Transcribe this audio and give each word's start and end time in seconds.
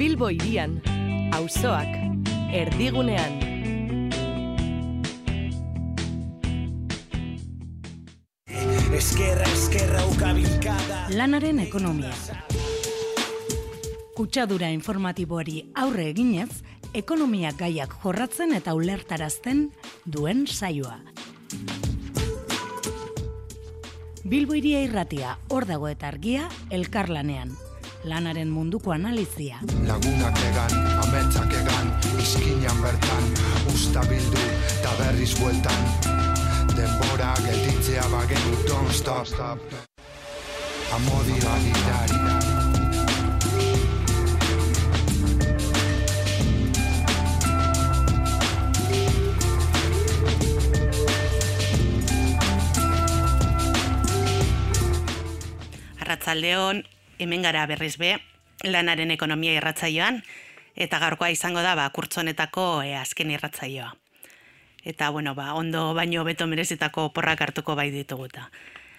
Bilbo 0.00 0.30
irian, 0.32 0.78
auzoak, 1.36 1.90
erdigunean. 2.56 3.34
Eskerra, 8.96 9.44
eskerra, 9.44 10.06
ukabilkada. 10.08 11.02
Lanaren 11.12 11.60
ekonomia. 11.66 12.14
Kutsadura 14.16 14.72
informatiboari 14.72 15.66
aurre 15.76 16.08
eginez, 16.14 16.62
ekonomia 16.96 17.52
gaiak 17.60 17.92
jorratzen 18.00 18.56
eta 18.56 18.72
ulertarazten 18.72 19.66
duen 20.06 20.46
saioa. 20.48 20.96
Bilbo 24.24 24.56
iria 24.56 24.80
irratia, 24.80 25.36
hor 25.52 25.68
dago 25.68 25.92
eta 25.92 26.08
argia, 26.08 26.48
elkarlanean. 26.70 27.52
Lanaren 28.04 28.48
munduko 28.48 28.92
analizia. 28.94 29.58
Lagunak 29.84 30.38
egan, 30.48 30.72
ametsak 31.04 31.52
egan, 31.52 31.90
izkinan 32.22 32.78
bertan, 32.80 33.26
usta 33.68 34.00
bildu, 34.08 34.44
eta 34.78 34.94
berriz 35.02 35.34
bueltan. 35.36 35.82
Denbora 36.72 37.34
gelditzea 37.44 38.06
bagenu, 38.08 38.56
don't 38.64 38.92
stop. 38.96 39.60
Amodi 40.96 41.36
bagitari. 41.44 42.18
Arratzaldeon, 56.00 56.82
hemen 57.20 57.44
gara 57.44 57.66
berriz 57.68 57.96
be, 58.00 58.16
lanaren 58.64 59.12
ekonomia 59.12 59.52
irratzaioan, 59.56 60.22
eta 60.74 60.98
gaurkoa 61.02 61.30
izango 61.30 61.62
da, 61.62 61.74
ba, 61.76 61.88
kurtzonetako 61.94 62.82
e, 62.82 62.94
azken 62.96 63.30
irratzaioa. 63.34 63.92
Eta, 64.84 65.10
bueno, 65.12 65.34
ba, 65.36 65.52
ondo 65.54 65.92
baino 65.94 66.24
beto 66.24 66.46
merezitako 66.48 67.10
porrak 67.12 67.42
hartuko 67.44 67.76
bai 67.76 67.90
dituguta. 67.92 68.48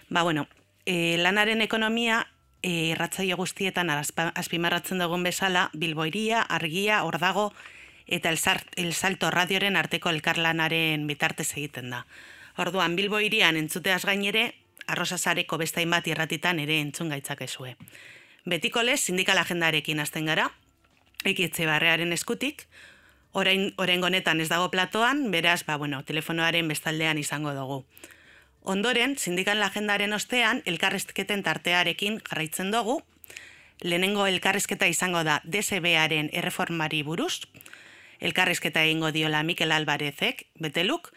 Ba, 0.09 0.23
bueno, 0.23 0.47
e, 0.85 1.17
lanaren 1.17 1.61
ekonomia 1.65 2.27
e, 2.61 2.93
irratzaio 2.93 3.37
guztietan 3.37 3.89
azpimarratzen 3.89 5.01
dugun 5.01 5.23
bezala, 5.25 5.69
bilboiria, 5.73 6.41
argia, 6.41 7.03
ordago, 7.03 7.51
eta 8.07 8.29
el, 8.29 8.93
salto 8.93 9.31
radioren 9.31 9.77
arteko 9.79 10.11
elkarlanaren 10.11 11.07
bitartez 11.07 11.51
egiten 11.55 11.89
da. 11.89 12.05
Orduan, 12.59 12.95
bilboirian 12.95 13.57
entzuteaz 13.57 14.03
gainere, 14.05 14.51
arrosazareko 14.91 15.57
bestain 15.61 15.89
bat 15.89 16.07
irratitan 16.07 16.59
ere 16.59 16.79
entzun 16.81 17.09
gaitzakezue. 17.13 17.75
Betiko 18.45 18.83
lez, 18.83 18.99
sindikal 19.01 19.37
agendarekin 19.37 19.99
hasten 20.01 20.25
gara, 20.29 20.49
ekitze 21.25 21.67
barrearen 21.69 22.13
eskutik, 22.13 22.65
orain, 23.31 23.69
orain 23.77 24.03
honetan 24.03 24.41
ez 24.41 24.49
dago 24.49 24.71
platoan, 24.71 25.29
beraz, 25.31 25.61
ba, 25.67 25.77
bueno, 25.77 26.01
telefonoaren 26.03 26.67
bestaldean 26.67 27.21
izango 27.21 27.53
dugu. 27.57 27.83
Ondoren, 28.61 29.15
sindikal 29.17 29.61
agendaren 29.63 30.13
ostean, 30.13 30.61
elkarrezketen 30.65 31.43
tartearekin 31.43 32.19
jarraitzen 32.27 32.71
dugu, 32.73 32.99
lehenengo 33.81 34.27
elkarrizketa 34.29 34.89
izango 34.89 35.23
da 35.25 35.39
DSB-aren 35.45 36.29
erreformari 36.33 37.01
buruz, 37.03 37.47
elkarrizketa 38.21 38.83
egingo 38.85 39.09
diola 39.11 39.41
Mikel 39.43 39.71
Alvarezek, 39.73 40.45
beteluk, 40.61 41.09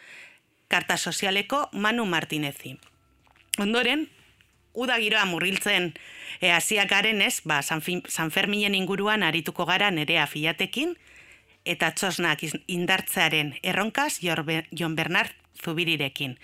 karta 0.68 0.96
sozialeko 0.96 1.68
Manu 1.72 2.06
Martinezi. 2.08 2.78
Ondoren, 3.58 4.08
uda 4.74 4.98
giroa 4.98 5.24
murriltzen 5.30 5.92
e, 6.40 6.50
hasiakaren 6.50 7.22
ez, 7.22 7.40
ba, 7.46 7.62
San, 7.62 7.82
San 8.08 8.30
Ferminen 8.34 8.74
inguruan 8.74 9.22
arituko 9.22 9.66
gara 9.68 9.90
nerea 9.94 10.26
filatekin, 10.26 10.96
eta 11.64 11.92
txosnak 11.94 12.42
indartzearen 12.66 13.54
erronkaz 13.62 14.18
Jon 14.20 14.96
Bernard 14.96 15.32
Zubirirekin. 15.62 16.36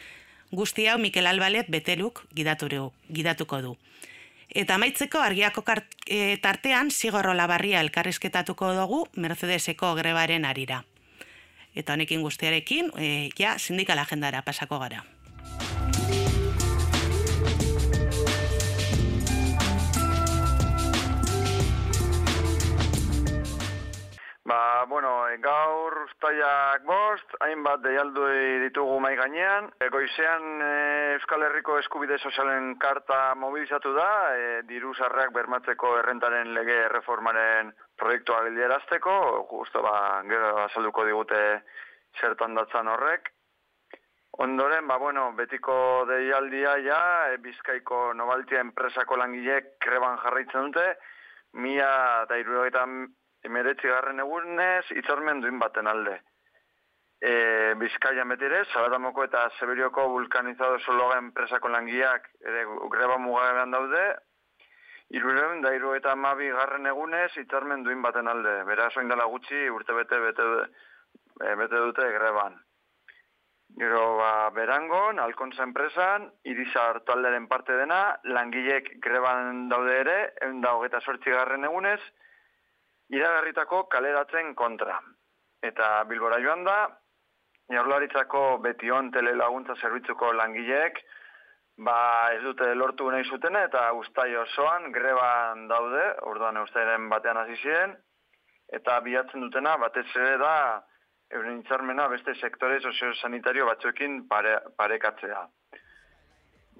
Guzti 0.50 0.86
hau 0.86 0.98
Mikel 0.98 1.26
Albalet 1.26 1.68
beteluk 1.70 2.24
gidaturu, 2.34 2.92
gidatuko 3.12 3.60
du. 3.62 3.76
Eta 4.50 4.74
amaitzeko 4.74 5.20
argiako 5.22 5.62
kart, 5.62 5.92
e, 6.06 6.36
tartean 6.42 6.90
zigorro 6.90 7.34
labarria 7.34 7.82
elkarrizketatuko 7.84 8.72
dugu 8.74 9.04
Mercedeseko 9.14 9.94
grebaren 9.94 10.44
arira. 10.44 10.82
Eta 11.74 11.94
honekin 11.94 12.22
guztiarekin, 12.22 12.90
e, 12.98 13.30
ja, 13.38 13.58
sindikal 13.58 13.98
agendara 14.02 14.42
pasako 14.42 14.80
gara. 14.82 15.04
Bueno, 24.90 25.10
gaur 25.38 25.94
ustaiak 26.02 26.82
bost, 26.82 27.34
hainbat 27.46 27.80
deialdu 27.84 28.26
ditugu 28.64 28.96
mai 29.00 29.12
gainean. 29.14 29.68
E, 29.78 29.86
goizean 29.94 30.64
e, 30.66 30.70
Euskal 31.14 31.44
Herriko 31.46 31.76
eskubide 31.78 32.18
sozialen 32.18 32.74
karta 32.82 33.36
mobilizatu 33.38 33.92
da, 33.94 34.08
e, 34.34 34.48
diru 34.66 34.90
sarreak 34.98 35.30
bermatzeko 35.36 35.92
errentaren 36.00 36.50
lege 36.56 36.74
erreformaren 36.88 37.70
proiektua 38.02 38.42
geldiarazteko, 38.48 39.14
justo 39.52 39.84
ba, 39.86 39.94
gero 40.26 40.56
azalduko 40.64 41.06
digute 41.06 41.40
zertan 42.18 42.58
datzan 42.58 42.90
horrek. 42.90 43.30
Ondoren, 44.42 44.90
ba, 44.90 44.98
bueno, 44.98 45.30
betiko 45.38 45.78
deialdia 46.10 46.74
ja, 46.82 47.00
e, 47.30 47.38
Bizkaiko 47.46 48.10
Nobaltia 48.18 48.66
enpresako 48.66 49.22
langileek 49.22 49.76
kreban 49.86 50.18
jarraitzen 50.26 50.72
dute, 50.74 50.90
mila 51.62 51.94
eta 52.26 52.42
irurogetan 52.42 53.06
emeretzi 53.44 53.88
garren 53.88 54.20
egunez, 54.20 54.84
itzormen 55.02 55.40
duin 55.40 55.58
baten 55.58 55.86
alde. 55.86 56.20
E, 57.20 57.74
Bizkaian 57.80 58.28
beti 58.32 58.46
ere, 58.48 58.64
Zabatamoko 58.72 59.24
eta 59.26 59.44
Seberioko 59.58 60.06
vulkanizado 60.08 60.78
sologa 60.80 61.18
enpresako 61.20 61.68
langileak 61.68 62.30
ere 62.40 62.64
greba 62.94 63.18
mugabean 63.20 63.76
daude, 63.76 64.04
Irureun 65.10 65.62
da 65.62 65.72
iru 65.74 65.96
eta 65.96 66.12
amabi 66.14 66.48
garren 66.54 66.86
egunez 66.86 67.30
hitzarmen 67.40 67.82
duin 67.82 68.02
baten 68.02 68.30
alde. 68.30 68.60
Beraz, 68.68 68.92
oin 68.96 69.08
dela 69.10 69.26
gutxi 69.32 69.64
urte 69.74 69.96
bete 69.96 70.20
bete, 70.22 70.44
e, 71.42 71.54
bete 71.58 71.80
dute 71.86 72.06
greban. 72.14 72.54
Gero, 73.80 74.02
ba, 74.18 74.50
berangon, 74.54 75.18
alkontza 75.22 75.64
enpresan, 75.66 76.28
irizar 76.52 77.00
talderen 77.06 77.48
parte 77.50 77.74
dena, 77.78 78.00
langilek 78.36 78.92
greban 79.02 79.68
daude 79.70 79.98
ere, 80.04 80.16
egun 80.46 80.62
da 80.62 80.76
hogeta 80.78 81.02
sortzi 81.02 81.34
garren 81.34 81.66
egunez, 81.66 82.00
iragarritako 83.10 83.84
kaleratzen 83.92 84.54
kontra. 84.54 84.98
Eta 85.62 86.04
Bilbora 86.08 86.38
joan 86.40 86.64
da, 86.64 86.76
jaurlaritzako 87.70 88.42
betion 88.64 89.10
telelaguntza 89.14 89.76
zerbitzuko 89.80 90.32
langileek, 90.32 91.00
ba 91.80 91.96
ez 92.34 92.42
dute 92.44 92.74
lortu 92.74 93.08
nahi 93.10 93.24
zutena 93.24 93.64
eta 93.68 93.90
ustai 93.96 94.30
osoan 94.36 94.90
greban 94.92 95.66
daude, 95.68 96.04
orduan 96.32 96.60
ustairen 96.62 97.08
batean 97.12 97.40
hasi 97.42 97.56
ziren, 97.62 97.96
eta 98.72 99.00
bilatzen 99.06 99.46
dutena 99.46 99.76
batez 99.76 100.06
ere 100.16 100.36
da 100.38 100.54
euren 101.30 101.60
hitzarmena 101.60 102.08
beste 102.10 102.34
sektore 102.34 102.80
soziosanitario 102.80 103.66
batzuekin 103.66 104.26
pare, 104.28 104.56
parekatzea. 104.76 105.46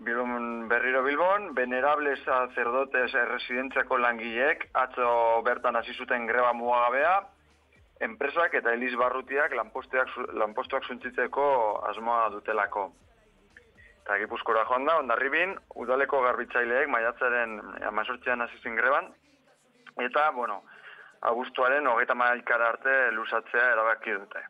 Bilbon, 0.01 0.67
berriro 0.69 1.03
Bilbon, 1.05 1.55
venerables 1.55 2.23
sacerdotes 2.25 3.13
residentziako 3.13 3.99
langileek 4.01 4.69
atzo 4.73 5.43
bertan 5.45 5.77
hasi 5.77 5.93
zuten 5.93 6.25
greba 6.27 6.53
mugagabea, 6.57 7.19
enpresak 8.01 8.55
eta 8.57 8.73
Eliz 8.73 8.95
Barrutiak 8.97 9.53
lanpostuak, 9.59 10.09
zu- 10.15 10.27
lanpostuak 10.41 10.85
suntzitzeko 10.89 11.45
asmoa 11.91 12.31
dutelako. 12.33 12.87
Eta 14.01 14.17
Gipuzkora 14.23 14.65
joan 14.65 14.87
da, 14.89 14.97
ondarribin, 15.03 15.53
udaleko 15.77 16.23
garbitzaileek 16.25 16.89
maiatzaren 16.89 17.59
amazortzean 17.91 18.41
hasi 18.41 18.57
zen 18.63 18.81
greban, 18.81 19.13
eta, 20.01 20.31
bueno, 20.33 20.63
abuztuaren 21.21 21.87
hogeita 21.87 22.15
maikara 22.17 22.73
arte 22.73 22.97
lusatzea 23.13 23.69
erabaki 23.75 24.17
dute. 24.17 24.47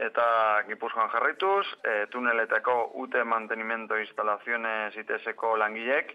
Eta 0.00 0.62
Gipuzkoan 0.64 1.10
jarraituz, 1.12 1.66
e, 1.84 2.06
tuneletako 2.08 2.92
UTE 3.02 3.24
mantenimiento 3.24 3.98
instalaziones 4.00 4.96
ITS-eko 4.96 5.56
langilek, 5.60 6.14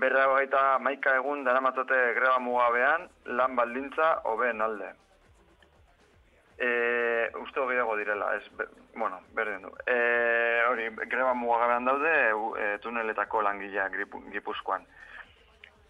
berra 0.00 0.24
hogeita 0.30 0.78
maika 0.80 1.16
egun 1.18 1.44
daramatate 1.44 1.98
greba 2.16 2.38
mugabean 2.40 3.08
lan 3.36 3.56
baldintza 3.58 4.14
hobeen 4.24 4.62
alde. 4.64 4.88
E, 6.60 6.70
uste 7.40 7.60
gehiago 7.68 7.96
direla, 7.96 8.34
ez, 8.36 8.46
be, 8.56 8.66
bueno, 8.94 9.20
berdin 9.36 9.62
du. 9.64 9.72
E, 9.84 9.98
hori, 10.68 10.88
greba 11.08 11.34
mugagabean 11.34 11.88
daude 11.88 12.14
e, 12.60 12.70
tuneletako 12.84 13.42
langileak 13.44 13.96
Gipu- 14.00 14.22
Gipuzkoan. 14.32 14.84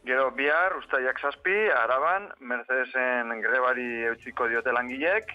Gero 0.07 0.31
bihar, 0.33 0.75
ustaiak 0.79 1.19
zazpi, 1.21 1.57
araban, 1.77 2.31
Mercedesen 2.41 3.35
grebari 3.43 3.89
eutziko 4.11 4.49
diote 4.49 4.73
langilek, 4.73 5.35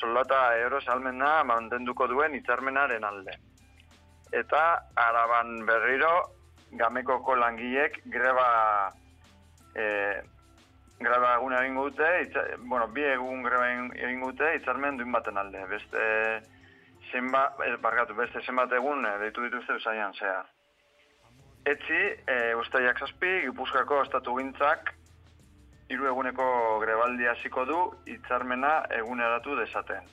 soldata 0.00 0.56
euro 0.58 0.80
salmena 0.80 1.42
mantenduko 1.44 2.06
duen 2.08 2.34
hitzarmenaren 2.34 3.04
alde. 3.04 3.36
Eta 4.32 4.62
araban 4.96 5.66
berriro, 5.66 6.12
gamekoko 6.72 7.36
langilek 7.36 8.00
greba 8.12 8.92
e, 9.76 9.84
greba 11.02 11.34
egun 11.36 11.54
egin 11.58 11.76
dute, 11.76 12.08
bueno, 12.64 12.88
bi 12.94 13.04
egun 13.04 13.42
greba 13.44 13.68
egin 13.68 14.22
dute, 14.24 14.54
itzarmen 14.56 14.96
duin 14.96 15.12
baten 15.12 15.38
alde. 15.38 15.66
Beste, 15.68 16.06
zenba, 17.10 17.44
eh, 17.66 17.76
barkatu, 17.82 18.14
beste 18.14 18.42
zenbat 18.46 18.72
egun 18.72 19.06
eh, 19.06 19.18
deitu 19.26 19.44
dituzte 19.44 19.76
usaian, 19.80 20.14
zehar. 20.14 20.48
Etzi, 21.68 22.00
e, 22.26 22.36
ustaiak 22.58 22.98
zazpi, 22.98 23.32
Gipuzkoako 23.44 24.00
estatu 24.02 24.34
gintzak, 24.38 24.94
hiru 25.92 26.08
eguneko 26.08 26.44
grebaldi 26.80 27.28
hasiko 27.28 27.64
du, 27.68 27.78
hitzarmena 28.08 28.72
eguneratu 28.98 29.56
dezaten. 29.58 30.08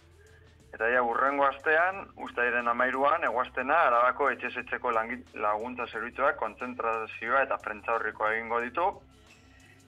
Eta 0.76 0.90
ja, 0.94 1.02
urrengo 1.02 1.48
astean, 1.48 2.04
ustairen 2.26 2.68
amairuan, 2.70 3.24
eguaztena, 3.26 3.78
arabako 3.88 4.30
etxesetzeko 4.36 4.92
laguntza 4.94 5.88
zerbitzuak 5.88 6.38
kontzentrazioa 6.42 7.46
eta 7.48 7.58
prentza 7.64 7.96
horriko 7.96 8.30
egingo 8.34 8.62
ditu, 8.66 8.90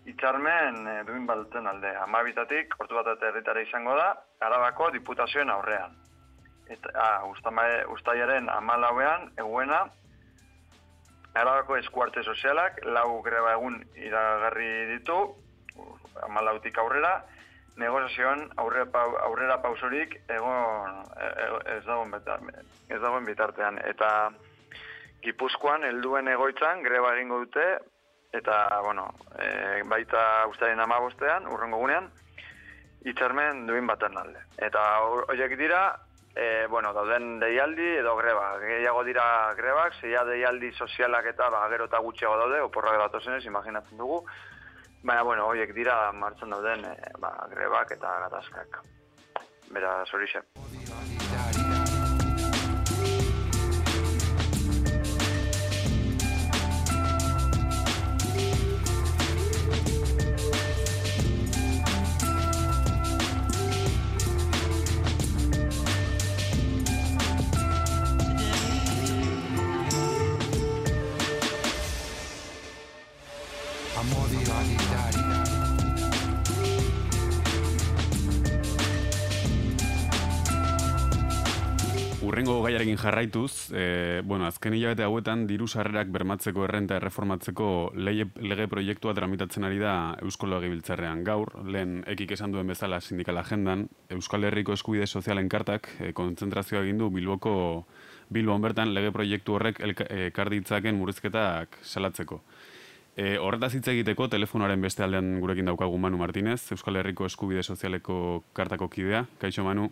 Itxarmen 0.10 0.80
e, 0.90 0.94
duin 1.06 1.28
balten 1.30 1.68
alde, 1.70 1.92
amabitatik, 2.02 2.72
ortu 2.82 2.98
bat 2.98 3.12
eta 3.12 3.28
herritara 3.28 3.62
izango 3.62 3.94
da, 4.00 4.08
arabako 4.42 4.88
diputazioen 4.96 5.52
aurrean. 5.54 5.94
Eta, 6.74 6.90
ah, 6.98 7.28
ustaiaren 7.94 8.50
amalauean, 8.50 9.28
eguena, 9.44 9.84
Arabako 11.32 11.78
eskuarte 11.80 12.24
sozialak, 12.28 12.82
lau 12.84 13.22
greba 13.24 13.54
egun 13.56 13.78
iragarri 13.96 14.72
ditu, 14.90 15.16
amalautik 16.24 16.78
aurrera, 16.78 17.22
negoziazioan 17.78 18.50
aurrera, 18.58 19.06
aurrera 19.28 19.62
pausorik 19.64 20.18
egon, 20.28 21.04
e, 21.16 21.28
e, 21.28 21.48
ez, 21.78 21.84
dagoen 21.86 22.14
ez 22.90 23.00
dagoen 23.00 23.26
bitartean. 23.26 23.80
Eta 23.88 24.32
Gipuzkoan, 25.22 25.84
helduen 25.86 26.28
egoitzan, 26.28 26.82
greba 26.84 27.16
egingo 27.16 27.44
dute, 27.46 27.66
eta, 28.34 28.82
bueno, 28.82 29.08
e, 29.38 29.84
baita 29.86 30.48
ustaren 30.50 30.80
amabostean, 30.80 31.48
urrengo 31.52 31.78
gunean, 31.78 32.10
itxarmen 33.06 33.68
duin 33.68 33.88
baten 33.88 34.18
alde. 34.18 34.42
Eta 34.58 34.82
horiek 35.04 35.54
dira, 35.60 35.84
e, 36.36 36.66
bueno, 36.68 36.94
dauden 36.94 37.40
deialdi 37.40 37.88
edo 38.00 38.16
greba. 38.18 38.56
Gehiago 38.64 39.04
dira 39.04 39.26
grebak, 39.58 39.98
zeia 40.02 40.24
deialdi 40.28 40.72
sozialak 40.74 41.28
eta 41.34 41.50
ba, 41.54 41.68
gero 41.74 41.90
eta 41.90 42.00
gutxiago 42.00 42.38
daude, 42.38 42.62
oporra 42.62 43.10
zenez, 43.20 43.46
imaginatzen 43.46 43.98
dugu. 43.98 44.26
Baina, 45.04 45.24
bueno, 45.24 45.48
horiek 45.50 45.74
dira 45.74 45.96
martzen 46.14 46.54
dauden 46.54 46.86
e, 46.86 46.96
ba, 47.24 47.34
grebak 47.54 47.96
eta 47.98 48.14
gatazkak. 48.28 48.82
Bera, 49.74 49.98
zorixe. 50.06 50.46
Jarraituz, 83.02 83.72
e, 83.74 84.22
bueno, 84.24 84.46
azken 84.46 84.76
hilabete 84.78 85.04
hauetan 85.04 85.48
diru 85.50 85.68
sarrerak 85.68 86.12
bermatzeko 86.14 86.64
errenta 86.68 87.00
erreformatzeko 87.00 87.68
lege, 87.96 88.28
lege 88.40 88.68
proiektua 88.72 89.16
tramitatzen 89.18 89.66
ari 89.68 89.82
da 89.82 89.94
Eusko 90.22 90.50
Legebiltzarrean 90.52 91.24
gaur, 91.28 91.54
lehen 91.66 92.04
ekik 92.12 92.36
esan 92.38 92.54
duen 92.54 92.70
bezala 92.70 93.02
sindikal 93.02 93.42
agendan, 93.42 93.88
Euskal 94.14 94.46
Herriko 94.48 94.78
Eskubide 94.78 95.08
Sozialen 95.08 95.50
kartak 95.50 95.90
e, 96.00 96.14
kontzentrazioa 96.14 96.84
egin 96.86 97.02
du 97.02 97.10
Bilboko 97.10 97.56
Bilbon 98.32 98.62
bertan 98.64 98.94
lege 98.96 99.12
proiektu 99.12 99.58
horrek 99.58 99.82
ekarditzaken 99.82 100.96
murrizketak 100.96 101.82
salatzeko. 101.82 102.40
E, 103.18 103.36
horretaz 103.44 103.74
hitz 103.76 103.88
egiteko 103.92 104.30
telefonoaren 104.32 104.82
beste 104.82 105.04
aldean 105.04 105.34
gurekin 105.42 105.68
daukagu 105.68 105.98
Manu 106.00 106.22
Martinez, 106.22 106.62
Euskal 106.72 107.02
Herriko 107.02 107.28
Eskubide 107.28 107.64
Sozialeko 107.64 108.46
kartako 108.56 108.88
kidea. 108.94 109.26
Kaixo 109.42 109.68
Manu? 109.68 109.90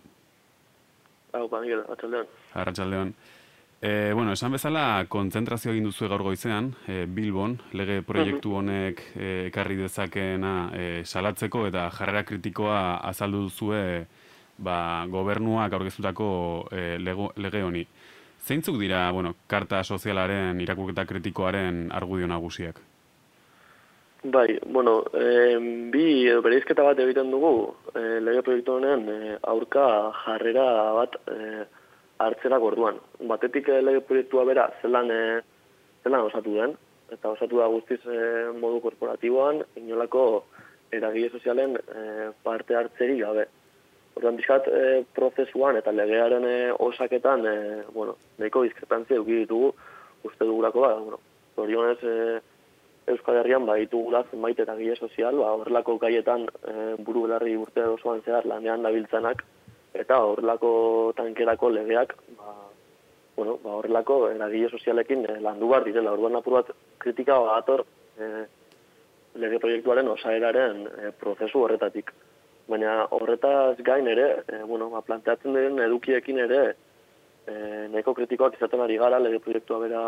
Hau, 1.32 1.48
ba, 1.48 1.60
Miguel, 1.60 1.84
atxaldean. 1.88 2.26
Arratxaldean. 2.54 3.14
E, 3.80 4.12
bueno, 4.12 4.32
esan 4.36 4.52
bezala, 4.52 5.06
kontzentrazio 5.08 5.72
egin 5.72 5.86
duzu 5.88 6.08
gaur 6.10 6.24
goizean, 6.26 6.74
e, 6.90 7.06
Bilbon, 7.08 7.54
lege 7.72 8.02
proiektu 8.04 8.58
honek 8.58 9.00
e, 9.14 9.30
ekarri 9.48 9.78
dezakena 9.80 10.54
e, 10.76 10.84
salatzeko 11.06 11.64
eta 11.70 11.86
jarrera 11.96 12.26
kritikoa 12.28 12.80
azaldu 13.08 13.46
duzue 13.46 13.80
ba, 14.58 15.06
gobernuak 15.08 15.72
aurkeztutako 15.72 16.28
e, 16.76 16.84
lege 17.00 17.64
honi. 17.64 17.86
Zeintzuk 18.44 18.76
dira, 18.80 19.06
bueno, 19.12 19.34
karta 19.46 19.84
sozialaren 19.84 20.60
irakurketa 20.60 21.06
kritikoaren 21.08 21.86
argudio 21.92 22.28
nagusiak? 22.28 22.80
Bai, 24.22 24.58
bueno, 24.66 25.02
e, 25.14 25.56
bi 25.88 26.28
bereizketa 26.44 26.84
bat 26.84 26.98
egiten 27.00 27.30
dugu 27.32 27.72
e, 27.96 28.18
lege 28.20 28.42
proiektu 28.44 28.74
honen 28.74 29.06
e, 29.08 29.36
aurka 29.48 29.84
jarrera 30.26 30.64
bat 30.92 31.16
e, 31.24 31.64
hartzera 32.20 32.58
gorduan. 32.60 32.98
Batetik 33.30 33.70
e, 33.72 33.78
lege 33.80 34.02
proiektua 34.04 34.44
bera 34.44 34.66
zelan, 34.82 35.08
e, 35.08 35.40
zelan 36.04 36.26
osatu 36.28 36.52
den, 36.58 36.76
eta 37.16 37.32
osatu 37.32 37.62
da 37.62 37.70
guztiz 37.72 37.98
e, 38.04 38.20
modu 38.60 38.82
korporatiboan, 38.84 39.62
inolako 39.80 40.26
eragile 40.92 41.32
sozialen 41.32 41.78
e, 41.80 42.28
parte 42.44 42.76
hartzeri 42.76 43.16
gabe. 43.24 43.48
Orduan 44.20 44.36
bizkat 44.36 44.68
e, 44.68 44.84
prozesuan 45.16 45.80
eta 45.80 45.96
legearen 45.96 46.44
e, 46.44 46.58
osaketan, 46.90 47.48
e, 47.48 47.82
bueno, 47.96 48.18
nahiko 48.36 48.68
diskrepantzia 48.68 49.16
eduki 49.16 49.46
ditugu, 49.46 49.72
uste 50.28 50.44
dugurako, 50.44 50.84
ba, 50.84 50.94
bueno, 51.08 51.24
orionez, 51.56 51.98
e, 52.04 52.40
Euskal 53.12 53.40
Herrian 53.40 53.66
ba 53.66 53.76
ditugula 53.78 54.24
zenbait 54.30 54.58
eta 54.58 54.76
gile 54.78 54.96
sozial, 54.96 55.36
ba 55.36 55.52
horrelako 55.56 55.98
gaietan 55.98 56.46
e, 56.46 56.74
buru 56.98 57.26
belarri 57.26 57.56
urte 57.56 57.84
osoan 57.96 58.22
zehar 58.24 58.46
lanean 58.46 58.82
dabiltzanak 58.86 59.44
eta 59.94 60.20
horrelako 60.22 60.72
tankerako 61.16 61.70
legeak, 61.76 62.14
ba 62.38 62.54
bueno, 63.36 63.58
ba 63.64 63.76
horrelako 63.78 64.28
eragile 64.30 64.70
sozialekin 64.70 65.24
e, 65.26 65.38
landu 65.40 65.68
bar 65.68 65.84
direla. 65.84 66.12
Orduan 66.12 66.36
apur 66.36 66.58
bat 66.60 66.72
kritika 66.98 67.38
badator 67.40 67.84
e, 68.18 68.28
lege 69.40 69.60
proiektuaren 69.62 70.08
osaeraren 70.14 70.84
e, 70.86 71.12
prozesu 71.20 71.64
horretatik. 71.64 72.12
Baina 72.70 73.06
horretaz 73.16 73.80
gain 73.86 74.06
ere, 74.08 74.28
e, 74.46 74.62
bueno, 74.62 74.90
ba, 74.90 75.00
planteatzen 75.02 75.56
den 75.56 75.80
edukiekin 75.86 76.38
ere 76.44 76.60
e, 77.46 77.54
nahiko 77.92 78.14
kritikoak 78.14 78.58
izaten 78.58 78.84
ari 78.84 78.98
gara 79.00 79.18
lege 79.22 79.40
proiektua 79.42 79.80
bera 79.82 80.04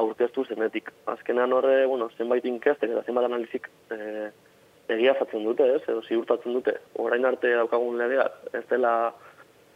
aurkeztu 0.00 0.44
zenetik. 0.44 0.90
Azkenean 1.12 1.54
horre, 1.56 1.84
bueno, 1.86 2.08
zenbait 2.18 2.44
inkestek 2.44 2.92
eta 2.92 3.04
zenbait 3.06 3.28
analizik 3.28 3.68
e, 3.90 4.30
egia 4.92 5.14
fatzen 5.18 5.46
dute, 5.46 5.68
ez, 5.76 5.82
edo 5.88 6.02
ziurtatzen 6.02 6.58
dute. 6.58 6.76
Orain 7.02 7.24
arte 7.26 7.54
daukagun 7.56 7.96
legea, 8.00 8.26
ez 8.52 8.64
dela, 8.70 8.92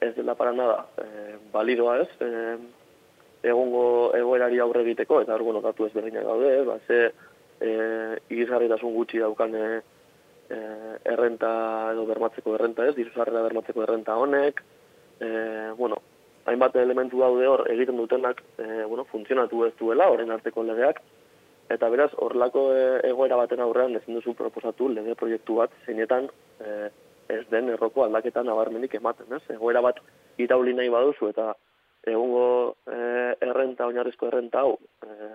ez 0.01 0.13
dela 0.17 0.37
para 0.39 0.53
nada, 0.53 0.85
e, 1.01 1.37
balidoa 1.53 1.99
ez, 2.05 2.11
e, 2.21 2.57
egongo 3.51 3.85
egoerari 4.17 4.61
aurre 4.61 4.85
egiteko, 4.85 5.23
eta 5.25 5.35
hor, 5.35 5.47
bueno, 5.49 5.65
datu 5.65 5.87
ez 5.87 5.95
berdinak 5.97 6.29
gaude, 6.29 6.53
ba, 6.69 6.77
ze 6.87 7.01
e, 7.61 8.83
gutxi 8.83 9.19
daukan 9.19 9.55
e, 9.55 9.65
errenta 11.07 11.93
edo 11.93 12.05
bermatzeko 12.07 12.55
errenta 12.57 12.87
ez, 12.89 12.95
diruzarrera 12.97 13.43
bermatzeko 13.49 13.83
errenta 13.83 14.17
honek, 14.19 14.63
e, 15.21 15.29
bueno, 15.79 16.03
hainbat 16.51 16.77
elementu 16.77 17.21
daude 17.23 17.47
hor 17.47 17.65
egiten 17.71 17.99
dutenak 18.01 18.43
e, 18.59 18.85
bueno, 18.85 19.07
funtzionatu 19.13 19.65
ez 19.67 19.75
duela, 19.79 20.09
horren 20.11 20.33
arteko 20.35 20.65
legeak, 20.67 21.01
eta 21.71 21.89
beraz, 21.93 22.11
horrelako 22.19 22.65
e, 22.75 22.85
egoera 23.11 23.39
baten 23.39 23.63
aurrean 23.63 23.95
ezin 24.01 24.19
duzu 24.19 24.35
proposatu 24.39 24.89
lege 24.91 25.15
proiektu 25.19 25.61
bat, 25.61 25.75
zeinetan 25.87 26.27
e, 26.59 26.91
ez 27.31 27.45
den 27.53 27.71
erroko 27.71 28.05
aldaketan 28.05 28.49
nabarmenik 28.51 28.97
ematen, 28.99 29.31
ez? 29.37 29.43
Egoera 29.55 29.83
bat 29.85 30.01
irauli 30.43 30.75
nahi 30.75 30.91
baduzu 30.91 31.31
eta 31.31 31.53
egungo 32.11 32.47
e, 32.91 32.99
errenta, 33.47 33.87
oinarrizko 33.87 34.31
errenta 34.31 34.65
hau, 34.65 34.75
e, 35.07 35.31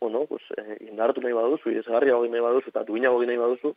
bueno, 0.00 0.26
pues, 0.28 0.42
e, 0.56 0.76
indartu 0.90 1.24
nahi 1.24 1.36
baduzu, 1.36 1.72
izgarria 1.80 2.16
hori 2.18 2.32
nahi 2.32 2.44
baduzu, 2.44 2.72
eta 2.74 2.84
duina 2.88 3.12
hori 3.14 3.30
nahi 3.30 3.40
baduzu, 3.40 3.72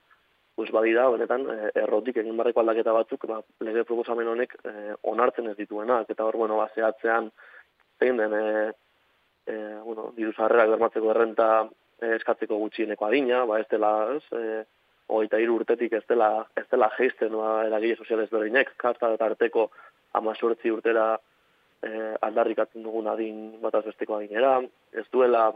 pues 0.55 0.72
badira 0.72 1.07
honetan 1.10 1.48
eh, 1.50 1.72
errotik 1.83 2.19
egin 2.22 2.38
barreko 2.38 2.62
aldaketa 2.62 2.93
batzuk 2.93 3.25
ba, 3.29 3.39
lege 3.65 3.83
proposamen 3.89 4.27
honek 4.27 4.53
e, 4.63 4.93
onartzen 5.10 5.50
ez 5.50 5.57
dituenak. 5.57 6.10
Eta 6.10 6.25
hor 6.25 6.38
bueno 6.38 6.60
baseatzean 6.62 7.31
zein 8.00 8.22
den 8.22 8.36
e, 8.38 8.45
e, 9.48 9.55
bueno 9.83 10.12
diru 10.17 10.33
sarrerak 10.33 10.75
bermatzeko 10.75 11.10
errenta 11.12 11.50
eskatzeko 12.03 12.60
gutxieneko 12.62 13.05
adina 13.07 13.43
ba 13.50 13.60
ez 13.60 13.67
dela 13.72 13.93
ez 14.13 14.24
e, 14.38 14.63
hogeita 15.07 15.39
hiru 15.41 15.57
urtetik 15.62 15.93
ez 15.93 16.05
dela 16.10 16.45
ez 16.55 16.67
dela 16.72 16.91
jaisten 16.98 17.33
ba 17.38 17.65
eragile 17.65 17.98
sozialez 17.98 18.29
berdinek 18.29 18.75
karta 18.77 19.13
eta 19.15 19.31
arteko 19.31 19.69
18 20.13 20.72
urtera 20.77 21.07
e, 21.81 21.89
aldarrikatzen 22.22 22.83
dugun 22.86 23.07
adin 23.07 23.62
bataz 23.62 23.86
besteko 23.89 24.19
adinera. 24.19 24.60
Ez 24.93 25.05
duela 25.12 25.50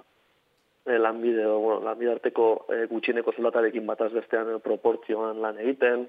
e, 0.88 0.98
lanbide, 0.98 1.46
bueno, 1.46 1.82
lanbide 1.86 2.15
arteko 2.15 2.48
e, 2.72 2.86
gutxieneko 2.91 3.34
zelatarekin 3.36 3.86
bataz 3.86 4.12
bestean 4.15 4.56
e, 4.56 4.60
proportzioan 4.63 5.41
lan 5.44 5.60
egiten, 5.63 6.08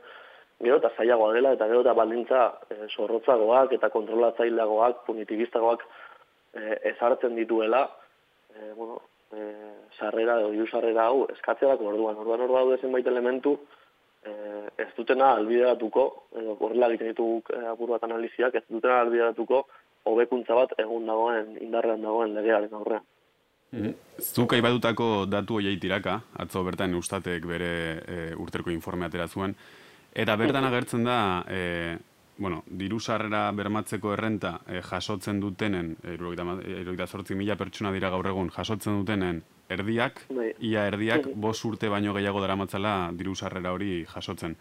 gero 0.63 0.79
eta 0.81 0.91
zailagoa 0.97 1.35
dela, 1.35 1.53
eta 1.55 1.67
gero 1.71 1.83
eta 1.85 1.95
baldintza 1.99 2.45
e, 2.71 2.87
zorrotzagoak 2.95 3.75
eta 3.79 3.91
kontrolatzaileagoak, 3.95 5.05
punitibistagoak 5.07 5.85
e, 6.55 6.79
ezartzen 6.95 7.37
dituela, 7.39 7.85
e, 8.55 8.73
bueno, 8.77 9.01
e, 9.33 9.51
sarrera 9.99 10.39
edo 10.41 10.55
diru 10.55 10.67
sarrera 10.71 11.09
hau 11.11 11.27
eskatzeak 11.35 11.83
orduan. 11.83 12.17
Orduan 12.23 12.47
hor 12.47 12.55
daude 12.55 12.81
zenbait 12.81 13.07
elementu 13.07 13.57
e, 14.25 14.33
ez 14.85 14.91
dutena 14.97 15.35
albideratuko, 15.37 16.07
edo 16.41 16.57
horrela 16.61 16.91
egiten 16.93 17.13
ditugu 17.13 17.43
e, 17.55 17.67
apur 17.75 17.95
bat 17.95 18.09
analiziak, 18.09 18.55
ez 18.55 18.65
dutena 18.69 19.03
albideratuko 19.05 19.65
hobekuntza 20.09 20.57
bat 20.57 20.75
egun 20.81 21.07
dagoen, 21.07 21.57
indarrean 21.65 22.03
dagoen 22.03 22.35
legearen 22.39 22.75
aurrean. 22.81 23.07
Zuk 24.19 24.55
aibadutako 24.57 25.27
datu 25.29 25.59
hoiei 25.59 25.77
tiraka, 25.81 26.19
atzo 26.41 26.63
bertan 26.65 26.95
eustatek 26.97 27.45
bere 27.47 27.73
e, 28.01 28.21
urterko 28.41 28.73
informe 28.73 29.07
atera 29.07 29.29
zuen, 29.29 29.55
eta 30.15 30.37
bertan 30.41 30.65
agertzen 30.65 31.05
da, 31.05 31.19
e, 31.47 31.99
bueno, 32.39 32.63
diru 32.67 32.99
sarrera 32.99 33.51
bermatzeko 33.53 34.15
errenta 34.15 34.59
e, 34.67 34.81
jasotzen 34.83 35.41
dutenen, 35.41 35.97
eroita 36.15 37.07
sortzi 37.07 37.37
mila 37.37 37.57
pertsona 37.61 37.93
dira 37.93 38.11
gaur 38.11 38.27
egun, 38.31 38.49
jasotzen 38.55 39.01
dutenen 39.03 39.43
erdiak, 39.69 40.25
bai. 40.33 40.53
ia 40.65 40.87
erdiak, 40.89 41.29
bos 41.35 41.59
urte 41.69 41.91
baino 41.93 42.15
gehiago 42.17 42.41
dara 42.41 42.57
matzala 42.57 42.95
diru 43.13 43.35
sarrera 43.37 43.75
hori 43.77 44.07
jasotzen. 44.09 44.57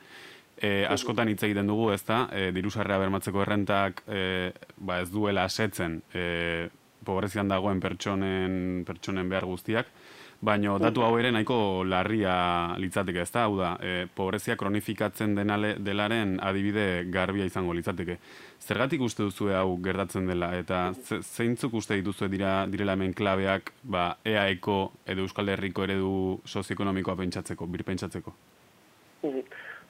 E, 0.57 0.83
askotan 0.89 1.29
hitz 1.29 1.43
egiten 1.45 1.69
dugu, 1.69 1.91
ez 1.93 2.01
da, 2.03 2.25
e, 2.33 2.51
diru 2.51 2.73
sarrera 2.73 2.99
bermatzeko 3.05 3.45
errentak 3.45 4.03
e, 4.09 4.51
ba 4.77 4.99
ez 5.03 5.09
duela 5.13 5.45
asetzen 5.45 6.01
e, 6.13 6.67
pobrezian 7.07 7.47
dagoen 7.47 7.79
pertsonen, 7.83 8.83
pertsonen 8.87 9.31
behar 9.31 9.47
guztiak, 9.47 9.91
Baina 10.37 10.75
datu 10.77 11.01
hau 11.01 11.15
ere 11.17 11.31
nahiko 11.33 11.81
larria 11.89 12.33
litzateke, 12.77 13.23
ez 13.25 13.31
da? 13.33 13.45
Hau 13.47 13.55
da, 13.57 13.71
e, 13.81 14.05
pobrezia 14.13 14.53
kronifikatzen 14.55 15.33
denale, 15.33 15.71
delaren 15.81 16.35
adibide 16.45 17.07
garbia 17.09 17.47
izango 17.49 17.73
litzateke. 17.73 18.19
Zergatik 18.61 19.01
uste 19.01 19.25
duzu 19.25 19.49
hau 19.49 19.79
gertatzen 19.81 20.29
dela, 20.29 20.51
eta 20.53 20.91
zeintzuk 20.93 21.73
uste 21.81 21.97
dituzu 21.97 22.29
dira, 22.29 22.67
direla 22.69 22.93
hemen 22.93 23.15
klabeak 23.17 23.73
ba, 23.81 24.11
EAEko 24.23 24.77
edo 25.09 25.25
Euskal 25.25 25.49
Herriko 25.55 25.87
eredu 25.87 26.13
sozioekonomikoa 26.45 27.17
pentsatzeko, 27.17 27.65
bir 27.73 27.83
pentsatzeko? 27.87 28.35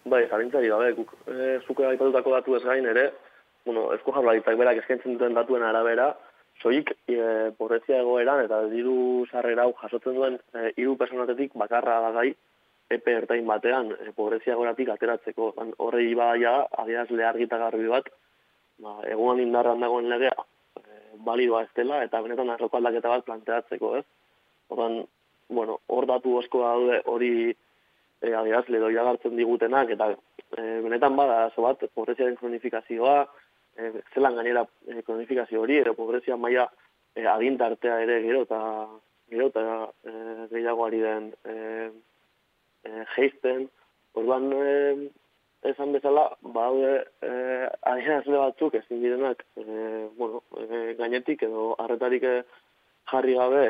Bai, 0.07 0.24
jarintzari 0.31 0.71
gabe, 0.71 0.93
guk 0.95 1.12
e, 1.27 1.57
zuke 1.67 1.89
aipatutako 1.91 2.38
datu 2.38 2.55
ez 2.55 2.63
gain 2.63 2.88
ere, 2.88 3.09
bueno, 3.67 3.89
ezko 3.97 4.15
jarraitak 4.15 4.55
berak 4.55 4.79
eskaintzen 4.79 5.19
duten 5.19 5.36
datuen 5.36 5.67
arabera, 5.67 6.13
soik 6.61 6.91
e, 7.07 7.17
pobrezia 7.57 8.01
egoeran 8.01 8.43
eta 8.45 8.61
diru 8.71 9.25
sarrera 9.31 9.65
hau 9.67 9.73
jasotzen 9.81 10.15
duen 10.17 10.37
e, 10.53 10.71
hiru 10.77 10.95
personatetik 10.97 11.55
bakarra 11.55 11.99
da 12.05 12.11
gai 12.19 12.29
epe 12.97 13.13
ertain 13.21 13.45
batean 13.47 13.91
e, 13.93 14.11
pobrezia 14.15 14.55
egoeratik 14.55 14.89
ateratzeko. 14.93 15.51
Horrei 15.85 16.13
baia 16.15 16.59
adiaz 16.83 17.09
lehargita 17.11 17.59
garbi 17.61 17.87
bat, 17.91 18.09
ba, 18.83 18.97
eguan 19.11 19.41
indarran 19.43 19.83
dagoen 19.83 20.09
legea 20.09 20.35
e, 20.79 20.83
balioa 21.29 21.63
ez 21.67 21.73
dela 21.75 22.01
eta 22.05 22.21
benetan 22.25 22.49
arroko 22.53 22.79
aldaketa 22.79 23.13
bat 23.15 23.25
planteatzeko, 23.29 23.95
ez? 24.01 24.05
Horren, 24.73 25.01
bueno, 25.49 25.79
hor 25.87 26.07
datu 26.09 26.37
osko 26.41 26.63
daude 26.63 27.01
hori 27.05 27.33
e, 28.21 28.33
adiaz 28.33 28.65
ledo 28.73 28.89
iragartzen 28.93 29.35
digutenak 29.37 29.93
eta 29.95 30.13
e, 30.13 30.79
benetan 30.85 31.15
bada, 31.15 31.51
zo 31.55 31.67
bat, 31.67 31.85
pobreziaren 31.93 32.39
kronifikazioa, 32.39 33.27
e, 33.77 33.91
zelan 34.13 34.36
gainera 34.36 34.65
e, 34.88 35.01
kronifikazio 35.03 35.62
hori, 35.62 35.77
ero 35.77 35.93
pobrezia 35.93 36.38
maila 36.38 36.67
e, 37.15 37.25
agintartea 37.25 38.01
ere 38.03 38.22
gero 38.25 38.43
eta 38.48 38.60
gero 39.29 39.48
eta 39.51 39.63
e, 40.03 40.12
gehiago 40.51 40.86
ari 40.86 41.01
den 41.03 41.31
e, 41.46 41.55
e, 42.84 43.05
geizten, 43.15 43.67
orduan 44.13 44.51
e, 44.53 45.10
esan 45.67 45.93
bezala, 45.96 46.29
baude 46.41 46.93
e, 47.22 47.31
adierazle 47.91 48.38
batzuk 48.38 48.77
ezin 48.79 49.01
direnak 49.03 49.43
e, 49.57 49.65
bueno, 50.17 50.43
e, 50.57 50.93
gainetik 51.00 51.43
edo 51.50 51.74
harretarik 51.81 52.25
jarri 53.12 53.36
gabe 53.38 53.65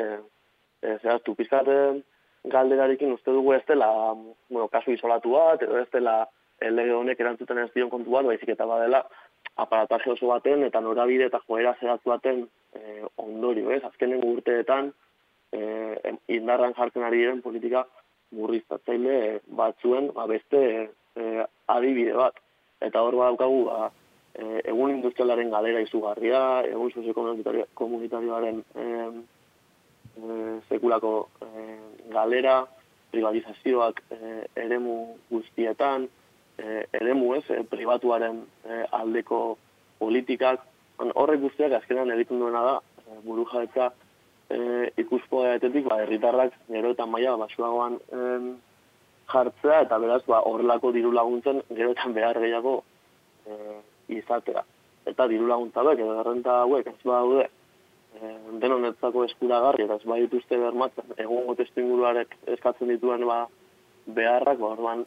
e, 0.82 0.96
zehaztu. 1.02 1.34
Pizkaten 1.34 2.02
galderarekin 2.48 3.12
uste 3.12 3.32
dugu 3.34 3.54
ez 3.56 3.64
dela 3.68 3.90
bueno, 4.14 4.68
kasu 4.72 4.92
isolatu 4.94 5.34
bat, 5.34 5.64
edo 5.64 5.80
ez 5.80 5.88
dela 5.92 6.20
lege 6.60 6.94
honek 6.94 7.20
erantzuten 7.22 7.58
ez 7.62 7.70
dion 7.74 7.90
kontu 7.90 8.10
bat, 8.10 8.26
baizik 8.26 8.50
eta 8.54 8.66
badela 8.66 9.04
aparataje 9.58 10.10
oso 10.10 10.30
baten 10.30 10.62
eta 10.64 10.80
norabide 10.80 11.26
eta 11.26 11.40
joera 11.46 11.74
zeratu 11.80 12.10
baten 12.10 12.44
e, 12.74 13.04
ondorio, 13.16 13.70
ez? 13.74 13.82
Azkenen 13.84 14.22
urteetan 14.24 14.92
e, 15.52 15.60
indarran 16.38 16.76
jartzen 16.78 17.02
ari 17.02 17.24
diren 17.24 17.42
politika 17.42 17.84
murriztatzaile 18.36 19.40
batzuen 19.60 20.12
ba, 20.14 20.26
beste 20.30 20.60
e, 21.16 21.46
adibide 21.66 22.14
bat. 22.18 22.38
Eta 22.84 23.02
hor 23.02 23.16
daukagu 23.18 23.64
ba, 23.66 23.88
e, 24.34 24.62
egun 24.70 24.94
industrialaren 24.94 25.50
galera 25.50 25.82
izugarria, 25.82 26.42
egun 26.68 26.92
sozio-komunitarioaren 26.94 28.62
e, 28.62 28.86
e, 30.22 30.38
sekulako 30.68 31.14
e, 31.42 31.48
galera, 32.14 32.60
privatizazioak 33.10 34.02
e, 34.12 34.18
eremu 34.66 34.98
guztietan, 35.32 36.06
eh, 36.58 36.84
eremu 37.00 37.34
ez, 37.38 37.44
eh, 37.50 37.62
pribatuaren 37.70 38.42
eh, 38.64 38.84
aldeko 38.92 39.58
politikak, 39.98 40.62
horrek 40.98 41.40
guztiak 41.40 41.72
azkenan 41.78 42.10
egiten 42.14 42.40
duena 42.42 42.62
da, 42.66 42.76
eh, 43.04 43.18
buru 43.24 43.46
jabetza 43.52 43.92
eh, 44.50 44.92
ikuspoa 44.96 45.54
etetik, 45.58 45.86
ba, 45.88 46.00
herritarrak 46.02 46.56
gero 46.68 46.94
eta 46.94 47.06
maia 47.06 47.36
basuagoan 47.36 47.98
eh, 48.12 48.54
jartzea, 49.32 49.82
eta 49.84 49.98
beraz, 50.00 50.22
ba, 50.26 50.40
horrelako 50.48 50.92
diru 50.96 51.12
laguntzen 51.12 51.62
gero 51.68 51.92
eta 51.92 52.08
behar 52.16 52.40
gehiago 52.40 52.80
eh, 53.46 53.78
izatea. 54.20 54.64
Eta 55.08 55.28
diru 55.28 55.46
laguntza 55.48 55.84
bek, 55.84 56.00
edo 56.04 56.18
errenta 56.22 56.62
hauek, 56.62 56.88
ez 56.88 57.04
ba 57.04 57.20
daude, 57.20 57.48
eh, 58.18 58.36
denonetzako 58.62 59.24
eskuragarri, 59.28 59.84
eta 59.84 60.00
ez 60.00 60.08
ba 60.08 60.18
dituzte 60.20 60.58
bermatzen, 60.60 61.14
egun 61.24 61.56
testu 61.56 61.84
inguruarek 61.84 62.34
eskatzen 62.56 62.92
dituen 62.94 63.26
ba, 63.28 63.42
beharrak, 64.06 64.58
ba, 64.58 64.72
orduan, 64.76 65.04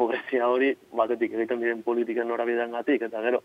pobrezia 0.00 0.48
hori 0.48 0.72
batetik 0.96 1.36
egiten 1.36 1.60
diren 1.60 1.84
politiken 1.84 2.28
norabidean 2.32 2.72
gatik, 2.78 3.04
eta 3.08 3.20
gero 3.26 3.42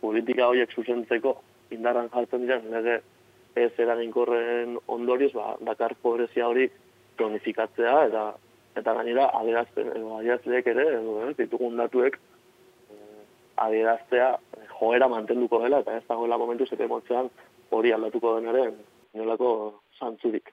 politika 0.00 0.48
horiek 0.52 0.72
zuzentzeko 0.78 1.34
indarran 1.74 2.10
jartzen 2.14 2.44
diren 2.46 2.70
lege 2.70 3.00
ez 3.56 3.72
eraginkorren 3.82 4.76
ondorioz, 4.92 5.32
ba, 5.34 5.54
dakar 5.66 5.96
pobrezia 6.02 6.48
hori 6.48 6.68
kronifikatzea 7.16 7.94
eta 8.10 8.24
eta 8.76 8.92
gainera 8.98 9.30
adierazten 9.38 9.88
edo 9.94 10.18
adierazleek 10.18 10.66
ere 10.72 10.84
edo 10.98 11.14
eh, 11.24 11.30
ditugun 11.38 11.78
datuek 11.80 12.18
eh, 12.18 13.22
adieraztea 13.64 14.28
joera 14.76 15.08
mantenduko 15.08 15.62
dela 15.62 15.80
eta 15.84 15.96
ez 15.96 16.04
dagoela 16.08 16.38
momentu 16.42 16.68
zete 16.68 16.88
motzean 16.90 17.32
hori 17.78 17.94
aldatuko 17.96 18.36
denaren 18.36 18.76
nolako 19.16 19.50
zantzurik. 19.98 20.52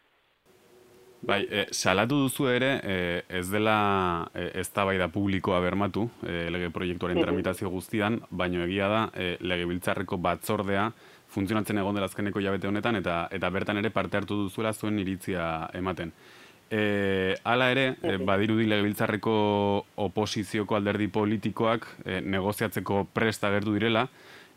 Bai, 1.23 1.47
e, 1.49 1.67
salatu 1.71 2.17
duzu 2.19 2.49
ere, 2.51 2.69
e, 2.83 2.95
ez 3.39 3.47
dela 3.47 4.27
e, 4.35 4.49
ez 4.59 4.67
da 4.73 5.07
publikoa 5.07 5.61
bermatu, 5.61 6.09
e, 6.21 6.49
lege 6.51 6.69
proiektuaren 6.69 7.21
tramitazio 7.21 7.69
guztian, 7.69 8.19
baino 8.29 8.61
egia 8.65 8.89
da, 8.89 9.09
e, 9.15 9.37
lege 9.39 9.65
biltzarreko 9.65 10.17
batzordea, 10.17 10.91
funtzionatzen 11.29 11.77
egon 11.77 11.95
dela 11.95 12.07
azkeneko 12.07 12.41
jabete 12.41 12.67
honetan, 12.67 12.97
eta 12.97 13.29
eta 13.31 13.49
bertan 13.49 13.77
ere 13.77 13.89
parte 13.89 14.17
hartu 14.17 14.35
duzuela 14.35 14.73
zuen 14.73 14.99
iritzia 14.99 15.69
ematen. 15.73 16.11
E, 16.69 17.37
hala 17.43 17.71
ere, 17.71 17.95
e, 18.03 18.17
badirudi 18.17 18.67
lege 18.67 18.83
biltzarreko 18.83 19.33
oposizioko 19.95 20.75
alderdi 20.75 21.07
politikoak 21.07 21.87
e, 22.03 22.19
negoziatzeko 22.19 23.05
presta 23.13 23.49
gertu 23.49 23.79
direla, 23.79 24.09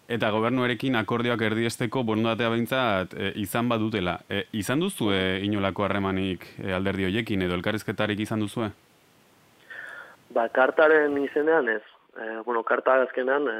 eta 0.08 0.30
gobernuarekin 0.30 0.96
akordioak 0.96 1.42
erdiesteko 1.48 2.02
borondatea 2.06 2.50
behintzat 2.52 3.14
e, 3.14 3.32
izan 3.42 3.68
badutela. 3.68 4.18
E, 4.30 4.44
izan 4.52 4.80
duzu 4.80 5.10
e, 5.12 5.40
inolako 5.46 5.86
harremanik 5.86 6.46
e, 6.62 6.72
alderdi 6.74 7.08
hoiekin 7.08 7.42
edo 7.42 7.56
elkarrizketarik 7.58 8.20
izan 8.22 8.44
duzu? 8.44 8.68
Ba, 10.36 10.48
kartaren 10.54 11.16
izenean 11.24 11.68
ez. 11.72 11.82
E, 12.16 12.38
bueno, 12.46 12.62
karta 12.62 13.00
azkenean 13.02 13.48
e, 13.50 13.56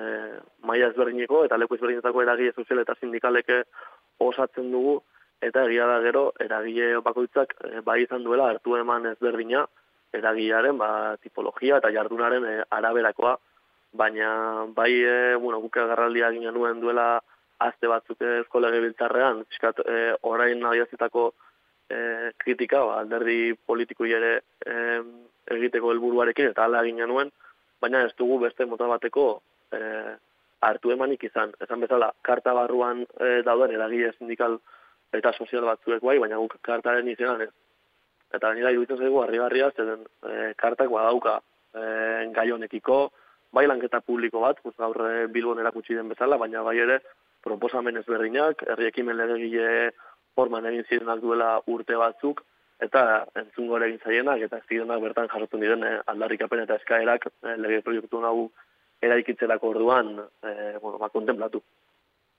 maia 0.64 0.88
ezberdineko 0.92 1.44
eta 1.44 1.58
leku 1.58 1.76
ezberdinetako 1.76 2.22
eragile 2.22 2.54
sozial 2.54 2.80
eta 2.80 2.94
sindikaleke 3.00 3.64
osatzen 4.22 4.70
dugu 4.72 5.00
eta 5.44 5.66
egia 5.66 5.86
da 5.90 5.98
gero 6.00 6.30
eragile 6.40 6.94
bakoitzak 7.04 7.52
e, 7.64 7.82
bai 7.84 8.00
izan 8.04 8.24
duela 8.24 8.48
hartu 8.54 8.78
eman 8.78 9.10
ezberdina 9.12 9.66
eragilearen 10.16 10.78
ba, 10.78 10.88
tipologia 11.20 11.82
eta 11.82 11.92
jardunaren 11.92 12.46
e, 12.48 12.56
araberakoa 12.70 13.36
baina 13.92 14.66
bai 14.74 14.92
e, 14.92 15.34
bueno, 15.36 15.60
guk 15.60 15.76
agarraldia 15.76 16.30
ginen 16.34 16.54
nuen 16.54 16.80
duela 16.80 17.20
azte 17.58 17.88
batzuk 17.88 18.20
eskolege 18.42 18.80
biltzarrean, 18.84 19.44
fiskat 19.50 19.80
e, 19.86 20.12
orain 20.28 20.60
nahiazitako 20.60 21.30
e, 21.88 22.32
kritika, 22.42 22.82
ba, 22.84 23.00
alderdi 23.00 23.54
politikoi 23.66 24.12
ere 24.12 24.32
e, 24.66 24.76
egiteko 25.56 25.92
helburuarekin 25.92 26.50
eta 26.52 26.66
ala 26.66 26.84
ginen 26.84 27.08
nuen, 27.08 27.32
baina 27.80 28.02
ez 28.04 28.12
dugu 28.18 28.38
beste 28.44 28.66
mota 28.68 28.88
bateko 28.90 29.26
e, 29.72 29.80
hartu 30.66 30.92
emanik 30.92 31.24
izan. 31.28 31.52
Esan 31.62 31.84
bezala, 31.84 32.10
karta 32.22 32.54
barruan 32.56 33.04
e, 33.20 33.40
dauden 33.46 33.74
eragile 33.76 34.12
sindikal 34.16 34.58
eta 35.14 35.32
sozial 35.32 35.64
batzuek 35.68 36.02
bai, 36.04 36.18
baina 36.18 36.40
guk 36.42 36.58
kartaren 36.62 37.08
izenan 37.08 37.46
ez. 37.46 37.52
eta 38.34 38.48
gainera 38.50 38.72
iruditzen 38.74 38.98
zaigu 38.98 39.20
harrigarria 39.22 39.70
zeren 39.76 40.00
e, 40.26 40.52
kartak 40.58 40.90
badauka 40.90 41.38
e, 41.72 41.82
gai 42.34 42.50
honekiko, 42.50 43.12
bai 43.52 43.66
lanketa 43.66 44.00
publiko 44.00 44.40
bat, 44.40 44.58
pues, 44.62 44.74
gaur 44.78 44.98
e, 45.06 45.26
Bilbon 45.32 45.60
erakutsi 45.62 45.94
den 45.94 46.08
bezala, 46.08 46.36
baina 46.36 46.62
bai 46.62 46.78
ere 46.78 47.00
proposamen 47.46 47.96
ezberdinak, 48.02 48.66
herri 48.66 48.90
ekimen 48.90 49.16
legegile 49.16 49.92
forman 50.34 50.66
egin 50.66 50.84
zirenak 50.88 51.22
duela 51.22 51.56
urte 51.72 51.96
batzuk, 51.96 52.42
eta 52.82 53.24
entzungo 53.40 53.78
egin 53.80 54.00
zaienak, 54.04 54.42
eta 54.44 54.58
ez 54.58 55.00
bertan 55.00 55.28
jasotzen 55.32 55.60
diren 55.60 55.84
e, 55.84 55.96
aldarrikapen 56.06 56.64
eta 56.64 56.76
eskaerak 56.76 57.26
e, 57.26 57.56
lege 57.56 57.82
proiektu 57.82 58.20
nagu 58.20 58.50
eraikitzelako 59.00 59.68
orduan, 59.68 60.16
e, 60.42 60.78
bueno, 60.82 60.98
ba, 60.98 61.08
kontemplatu. 61.08 61.62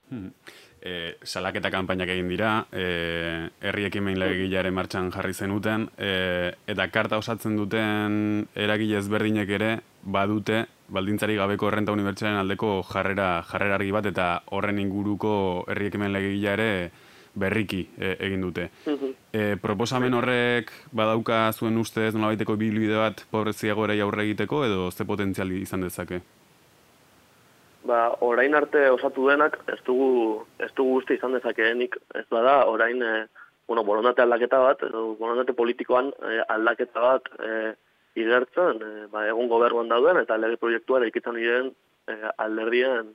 Hmm. 0.10 0.32
E, 0.80 1.18
salaketa 1.24 1.72
kanpainak 1.74 2.10
egin 2.14 2.30
dira, 2.30 2.52
e, 2.72 3.50
herri 3.66 3.88
ekimen 3.90 4.20
legegilaren 4.20 4.76
martxan 4.76 5.10
jarri 5.12 5.34
zenuten, 5.34 5.90
e, 5.98 6.54
eta 6.70 6.88
karta 6.94 7.18
osatzen 7.18 7.58
duten 7.58 8.48
eragile 8.56 9.02
ezberdinek 9.02 9.50
ere 9.58 9.72
badute 10.04 10.66
baldintzari 10.90 11.36
gabeko 11.36 11.70
renta 11.72 11.92
unibertsalen 11.96 12.40
aldeko 12.42 12.82
jarrera, 12.88 13.44
jarrera 13.50 13.76
argi 13.76 13.92
bat, 13.92 14.06
eta 14.06 14.28
horren 14.56 14.80
inguruko 14.80 15.34
herri 15.68 15.92
ekimen 15.92 16.14
legegila 16.14 16.56
ere 16.58 16.72
berriki 17.38 17.84
e, 18.00 18.16
egin 18.26 18.42
dute. 18.42 18.70
E, 19.34 19.56
proposamen 19.62 20.14
horrek 20.18 20.72
badauka 20.92 21.52
zuen 21.54 21.78
ustez 21.78 22.14
nolabaiteko 22.16 22.56
bilbide 22.58 22.98
bat 22.98 23.28
pobreziago 23.32 23.86
ere 23.86 24.00
aurre 24.02 24.26
egiteko, 24.26 24.66
edo 24.66 24.90
ze 24.92 25.06
potentziali 25.06 25.62
izan 25.62 25.86
dezake? 25.86 26.22
ba, 27.88 28.00
orain 28.28 28.56
arte 28.60 28.90
osatu 28.92 29.28
denak, 29.32 29.58
ez 29.72 29.80
dugu, 29.88 30.44
ez 30.60 30.70
dugu 30.78 31.00
uste 31.02 31.16
izan 31.18 31.36
dezakeenik, 31.38 31.98
ez 32.20 32.26
bada, 32.34 32.60
orain, 32.74 33.02
e, 33.02 33.14
bueno, 33.68 33.84
borondate 33.88 34.24
aldaketa 34.24 34.60
bat, 34.64 34.84
edo 34.90 35.04
borondate 35.20 35.56
politikoan 35.58 36.12
e, 36.12 36.40
aldaketa 36.56 37.04
bat 37.04 37.32
e, 37.40 37.54
igertzen, 38.18 38.82
e, 38.82 39.08
ba, 39.14 39.26
egun 39.30 39.50
gobernuan 39.52 39.90
dauden, 39.92 40.22
eta 40.24 40.38
lege 40.40 40.60
proiektua 40.62 41.04
ikitzen 41.08 41.38
diren 41.38 41.72
e, 42.10 42.18
alderdien 42.44 43.14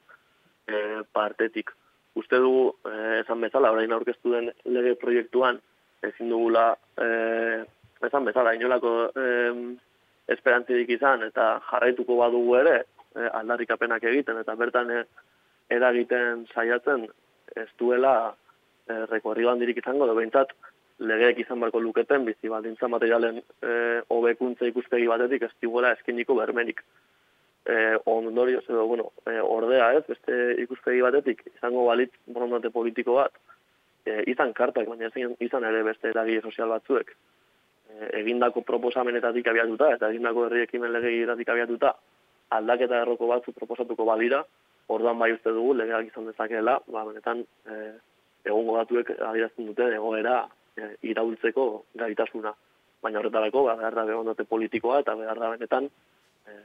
e, 0.67 1.03
partetik. 1.13 1.73
Uste 2.19 2.39
dugu, 2.43 2.73
e, 2.87 3.21
esan 3.23 3.41
bezala, 3.45 3.73
orain 3.75 3.93
aurkeztu 3.93 4.35
den 4.35 4.51
lege 4.77 4.95
proiektuan, 5.01 5.61
ezin 6.07 6.33
dugula, 6.33 6.73
e, 6.99 7.09
esan 8.07 8.29
bezala, 8.29 8.55
inolako 8.59 8.95
e, 9.17 9.27
esperantzidik 10.33 10.97
izan, 10.99 11.25
eta 11.29 11.55
jarraituko 11.71 12.19
badugu 12.21 12.59
ere, 12.61 12.77
e, 13.15 13.27
aldarrikapenak 13.41 14.05
egiten, 14.13 14.39
eta 14.45 14.57
bertan 14.59 14.91
e, 14.91 15.03
eragiten 15.73 16.47
saiatzen 16.53 17.07
ez 17.57 17.69
duela 17.81 18.15
e, 18.89 19.05
rekorri 19.11 19.49
handirik 19.49 19.81
izango, 19.83 20.07
da 20.07 20.17
behintzat 20.19 20.53
legeek 20.99 21.39
izan 21.45 21.61
barko 21.61 21.81
luketen, 21.81 22.25
bizi 22.25 22.51
baldintza 22.51 22.89
materialen 22.89 23.41
e, 23.41 23.73
hobekuntza 24.13 24.67
ikuspegi 24.69 25.09
batetik 25.11 25.47
ez 25.49 25.53
diguela 25.61 25.93
eskiniko 25.97 26.37
bermenik. 26.39 26.83
E, 27.65 27.97
ondorioz 28.11 28.65
edo, 28.69 28.87
bueno, 28.91 29.11
e, 29.27 29.39
ordea 29.41 29.93
ez, 29.99 30.05
beste 30.09 30.39
ikuspegi 30.63 31.03
batetik 31.03 31.45
izango 31.55 31.87
balitz 31.87 32.13
borondate 32.27 32.71
politiko 32.75 33.19
bat, 33.21 33.37
e, 34.05 34.23
izan 34.33 34.53
kartak, 34.53 34.89
baina 34.89 35.09
ezin, 35.11 35.37
izan 35.41 35.65
ere 35.65 35.83
beste 35.87 36.11
eragile 36.11 36.43
sozial 36.43 36.75
batzuek, 36.75 37.15
e, 37.89 38.11
egindako 38.23 38.65
proposamenetatik 38.67 39.49
abiatuta, 39.49 39.93
eta 39.97 40.11
egindako 40.11 40.49
herri 40.49 40.67
ekimen 40.67 40.93
legegiratik 40.93 41.55
abiatuta, 41.55 41.95
aldaketa 42.53 43.03
erroko 43.03 43.31
batzu 43.31 43.55
proposatuko 43.57 44.05
badira, 44.05 44.43
orduan 44.93 45.19
bai 45.19 45.33
uste 45.33 45.53
dugu 45.55 45.77
legeak 45.79 46.11
izan 46.11 46.27
dezakeela, 46.29 46.81
ba, 46.91 47.05
benetan 47.09 47.45
e, 47.67 47.79
egongo 48.45 48.75
batuek 48.81 49.15
adierazten 49.21 49.71
dute 49.71 49.87
egoera 49.95 50.43
e, 50.77 50.95
iraultzeko 51.13 51.67
gaitasuna. 51.99 52.55
Baina 53.03 53.19
horretarako, 53.19 53.65
ba, 53.67 53.77
behar 53.81 53.99
da 53.99 54.07
behondate 54.07 54.45
politikoa 54.45 55.01
eta 55.03 55.15
behar 55.19 55.41
da 55.41 55.51
benetan 55.57 55.89
e, 55.89 56.57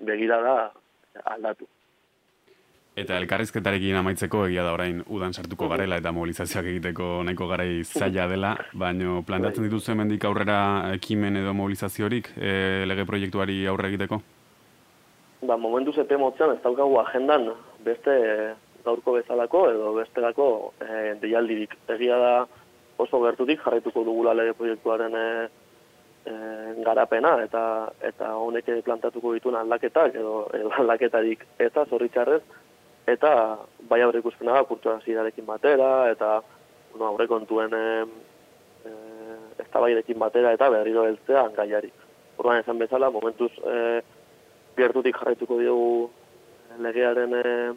begira 0.00 0.40
da 0.42 0.56
aldatu. 1.34 1.68
Eta 2.96 3.16
elkarrizketarekin 3.16 3.96
amaitzeko 3.96 4.42
egia 4.50 4.66
da 4.66 4.74
orain 4.74 4.98
udan 5.08 5.32
sartuko 5.32 5.68
garela 5.70 5.96
eta 5.96 6.12
mobilizazioak 6.12 6.66
egiteko 6.74 7.22
nahiko 7.24 7.48
garai 7.48 7.84
zaila 7.84 8.26
dela, 8.28 8.50
baino 8.76 9.22
plantatzen 9.24 9.64
dituzu 9.64 9.94
hemendik 9.94 10.26
aurrera 10.28 10.92
ekimen 10.98 11.40
edo 11.40 11.54
mobilizaziorik 11.56 12.34
e, 12.36 12.84
lege 12.88 13.08
proiektuari 13.08 13.64
aurre 13.66 13.88
egiteko? 13.94 14.20
ba, 15.42 15.56
momentu 15.56 15.92
zepe 15.92 16.16
motzean 16.16 16.54
ez 16.54 16.62
daukagu 16.62 16.98
agendan 17.02 17.50
beste 17.84 18.14
gaurko 18.86 19.16
bezalako 19.18 19.64
edo 19.70 19.92
bestelako 19.98 20.46
e, 20.82 21.14
deialdirik. 21.22 21.74
Egia 21.94 22.18
da 22.18 22.32
oso 23.02 23.20
gertutik 23.24 23.60
jarraituko 23.64 24.04
dugula 24.06 24.34
lege 24.34 24.54
proiektuaren 24.58 25.14
e, 25.18 25.28
e, 26.26 26.34
garapena 26.86 27.36
eta 27.44 27.62
eta 28.10 28.34
honek 28.38 28.70
plantatuko 28.84 29.34
dituen 29.36 29.58
aldaketak 29.60 30.18
edo, 30.22 30.48
aldaketarik 30.78 31.46
eta 31.58 31.86
zorritxarrez 31.90 32.42
eta 33.12 33.32
bai 33.90 34.00
aurre 34.02 34.22
ikuspena 34.22 34.58
da 34.58 34.64
kurtsuan 34.64 35.02
batera 35.46 36.10
eta 36.10 36.40
bueno, 36.92 37.06
aurre 37.06 37.26
kontuen 37.26 37.74
e, 37.74 38.04
ez 39.58 39.68
da 39.72 39.80
batera 40.18 40.52
eta 40.52 40.70
berriro 40.70 41.04
heltzea 41.06 41.48
gaiari. 41.56 41.90
Orduan 42.38 42.58
esan 42.58 42.78
bezala, 42.78 43.10
momentuz 43.10 43.52
e, 43.64 44.02
gertutik 44.76 45.16
jarraituko 45.16 45.58
diogu 45.58 46.10
legearen 46.78 47.34
e, 47.34 47.72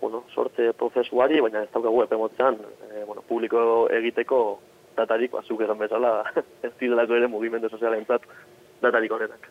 bueno, 0.00 0.24
sortze 0.34 0.72
prozesuari, 0.72 1.40
baina 1.44 1.64
ez 1.64 1.70
daukagu 1.74 2.02
epe 2.04 2.16
motzean, 2.16 2.56
e, 2.88 3.04
bueno, 3.04 3.22
publiko 3.28 3.62
egiteko 3.92 4.40
datarik, 4.96 5.32
bazuk 5.32 5.60
esan 5.64 5.78
bezala, 5.78 6.12
ez 6.66 6.72
zidelako 6.78 7.18
ere 7.18 7.28
mugimendu 7.28 7.68
sozialen 7.68 8.06
datarik 8.80 9.12
honenak. 9.12 9.50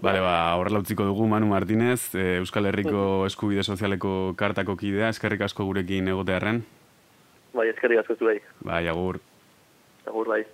Bale, 0.00 0.22
ba, 0.24 0.54
horrela 0.56 0.80
utziko 0.80 1.04
dugu 1.04 1.26
Manu 1.28 1.50
Martinez, 1.50 2.14
e, 2.14 2.38
Euskal 2.38 2.70
Herriko 2.70 3.26
eskubide 3.26 3.62
sozialeko 3.62 4.32
kartako 4.38 4.78
kidea, 4.80 5.10
eskerrik 5.12 5.44
asko 5.44 5.66
gurekin 5.68 6.08
egotearen. 6.08 6.62
Bai, 7.52 7.68
eskerrik 7.74 8.00
asko 8.00 8.16
zuei. 8.16 8.38
Bai, 8.64 8.86
agur. 8.88 9.20
Agur, 10.06 10.30
bai. 10.32 10.44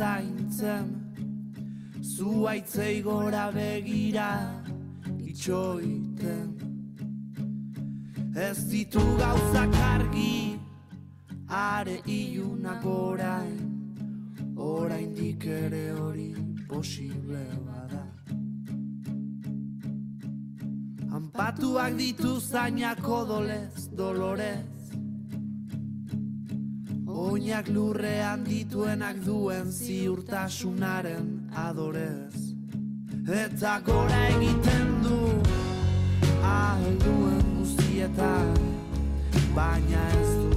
Zaintzen. 0.00 0.86
Zuaitzei 2.00 3.02
gora 3.02 3.50
begira 3.52 4.30
itxoiten. 5.28 6.48
Ez 8.48 8.58
ditu 8.70 9.02
gauzak 9.20 9.74
argi 9.92 10.56
Are 11.48 11.96
iunak 12.06 12.84
orain. 12.86 13.68
Orain 14.56 15.14
ere 15.58 15.84
hori 15.98 16.32
posible 16.68 17.44
bada. 17.66 18.04
Ampatuak 21.16 21.96
ditu 21.98 22.38
zainak 22.40 23.02
odolez, 23.08 23.88
dolorez 23.98 24.79
Oinak 27.20 27.66
lurrean 27.68 28.40
dituenak 28.46 29.18
duen 29.26 29.68
ziurtasunaren 29.68 31.26
adorez. 31.52 32.32
Eta 33.28 33.74
gora 33.84 34.20
egiten 34.30 34.88
du 35.04 35.18
alduen 36.48 37.44
guztietan 37.58 38.56
Baina 39.54 40.06
ez 40.16 40.32
du 40.38 40.48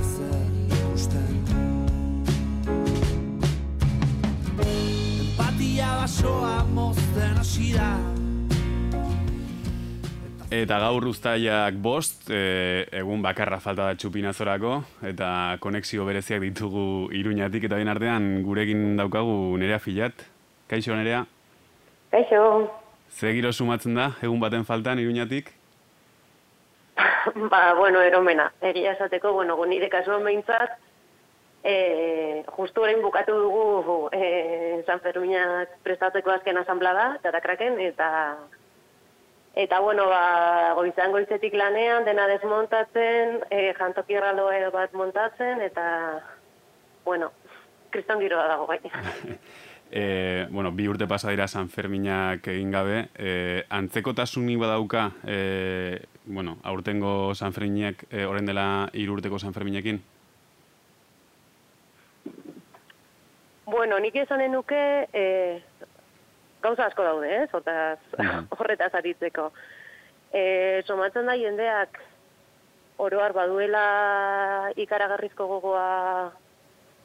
ezer 0.00 0.50
ikusten. 0.66 1.38
Empatia 4.66 5.94
basoa 6.02 6.58
mozten 6.74 7.38
hasi 7.44 7.70
da 7.78 8.15
Eta 10.46 10.76
gaur 10.78 11.02
ustaiak 11.10 11.74
bost, 11.82 12.28
e, 12.30 12.86
egun 12.94 13.18
bakarra 13.22 13.58
falta 13.58 13.88
da 13.88 13.96
txupinazorako, 13.98 14.76
eta 15.02 15.58
konexio 15.58 16.04
bereziak 16.06 16.38
ditugu 16.44 17.10
iruñatik, 17.10 17.64
eta 17.66 17.80
den 17.80 17.90
artean 17.90 18.44
gurekin 18.46 18.94
daukagu 18.96 19.56
nerea 19.58 19.80
filat. 19.82 20.22
Kaixo, 20.70 20.94
nerea? 20.94 21.24
Kaixo. 22.12 22.70
Ze 23.10 23.32
giro 23.34 23.50
sumatzen 23.52 23.98
da, 23.98 24.12
egun 24.22 24.38
baten 24.38 24.62
faltan 24.64 25.02
iruñatik? 25.02 25.50
ba, 27.50 27.74
bueno, 27.74 28.00
eromena. 28.00 28.52
Egia 28.62 28.92
esateko, 28.94 29.32
bueno, 29.32 29.58
nire 29.66 29.88
kasuan 29.90 30.22
behintzat, 30.22 30.78
e, 31.64 32.44
justu 32.54 32.86
orain 32.86 33.02
bukatu 33.02 33.34
dugu 33.34 33.98
e, 34.14 34.84
San 34.86 35.02
Ferminak 35.02 35.74
prestatzeko 35.82 36.30
azken 36.30 36.62
asamblada, 36.62 37.16
tatakraken, 37.26 37.80
eta 37.82 38.36
eta 39.56 39.80
bueno, 39.80 40.06
ba, 40.06 40.74
goizan 40.76 41.12
goizetik 41.12 41.54
lanean, 41.56 42.04
dena 42.04 42.26
desmontatzen, 42.28 43.38
e, 43.48 43.72
jantoki 43.78 44.18
erraldoa 44.18 44.68
bat 44.70 44.92
montatzen, 44.92 45.62
eta, 45.64 45.86
bueno, 47.06 47.30
kriston 47.90 48.20
giroa 48.20 48.44
dago 48.50 48.66
bai. 48.68 48.78
e, 49.90 50.46
bueno, 50.50 50.72
bi 50.76 50.88
urte 50.92 51.08
pasa 51.08 51.32
dira 51.32 51.48
San 51.48 51.70
Ferminak 51.72 52.46
egin 52.52 52.70
gabe, 52.70 53.06
e, 53.16 53.64
antzeko 53.70 54.12
tasuni 54.12 54.58
badauka, 54.60 55.08
e, 55.24 56.04
bueno, 56.26 56.58
aurtengo 56.62 57.34
San 57.34 57.56
Ferminak, 57.56 58.04
e, 58.10 58.26
orain 58.26 58.44
dela 58.44 58.90
irurteko 58.92 59.38
San 59.38 59.56
Ferminekin? 59.56 60.02
Bueno, 63.64 63.98
nik 63.98 64.20
esanen 64.20 64.52
nuke, 64.52 65.08
e, 65.16 65.62
gauza 66.66 66.88
asko 66.90 67.06
daude, 67.06 67.30
ez? 67.42 67.48
Hortaz, 67.54 67.98
horretaz 68.58 68.92
aritzeko. 68.98 69.50
E, 70.34 70.82
somatzen 70.90 71.28
da 71.30 71.36
jendeak 71.38 72.00
oroar 73.02 73.34
baduela 73.36 73.84
ikaragarrizko 74.82 75.46
gogoa 75.50 76.32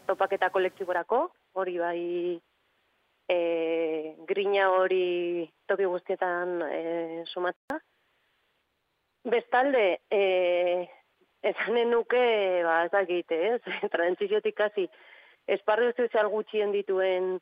topaketa 0.07 0.49
kolektiborako, 0.49 1.25
hori 1.59 1.77
bai 1.79 2.01
e, 3.29 3.37
grina 4.27 4.69
hori 4.73 5.45
toki 5.69 5.89
guztietan 5.93 6.57
e, 6.65 6.81
sumatza. 7.33 7.77
Bestalde, 9.31 9.85
e, 10.09 10.21
esanen 11.45 11.91
nuke, 11.93 12.25
ba, 12.65 12.81
ez 12.87 12.91
dakit, 12.95 13.31
ez, 13.31 13.61
transiziotik 13.95 14.57
kasi, 14.57 14.87
esparru 15.51 15.91
sozial 15.93 16.31
gutxien 16.33 16.73
dituen 16.73 17.35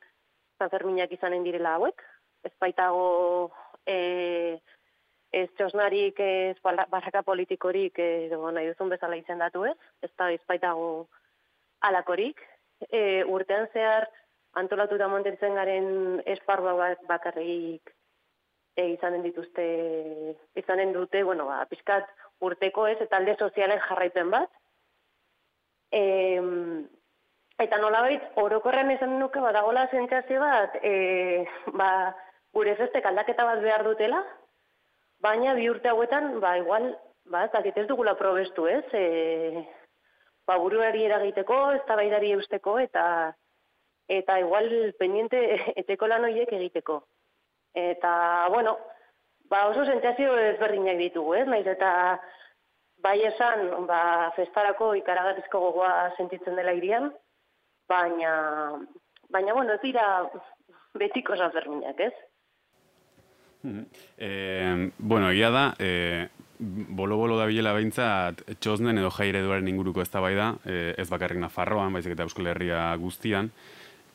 Sanferminak 0.60 1.12
izanen 1.16 1.44
direla 1.46 1.78
hauek, 1.78 2.02
ez 2.44 2.52
baitago 2.60 3.50
e, 3.86 4.58
ez 5.32 5.48
txosnarik, 5.56 6.18
ez 6.20 6.56
baraka 6.62 7.22
politikorik, 7.22 7.98
edo 7.98 8.50
nahi 8.50 8.70
duzun 8.72 8.90
bezala 8.90 9.18
izendatu 9.18 9.64
ez, 9.68 9.76
ez 10.02 10.10
da 10.18 10.30
ez 10.32 10.42
baitago 10.48 11.08
alakorik. 11.86 12.40
E, 12.88 13.22
urtean 13.28 13.68
zehar, 13.72 14.08
antolatuta 14.58 15.08
mantentzen 15.08 15.54
garen 15.54 16.22
esparrua 16.26 16.74
bat 16.78 17.02
bakarrik 17.08 17.92
e, 18.76 18.86
izanen 18.94 19.22
dituzte, 19.22 19.66
izanen 20.58 20.92
dute, 20.96 21.22
bueno, 21.22 21.46
ba, 21.46 21.62
pizkat 21.70 22.08
urteko 22.40 22.86
ez, 22.88 22.98
eta 23.04 23.20
alde 23.20 23.36
sozialen 23.38 23.82
jarraipen 23.86 24.32
bat. 24.32 24.50
E, 25.92 26.02
eta 27.60 27.78
nolabait, 27.82 28.24
orokorren 28.40 28.90
izan 28.94 29.18
nuke, 29.20 29.42
badagola 29.44 29.86
zentzazio 29.92 30.40
bat, 30.42 30.78
e, 30.82 31.44
ba, 31.76 31.90
gure 32.54 32.76
festek 32.76 33.06
aldaketa 33.06 33.44
bat 33.44 33.60
behar 33.62 33.84
dutela, 33.86 34.22
baina 35.20 35.54
bi 35.54 35.68
urte 35.70 35.88
hauetan, 35.88 36.40
ba, 36.40 36.56
igual, 36.58 36.90
ba, 37.30 37.44
ez 37.44 37.72
ez 37.76 37.86
dugula 37.86 38.16
probestu 38.18 38.66
ez, 38.66 38.84
e, 38.92 39.64
ba, 40.46 40.58
buruari 40.58 41.04
eragiteko, 41.04 41.70
ez 41.72 41.82
da 41.86 42.20
eusteko, 42.34 42.78
eta 42.78 43.34
eta 44.10 44.40
igual 44.40 44.94
pendiente 44.98 45.38
eteko 45.80 46.08
lan 46.10 46.24
horiek 46.24 46.52
egiteko. 46.52 47.04
Eta, 47.74 48.48
bueno, 48.50 48.76
ba 49.50 49.66
oso 49.70 49.84
sentzazio 49.84 50.34
ezberdinak 50.38 50.98
ditugu, 50.98 51.34
ez? 51.38 51.46
Naiz 51.46 51.66
eta 51.66 52.18
bai 53.04 53.18
esan, 53.28 53.86
ba, 53.86 54.32
festarako 54.36 54.94
ikaragarrizko 54.98 55.60
gogoa 55.66 56.10
sentitzen 56.16 56.58
dela 56.58 56.74
irian, 56.76 57.12
baina, 57.88 58.32
baina, 59.30 59.54
bueno, 59.54 59.78
ez 59.78 59.82
dira 59.82 60.06
betiko 60.98 61.38
ezberdinak, 61.38 62.02
ez? 62.10 62.12
Eh, 63.62 64.90
bueno, 64.98 65.30
egia 65.30 65.50
da, 65.50 65.64
eh, 65.78 66.28
bolo-bolo 66.58 67.36
da 67.38 67.46
bilela 67.48 67.72
behintzat 67.76 68.42
txosnen 68.60 69.00
edo 69.00 69.10
jaire 69.10 69.42
duaren 69.44 69.68
inguruko 69.68 70.02
ez 70.02 70.10
da 70.10 70.20
bai 70.20 70.34
da, 70.34 70.54
eh, 70.64 70.94
ez 70.96 71.08
bakarrik 71.08 71.40
Nafarroan, 71.40 71.92
baizik 71.92 72.12
eta 72.16 72.24
Euskal 72.28 72.46
Herria 72.52 72.94
guztian, 72.96 73.50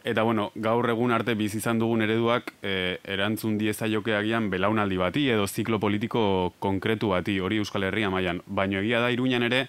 Eta 0.06 0.22
bueno, 0.22 0.52
gaur 0.54 0.86
egun 0.92 1.10
arte 1.16 1.34
biz 1.34 1.56
izan 1.58 1.80
dugun 1.82 2.04
ereduak 2.06 2.52
e, 2.62 3.00
erantzun 3.10 3.56
dieza 3.58 3.88
jokeagian 3.90 4.52
belaunaldi 4.52 5.00
bati 5.02 5.24
edo 5.34 5.48
ziklo 5.48 5.80
politiko 5.82 6.54
konkretu 6.62 7.10
bati 7.10 7.40
hori 7.42 7.58
Euskal 7.58 7.88
Herria 7.88 8.12
mailan. 8.14 8.44
Baino 8.46 8.78
egia 8.84 9.00
da 9.02 9.10
iruñan 9.10 9.48
ere 9.48 9.64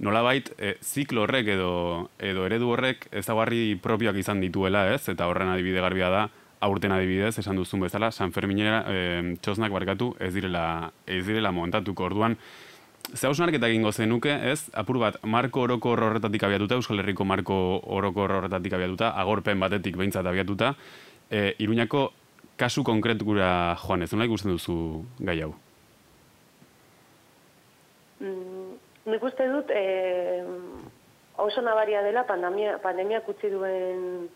nolabait 0.00 0.48
e, 0.56 0.78
ziklo 0.80 1.26
horrek 1.26 1.52
edo, 1.58 1.74
edo 2.16 2.46
eredu 2.48 2.72
horrek 2.72 3.04
ezagarri 3.20 3.76
propioak 3.84 4.16
izan 4.16 4.40
dituela 4.40 4.86
ez, 4.94 5.02
eta 5.12 5.28
horren 5.28 5.52
adibide 5.52 5.84
garbia 5.84 6.08
da 6.08 6.24
aurten 6.60 6.92
adibidez, 6.92 7.38
esan 7.38 7.56
duzun 7.56 7.82
bezala, 7.84 8.10
San 8.12 8.32
Ferminera 8.32 8.82
e, 8.88 9.36
txosnak 9.44 9.72
barkatu 9.72 10.14
ez 10.20 10.32
direla, 10.34 10.92
ez 11.06 11.24
direla 11.26 11.52
montatuko 11.52 12.06
orduan. 12.08 12.36
Ze 13.14 13.28
hausnarketa 13.28 13.68
egingo 13.68 13.92
zenuke, 13.92 14.32
ez? 14.50 14.70
Apur 14.74 14.98
bat, 14.98 15.18
marko 15.22 15.62
oroko 15.66 15.92
horretatik 15.94 16.42
abiatuta, 16.48 16.78
Euskal 16.80 17.02
Herriko 17.02 17.24
marko 17.24 17.56
oroko 17.94 18.24
horretatik 18.24 18.72
abiatuta, 18.74 19.12
agorpen 19.20 19.60
batetik 19.62 19.96
behintzat 19.96 20.26
abiatuta, 20.26 20.72
e, 21.30 21.52
Iruñako 21.62 22.08
kasu 22.56 22.82
konkretukura 22.82 23.76
joan 23.84 24.02
ez, 24.02 24.10
nola 24.12 24.26
ikusten 24.26 24.56
duzu 24.56 25.04
gai 25.20 25.38
hau? 25.44 25.52
Mm, 28.18 28.74
nik 29.12 29.28
uste 29.28 29.46
dut, 29.52 29.70
e, 29.70 30.42
oso 31.36 31.62
nabaria 31.62 32.02
dela 32.02 32.24
pandemia, 32.26 32.78
pandemia 32.82 33.20
kutsi 33.28 33.52
duen 33.52 34.28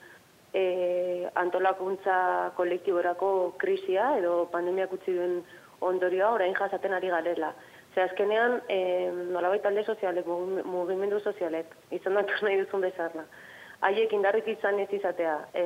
e, 0.54 1.30
antolakuntza 1.34 2.52
kolektiborako 2.56 3.54
krisia, 3.58 4.16
edo 4.18 4.48
pandemia 4.52 4.88
kutsi 4.90 5.14
duen 5.14 5.40
ondorioa 5.80 6.32
orain 6.36 6.54
jasaten 6.54 6.94
ari 6.94 7.08
garela. 7.08 7.52
Ze 7.94 8.02
azkenean, 8.02 8.60
e, 8.68 9.10
nolabait 9.32 9.62
talde 9.62 9.84
sozialek, 9.84 10.26
mugimendu 10.64 11.20
sozialek, 11.20 11.72
izan 11.90 12.18
dut 12.20 12.36
nahi 12.42 12.60
duzun 12.62 12.84
bezarla. 12.86 13.24
Haiek 13.80 14.12
indarrik 14.12 14.46
izan 14.52 14.78
ez 14.78 14.90
izatea, 14.92 15.38
e, 15.54 15.64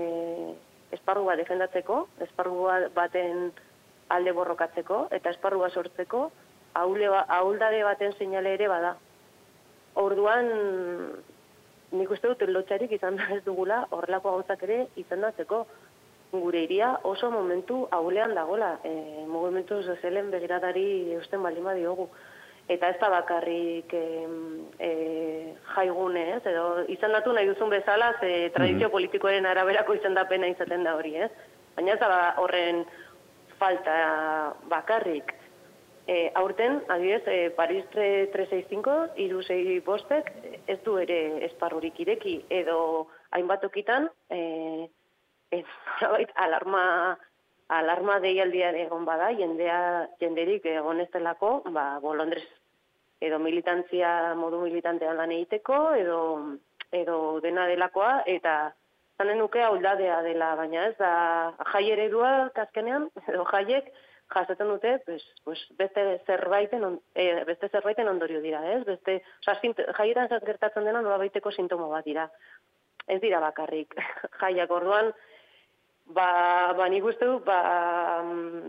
esparru 0.96 1.24
bat 1.26 1.40
defendatzeko, 1.40 2.06
esparru 2.24 2.68
baten 2.94 3.50
alde 4.14 4.32
borrokatzeko, 4.32 5.08
eta 5.10 5.32
esparru 5.34 5.60
bat 5.64 5.72
sortzeko, 5.72 6.30
ahuldade 6.74 7.82
baten 7.84 8.12
seinale 8.18 8.54
ere 8.54 8.68
bada. 8.68 8.96
Orduan, 10.00 10.48
nik 11.94 12.10
uste 12.10 12.30
dut 12.30 12.42
lotxarik 12.48 12.92
izan 12.92 13.18
ez 13.36 13.42
dugula, 13.46 13.84
horrelako 13.90 14.36
gauzak 14.36 14.62
ere 14.66 14.84
izan 15.00 15.24
datzeko 15.24 15.64
gure 16.34 16.64
iria 16.66 16.98
oso 17.02 17.30
momentu 17.30 17.84
haulean 17.94 18.34
dagola, 18.34 18.78
e, 18.84 19.24
mugimendu 19.30 19.82
sozialen 19.82 20.30
begiradari 20.34 20.86
eusten 21.14 21.42
balima 21.42 21.74
diogu. 21.78 22.08
Eta 22.68 22.88
ez 22.88 22.98
da 23.00 23.10
bakarrik 23.12 23.92
e, 23.92 24.04
e, 24.80 24.90
jaigune, 25.74 26.22
ez? 26.38 26.42
Edo 26.48 26.84
izan 26.88 27.12
datu 27.12 27.32
nahi 27.36 27.50
duzun 27.50 27.70
bezala, 27.70 28.14
ze 28.20 28.50
tradizio 28.54 28.88
mm 28.88 28.94
politikoaren 28.94 29.46
araberako 29.46 29.94
izan 29.94 30.14
da 30.14 30.24
pena 30.24 30.48
izaten 30.48 30.84
da 30.84 30.94
hori, 30.96 31.16
ez? 31.26 31.30
Baina 31.76 31.92
ez 31.92 32.00
da 32.00 32.34
horren 32.40 32.84
falta 33.58 34.54
bakarrik. 34.70 35.34
E, 36.06 36.30
aurten, 36.34 36.80
adibidez, 36.88 37.22
e, 37.26 37.50
Paris 37.56 37.84
365, 37.92 38.96
iru 39.24 39.42
zei 39.42 39.80
bostek, 39.84 40.32
ez 40.66 40.78
du 40.84 40.96
ere 40.98 41.44
esparrurik 41.46 41.98
ireki, 42.00 42.38
edo 42.50 43.08
hainbat 43.36 43.64
okitan, 43.64 44.08
e, 44.30 44.88
ez 45.50 45.64
alarma 46.34 46.84
alarma 47.68 48.18
deialdian 48.20 48.76
egon 48.76 49.04
bada 49.08 49.30
jendea 49.38 50.06
jenderik 50.20 50.66
egon 50.66 51.00
ez 51.00 51.08
delako 51.12 51.62
ba 51.72 51.98
bolondres 52.00 52.44
edo 53.20 53.38
militantzia 53.38 54.34
modu 54.36 54.60
militantean 54.60 55.16
lan 55.16 55.32
egiteko 55.32 55.78
edo 55.96 56.18
edo 56.92 57.40
dena 57.40 57.66
delakoa 57.66 58.22
eta 58.26 58.72
zanen 59.18 59.38
nuke 59.38 59.62
auldadea 59.62 60.20
dela 60.22 60.54
baina 60.56 60.88
ez 60.90 60.96
da 60.98 61.12
jai 61.72 61.84
eredua 61.96 62.50
kaskenean 62.54 63.08
edo 63.28 63.46
jaiek 63.52 63.92
jasaten 64.34 64.68
dute 64.68 64.98
pues, 65.06 65.24
pues 65.44 65.66
beste 65.78 66.20
zerbaiten 66.26 66.84
on, 66.84 67.00
e, 67.14 67.44
beste 67.44 67.68
zerbaiten 67.68 68.08
ondorio 68.08 68.40
dira 68.40 68.62
ez 68.72 68.84
beste 68.84 69.22
osea 69.40 69.92
jaietan 69.98 70.28
gertatzen 70.46 70.84
dena 70.84 71.02
nolabaiteko 71.02 71.52
sintoma 71.52 71.88
bat 71.88 72.04
dira 72.04 72.28
ez 73.06 73.20
dira 73.20 73.40
bakarrik 73.40 73.94
jaiak 74.40 74.70
orduan 74.70 75.14
ba, 76.06 76.74
ba 76.76 76.88
nik 76.88 77.04
uste 77.04 77.24
du, 77.24 77.38
ba, 77.44 78.22
mm, 78.22 78.68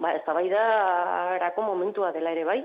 ba 0.00 0.14
ez 0.14 0.50
da 0.50 1.36
erako 1.36 1.62
momentua 1.62 2.12
dela 2.12 2.32
ere 2.32 2.44
bai. 2.44 2.64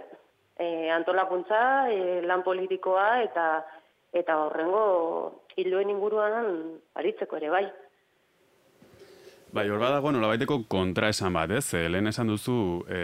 E, 0.58 0.89
antolakuntza, 0.89 1.89
e, 1.89 2.22
lan 2.22 2.44
politikoa 2.44 3.22
eta 3.24 3.65
eta 4.13 4.38
horrengo 4.38 5.44
hildoen 5.56 5.89
inguruan 5.89 6.80
aritzeko 6.96 7.38
ere 7.38 7.50
bai. 7.50 7.65
Bai, 9.52 9.66
hor 9.68 9.82
badago 9.84 10.14
nolabaiteko 10.16 10.62
kontra 10.72 11.10
esan 11.12 11.34
bat, 11.36 11.52
ez? 11.52 11.74
E, 11.76 11.90
lehen 11.92 12.08
esan 12.08 12.30
duzu 12.32 12.54
e, 12.88 13.02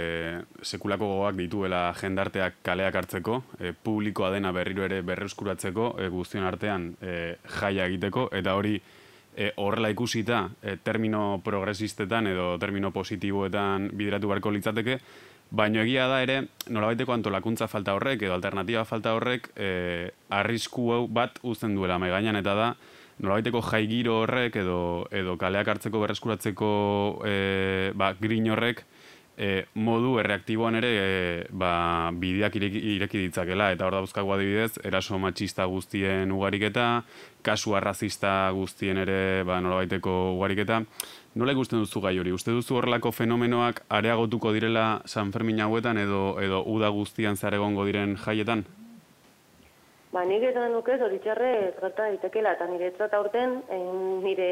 sekulako 0.63 1.09
gogoak 1.09 1.35
dituela 1.35 1.81
jendarteak 1.99 2.61
kaleak 2.63 2.95
hartzeko, 2.95 3.41
e, 3.59 3.73
publikoa 3.75 4.29
dena 4.31 4.53
berriro 4.55 4.85
ere 4.87 5.01
berreuskuratzeko, 5.03 5.89
e, 5.99 6.07
guztion 6.13 6.47
artean 6.47 6.93
e, 7.03 7.35
jaia 7.57 7.89
egiteko, 7.91 8.29
eta 8.39 8.55
hori 8.55 8.77
e, 8.79 9.51
horrela 9.59 9.91
ikusita 9.91 10.45
e, 10.63 10.77
termino 10.79 11.41
progresistetan 11.43 12.31
edo 12.31 12.53
termino 12.63 12.93
positiboetan 12.95 13.91
bideratu 13.91 14.31
beharko 14.31 14.55
litzateke, 14.55 15.01
baino 15.51 15.83
egia 15.83 16.07
da 16.07 16.21
ere 16.23 16.45
nolabaiteko 16.71 17.11
antolakuntza 17.11 17.67
falta 17.67 17.95
horrek 17.99 18.23
edo 18.23 18.39
alternatiba 18.39 18.87
falta 18.87 19.19
horrek 19.19 19.51
e, 19.55 20.11
arrisku 20.31 20.93
hau 20.95 21.07
bat 21.11 21.43
uzten 21.43 21.75
duela 21.75 21.99
mai 21.99 22.09
gainean 22.15 22.39
eta 22.39 22.55
da 22.55 22.75
nolabaiteko 23.19 23.61
jai 23.65 23.85
giro 23.89 24.21
horrek 24.23 24.55
edo 24.61 24.79
edo 25.11 25.37
kaleak 25.41 25.67
hartzeko 25.73 26.01
berreskuratzeko 26.03 26.69
e, 27.25 27.91
ba, 27.97 28.13
grin 28.21 28.49
horrek 28.53 28.83
e, 29.37 29.65
modu 29.73 30.17
erreaktiboan 30.21 30.77
ere 30.79 30.91
e, 30.97 31.09
ba, 31.49 32.11
bideak 32.13 32.57
ireki, 32.59 32.81
ireki 32.95 33.21
ditzakela 33.27 33.71
eta 33.73 33.87
hor 33.87 33.99
dauzkago 33.99 34.33
adibidez 34.35 34.81
eraso 34.85 35.17
matxista 35.21 35.65
guztien 35.69 36.31
ugariketa 36.33 36.87
kasu 37.45 37.75
arrazista 37.77 38.51
guztien 38.53 39.01
ere 39.05 39.43
ba, 39.47 39.61
nolabaiteko 39.61 40.17
ugariketa 40.37 40.83
nola 41.37 41.53
ikusten 41.53 41.83
duzu 41.83 42.01
gai 42.01 42.17
hori? 42.17 42.33
Uste 42.33 42.51
duzu 42.53 42.79
horrelako 42.79 43.11
fenomenoak 43.13 43.83
areagotuko 43.93 44.53
direla 44.55 45.03
San 45.05 45.31
Fermin 45.31 45.61
hauetan 45.61 46.01
edo, 46.01 46.39
edo 46.41 46.63
uda 46.65 46.89
guztian 46.89 47.37
zare 47.37 47.61
egongo 47.61 47.85
diren 47.85 48.17
jaietan? 48.17 48.65
Ba, 50.11 50.23
nik 50.23 50.43
esan 50.49 50.71
nuke 50.71 50.95
hori 51.03 51.19
txarre 51.19 51.53
trata 51.79 52.09
itekela, 52.15 52.53
eta 52.55 52.67
nire 52.67 52.93
trata 52.95 53.17
aurten, 53.17 53.61
nire 54.23 54.51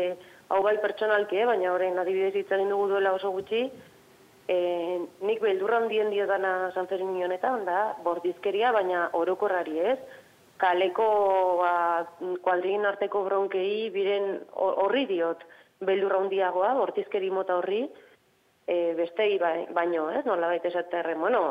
hau 0.49 0.61
bai 0.63 0.75
pertsonalki, 0.83 1.39
eh, 1.39 1.45
baina 1.47 1.71
horrein 1.73 1.99
adibidez 1.99 2.33
hitz 2.35 2.51
egin 2.51 2.69
dugu 2.69 2.89
duela 2.91 3.13
oso 3.15 3.31
gutxi, 3.31 3.69
E, 4.45 4.55
nik 5.25 5.39
beldurra 5.41 5.79
handien 5.81 6.11
dio 6.13 6.27
dana 6.29 6.69
Sanferin 6.77 7.15
honetan, 7.25 7.63
da, 7.65 7.95
bordizkeria, 8.05 8.71
baina 8.75 9.09
orokorrari 9.17 9.79
ez. 9.93 9.97
Kaleko 10.61 11.05
ba, 11.59 11.71
kuadrigin 12.45 12.85
arteko 12.85 13.23
bronkei 13.25 13.89
biren 13.91 14.37
horri 14.53 15.05
diot 15.09 15.41
beldurra 15.81 16.21
handiagoa, 16.21 16.75
bordizkeri 16.77 17.31
mota 17.33 17.57
horri, 17.57 17.81
e, 18.67 18.93
bestei 18.99 19.39
ba, 19.41 19.51
baino, 19.73 20.11
ez, 20.13 20.23
nola 20.29 20.53
baita 20.53 20.69
esaterren, 20.69 21.19
bueno, 21.19 21.41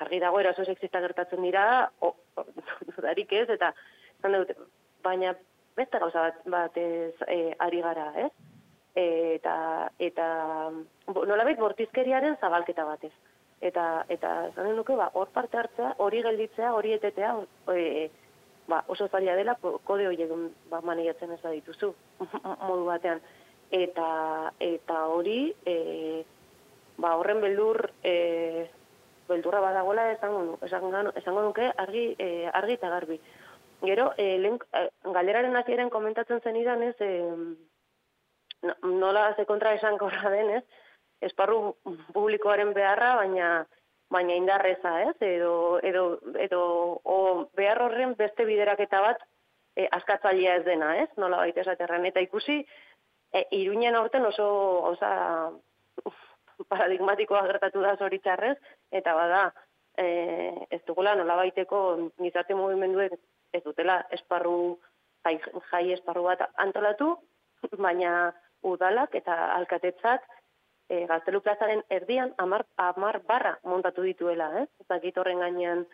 jarri 0.00 0.20
dago 0.20 0.40
eraso 0.40 0.64
sexista 0.64 1.00
gertatzen 1.04 1.42
dira, 1.46 1.64
o, 2.00 2.14
dudarik 2.90 3.32
ez, 3.32 3.48
eta 3.52 3.72
zan 4.22 4.38
dut, 4.40 4.54
baina 5.04 5.34
beste 5.76 6.00
gauza 6.02 6.28
bat, 6.28 6.40
bat 6.56 6.78
ez, 6.80 7.14
e, 7.28 7.42
ari 7.58 7.84
gara, 7.84 8.12
ez? 8.26 8.32
eta 9.00 9.52
eta 10.02 10.24
nolabait 11.14 11.58
bortizkeriaren 11.58 12.36
zabalketa 12.40 12.84
batez. 12.84 13.12
Eta 13.60 14.04
eta 14.08 14.50
zanen 14.56 14.74
nuke 14.76 14.96
ba 14.96 15.10
hor 15.14 15.28
parte 15.30 15.58
hartzea, 15.60 15.94
hori 15.98 16.22
gelditzea, 16.22 16.72
hori 16.74 16.92
etetea, 16.96 17.36
e, 17.70 18.10
ba, 18.70 18.84
oso 18.88 19.08
zaila 19.08 19.36
dela 19.36 19.56
kode 19.60 20.08
horiek 20.08 20.30
ba 20.70 20.80
manejatzen 20.80 21.32
ez 21.32 21.42
dituzu 21.42 21.94
modu 22.68 22.84
batean 22.86 23.20
eta 23.70 24.52
eta 24.58 25.06
hori 25.14 25.54
e, 25.66 26.24
ba 26.98 27.16
horren 27.18 27.40
beldur 27.40 27.90
e, 28.02 28.68
beldurra 29.30 29.62
badagola 29.64 30.10
esango 30.12 30.58
esango 30.66 30.90
esango 31.22 31.46
nuke 31.46 31.70
argi 31.84 32.04
e, 32.18 32.28
argi 32.52 32.78
eta 32.78 32.90
garbi. 32.92 33.20
Gero 33.80 34.10
e, 34.18 34.26
len, 34.38 34.58
e, 34.76 34.86
galeraren 35.16 35.56
hasieran 35.56 35.90
komentatzen 35.90 36.42
zenidan 36.44 36.82
ez 36.84 36.96
e, 37.00 37.10
nola 38.84 39.34
ze 39.36 39.46
kontra 39.48 39.72
esan 39.74 39.96
korra 39.98 40.30
denez, 40.30 40.64
esparru 41.20 41.76
publikoaren 42.12 42.74
beharra, 42.76 43.14
baina 43.22 43.50
baina 44.10 44.34
indarreza, 44.34 44.96
ez? 45.06 45.16
Edo, 45.22 45.78
edo, 45.86 46.04
edo 46.42 46.62
o 47.04 47.18
behar 47.56 47.80
horren 47.84 48.16
beste 48.18 48.44
bideraketa 48.44 49.00
bat 49.04 49.22
e, 49.76 49.86
askatzailea 49.98 50.56
ez 50.58 50.64
dena, 50.66 50.96
ez? 51.04 51.08
Nola 51.16 51.38
baita 51.44 51.62
esaterran. 51.62 52.08
Eta 52.10 52.22
ikusi, 52.24 52.58
e, 53.32 53.44
iruinen 53.60 53.94
aurten 53.94 54.26
oso 54.26 54.48
oza, 54.90 55.12
paradigmatikoa 56.68 57.44
gertatu 57.46 57.82
da 57.86 57.94
zoritxarrez, 57.96 58.56
eta 58.90 59.14
bada, 59.14 59.42
e, 59.96 60.06
ez 60.70 60.80
dugula 60.86 61.14
nola 61.14 61.36
baiteko 61.40 61.80
gizarte 62.18 62.54
mugimenduek 62.54 63.16
ez 63.52 63.62
dutela 63.64 64.00
esparru, 64.16 64.78
jai, 65.24 65.38
jai 65.70 65.84
esparru 65.96 66.26
bat 66.28 66.46
antolatu, 66.64 67.14
baina 67.86 68.32
udalak 68.66 69.14
eta 69.16 69.36
alkatetzak 69.56 70.26
e, 70.88 71.06
gaztelu 71.06 71.40
plazaren 71.40 71.82
erdian 71.88 72.34
amar, 72.38 72.66
amar 72.76 73.20
barra 73.26 73.56
montatu 73.64 74.04
dituela, 74.06 74.50
eh? 74.60 74.66
Eta 74.84 74.98
gitorren 75.04 75.42
gainean 75.44 75.84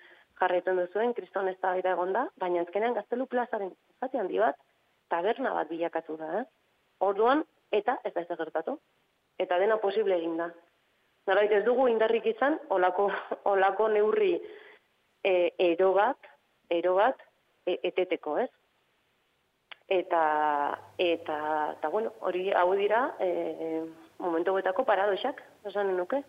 jarraitzen 0.40 0.80
duzuen, 0.80 1.14
kriston 1.16 1.48
ez 1.48 1.56
da 1.62 1.74
egon 1.78 2.12
da, 2.16 2.26
baina 2.40 2.62
ezkenean 2.64 2.96
gaztelu 2.96 3.26
plazaren 3.26 3.72
zati 4.00 4.20
handi 4.20 4.40
bat, 4.42 4.58
taberna 5.12 5.52
bat 5.54 5.68
bilakatu 5.72 6.16
da, 6.20 6.40
eh? 6.40 6.44
Orduan, 7.06 7.44
eta 7.72 7.98
ez 8.04 8.12
da 8.14 8.24
ez 8.24 8.38
gertatu. 8.38 8.78
Eta 9.38 9.58
dena 9.60 9.76
posible 9.76 10.16
egin 10.16 10.36
da. 10.40 10.48
Norbait 11.26 11.52
ez 11.52 11.64
dugu 11.64 11.88
indarrik 11.88 12.26
izan, 12.26 12.58
olako, 12.70 13.10
olako 13.44 13.88
neurri 13.88 14.36
e, 15.24 15.52
ero 15.58 15.92
bat, 15.96 16.30
ero 16.70 16.94
bat, 17.00 17.18
e, 17.66 17.78
eteteko, 17.82 18.38
ez? 18.38 18.50
eta 19.88 20.78
eta 20.98 21.76
ta 21.80 21.88
bueno, 21.88 22.12
hori 22.20 22.50
hau 22.52 22.74
dira 22.74 23.14
eh 23.20 23.84
momentu 24.18 24.54
betako 24.54 24.84
paradoxak, 24.84 25.42
esan 25.64 25.96
nuke. 25.96 26.22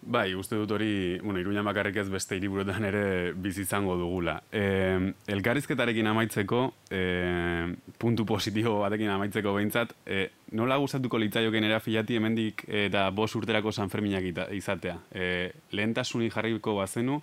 Bai, 0.00 0.32
uste 0.34 0.56
dut 0.56 0.70
hori, 0.70 1.18
bueno, 1.18 1.40
Iruña 1.40 1.62
bakarrik 1.66 1.96
ez 2.00 2.06
beste 2.08 2.36
hiriburuetan 2.38 2.84
ere 2.86 3.32
bizi 3.34 3.64
izango 3.66 3.96
dugula. 3.98 4.36
Eh, 4.52 5.12
elkarrizketarekin 5.26 6.06
amaitzeko, 6.06 6.60
eh, 6.90 7.66
puntu 7.98 8.24
positibo 8.24 8.78
batekin 8.80 9.10
amaitzeko 9.10 9.52
behintzat, 9.56 9.92
eh, 10.06 10.30
nola 10.52 10.78
gustatuko 10.78 11.18
litzaioken 11.18 11.64
era 11.64 11.80
filati 11.80 12.16
hemendik 12.16 12.64
eta 12.68 13.10
bost 13.10 13.36
urterako 13.36 13.72
Sanferminak 13.72 14.48
izatea. 14.54 14.96
Eh, 15.12 15.52
lehentasunik 15.72 16.32
jarriko 16.32 16.76
bazenu, 16.76 17.20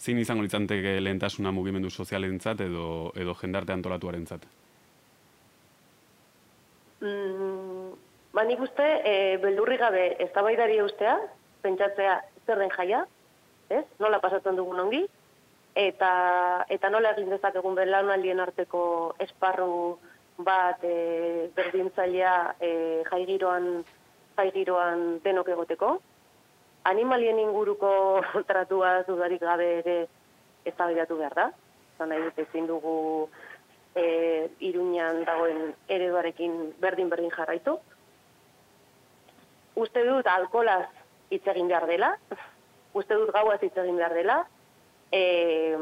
zein 0.00 0.18
izango 0.18 0.42
litzanteke 0.42 1.00
lehentasuna 1.00 1.52
mugimendu 1.52 1.90
sozialentzat 1.90 2.60
edo 2.64 3.12
edo 3.16 3.34
jendarte 3.34 3.72
antolatuarentzat? 3.72 4.46
Mm, 7.00 7.92
ba 8.32 8.44
nik 8.44 8.60
uste 8.64 8.86
e, 9.04 9.14
beldurri 9.42 9.76
gabe 9.80 10.06
eztabaidari 10.26 10.80
ustea, 10.84 11.16
pentsatzea 11.62 12.20
zer 12.46 12.58
den 12.58 12.70
jaia, 12.76 13.04
ez? 13.70 13.84
Nola 13.98 14.20
pasatzen 14.20 14.56
dugun 14.58 14.80
ongi 14.86 15.04
eta 15.78 16.12
eta 16.68 16.90
nola 16.90 17.12
egin 17.14 17.30
dezakegun 17.30 17.76
belaunaldien 17.78 18.40
arteko 18.40 19.14
esparru 19.22 19.98
bat 20.38 20.82
e, 20.82 21.50
berdintzailea 21.54 22.34
e, 22.60 22.70
jaigiroan 23.10 23.84
jaigiroan 24.36 25.20
denok 25.24 25.48
egoteko, 25.52 26.00
animalien 26.84 27.38
inguruko 27.38 28.22
tratua 28.48 29.02
dudarik 29.08 29.40
gabe 29.40 29.78
ere 29.80 29.98
ez 30.64 30.74
behar 30.76 31.34
da. 31.34 31.50
Zan 31.98 32.08
nahi 32.08 32.30
ezin 32.36 32.66
dugu 32.66 33.28
e, 33.94 34.48
iruñan 34.60 35.24
dagoen 35.24 35.74
ereduarekin 35.88 36.74
berdin-berdin 36.80 37.30
jarraitu. 37.30 37.78
Uste 39.76 40.04
dut 40.04 40.26
alkolaz 40.26 40.88
hitz 41.30 41.46
egin 41.46 41.68
behar 41.68 41.86
dela, 41.86 42.14
uste 42.94 43.14
dut 43.14 43.32
gauaz 43.34 43.60
hitz 43.62 43.76
egin 43.78 43.98
behar 44.00 44.14
dela, 44.14 44.38
e, 45.12 45.76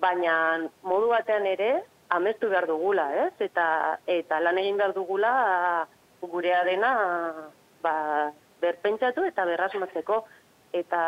baina 0.00 0.36
modu 0.82 1.10
batean 1.12 1.46
ere 1.46 1.72
amestu 2.14 2.48
behar 2.50 2.66
dugula, 2.66 3.08
ez? 3.26 3.32
Eta, 3.46 3.66
eta 4.06 4.40
lan 4.40 4.58
egin 4.58 4.80
behar 4.80 4.94
dugula 4.96 5.34
gurea 6.24 6.62
dena 6.64 6.92
ba, 7.84 7.94
berpentsatu 8.62 9.24
eta 9.28 9.44
berrasmatzeko 9.44 10.22
eta 10.74 11.00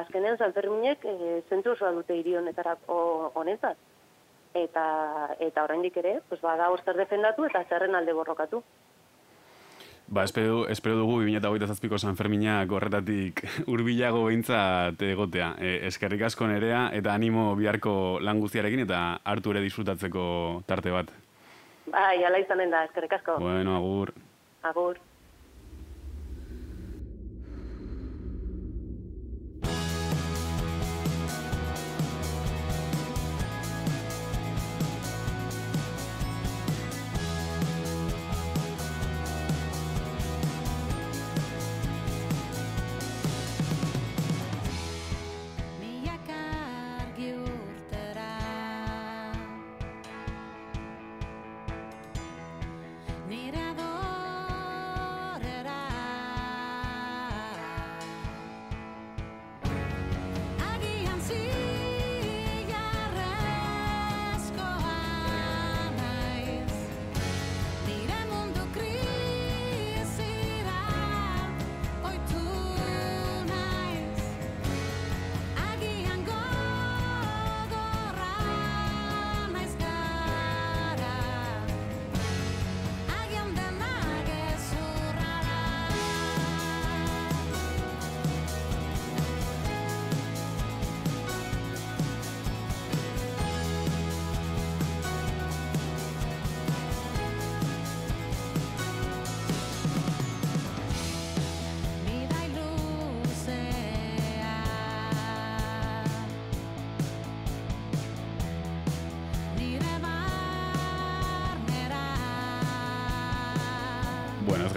azkenean 0.00 0.38
Sanferminek 0.38 1.04
e, 1.04 1.14
zentu 1.48 1.72
osoa 1.74 1.90
dute 1.96 2.14
hiri 2.14 2.36
honetarako 2.38 2.98
honetzat. 3.40 3.78
Eta 4.58 4.84
eta 5.44 5.64
oraindik 5.66 5.96
ere, 6.00 6.18
pues 6.28 6.40
bada 6.40 6.70
hor 6.70 6.82
defendatu 6.96 7.44
eta 7.48 7.64
zerren 7.68 7.94
alde 7.94 8.14
borrokatu. 8.14 8.62
Ba, 10.08 10.24
espero, 10.24 10.66
espero 10.72 10.96
dugu 10.96 11.20
2008ko 11.20 11.98
San 12.00 12.16
Fermina 12.16 12.62
gorretatik 12.64 13.42
urbilago 13.74 14.22
behintzat 14.24 15.02
egotea. 15.04 15.50
E, 15.60 15.74
eskerrik 15.90 16.24
asko 16.30 16.48
nerea 16.48 16.86
eta 16.96 17.12
animo 17.12 17.50
biharko 17.58 17.92
lan 18.24 18.40
guztiarekin 18.40 18.86
eta 18.86 19.02
hartu 19.28 19.52
ere 19.52 19.60
disfrutatzeko 19.66 20.24
tarte 20.66 20.94
bat. 20.96 21.12
Bai, 21.92 22.24
ala 22.24 22.40
izanen 22.40 22.72
da, 22.72 22.86
eskerrik 22.88 23.18
asko. 23.20 23.36
Bueno, 23.42 23.76
agur. 23.76 24.14
Agur. 24.64 24.96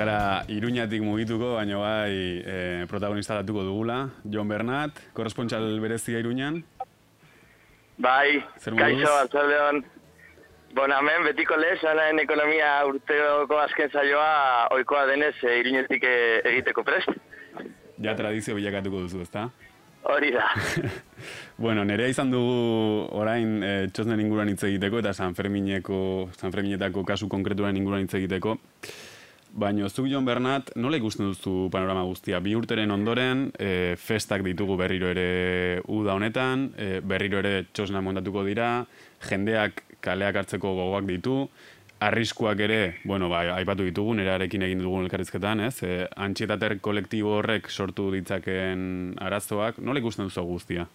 Gara 0.02 0.44
iruñatik 0.50 1.02
mugituko, 1.06 1.56
baina 1.60 1.78
bai 1.78 2.42
e, 2.42 2.86
protagonista 2.90 3.38
datuko 3.40 3.64
dugula. 3.68 4.10
Jon 4.26 4.50
Bernat, 4.50 4.98
korrespontxal 5.14 5.80
berezia 5.84 6.22
iruñan. 6.22 6.62
Bai, 8.02 8.42
Zer 8.58 8.78
kaixo, 8.80 9.12
atzaldeon. 9.22 9.84
Bon, 10.74 10.92
hemen, 10.96 11.26
betiko 11.28 11.58
lez, 11.60 11.82
anaen 11.86 12.22
ekonomia 12.24 12.80
urteoko 12.88 13.60
azken 13.60 13.92
zaioa 13.92 14.70
oikoa 14.78 15.04
denez 15.12 15.36
e, 15.44 15.60
iruñetik 15.60 16.08
e, 16.08 16.16
egiteko 16.54 16.86
prest. 16.88 17.12
Ja 18.02 18.16
tradizio 18.18 18.56
bilakatuko 18.58 19.04
duzu, 19.04 19.22
ezta? 19.28 19.50
Hori 20.10 20.34
da. 20.34 20.48
Bueno, 21.62 21.84
nerea 21.86 22.10
izan 22.10 22.32
dugu 22.34 23.06
orain 23.14 23.60
e, 23.62 23.72
txosnen 23.94 24.24
inguruan 24.24 24.50
hitz 24.50 24.64
egiteko 24.66 24.98
eta 25.04 25.12
San 25.14 25.36
Fermineko, 25.38 26.32
San 26.40 26.50
Ferminetako 26.50 27.04
kasu 27.06 27.30
konkretuaren 27.30 27.78
inguruan 27.78 28.08
hitz 28.08 28.16
egiteko. 28.18 28.56
Baina 29.52 29.90
zuk 29.90 30.06
Jon 30.08 30.24
Bernat, 30.24 30.70
nola 30.80 30.96
ikusten 30.96 31.28
duzu 31.28 31.68
panorama 31.72 32.06
guztia? 32.08 32.40
Bi 32.40 32.54
urteren 32.56 32.92
ondoren, 32.94 33.50
e, 33.60 33.98
festak 34.00 34.46
ditugu 34.48 34.78
berriro 34.80 35.10
ere 35.12 35.82
uda 35.92 36.16
honetan, 36.16 36.70
e, 36.80 37.02
berriro 37.04 37.42
ere 37.42 37.66
txosna 37.74 38.00
montatuko 38.02 38.46
dira, 38.48 38.86
jendeak 39.28 39.84
kaleak 40.00 40.40
hartzeko 40.40 40.72
gogoak 40.78 41.04
ditu, 41.10 41.36
arriskuak 42.00 42.64
ere, 42.64 42.80
bueno, 43.04 43.28
ba, 43.30 43.44
aipatu 43.58 43.84
ditugu, 43.84 44.16
nerarekin 44.22 44.64
egin 44.70 44.86
dugun 44.86 45.04
elkarrizketan, 45.04 45.66
ez? 45.68 45.84
E, 45.84 46.08
antxietater 46.16 46.80
kolektibo 46.80 47.36
horrek 47.42 47.68
sortu 47.70 48.08
ditzaken 48.16 49.20
arazoak, 49.20 49.84
nola 49.84 50.00
ikusten 50.00 50.32
duzu 50.32 50.48
guztia? 50.48 50.88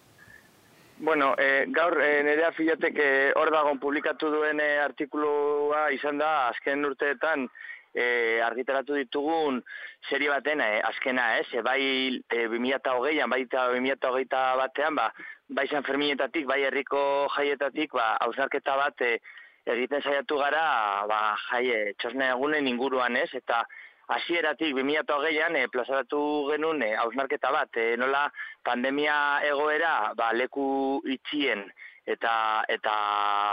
Bueno, 0.97 1.35
e, 1.37 1.67
gaur 1.69 2.01
e, 2.01 2.23
nerea 2.25 2.49
filatek 2.57 2.97
e, 2.97 3.09
hor 3.37 3.53
dagon 3.53 3.77
publikatu 3.77 4.33
duen 4.33 4.59
e, 4.59 4.79
artikulua 4.81 5.91
izan 5.93 6.17
da 6.17 6.47
azken 6.49 6.89
urteetan 6.89 7.45
e, 7.97 8.39
argitaratu 8.45 8.97
ditugun 8.97 9.61
serie 10.09 10.29
baten 10.29 10.61
e, 10.61 10.69
azkena, 10.85 11.25
ez? 11.39 11.47
E, 11.53 11.63
bai 11.65 11.81
e, 12.29 12.45
2008an, 12.53 13.33
bai 13.33 13.41
2008 13.49 14.43
batean, 14.61 14.99
ba, 14.99 15.09
bai 15.49 15.67
San 15.71 15.85
Ferminetatik, 15.87 16.45
bai 16.49 16.61
herriko 16.67 17.01
jaietatik, 17.35 17.97
ba, 17.97 18.13
hausnarketa 18.25 18.77
bat 18.77 19.05
e, 19.05 19.17
egiten 19.73 20.03
saiatu 20.05 20.37
gara, 20.39 20.67
ba, 21.09 21.21
jaie, 21.49 21.93
txosne 21.99 22.29
egunen 22.35 22.69
inguruan, 22.69 23.17
ez? 23.19 23.29
Eta 23.41 23.63
hasieratik 24.07 24.75
2008an 24.75 25.57
e, 25.59 25.67
plazaratu 25.71 26.21
genuen 26.51 26.81
e, 26.85 26.93
hausnarketa 26.95 27.51
bat, 27.51 27.75
e, 27.75 27.95
nola 27.99 28.27
pandemia 28.63 29.17
egoera 29.49 30.13
ba, 30.17 30.31
leku 30.35 31.01
itxien 31.17 31.65
eta 32.07 32.63
eta 32.71 32.93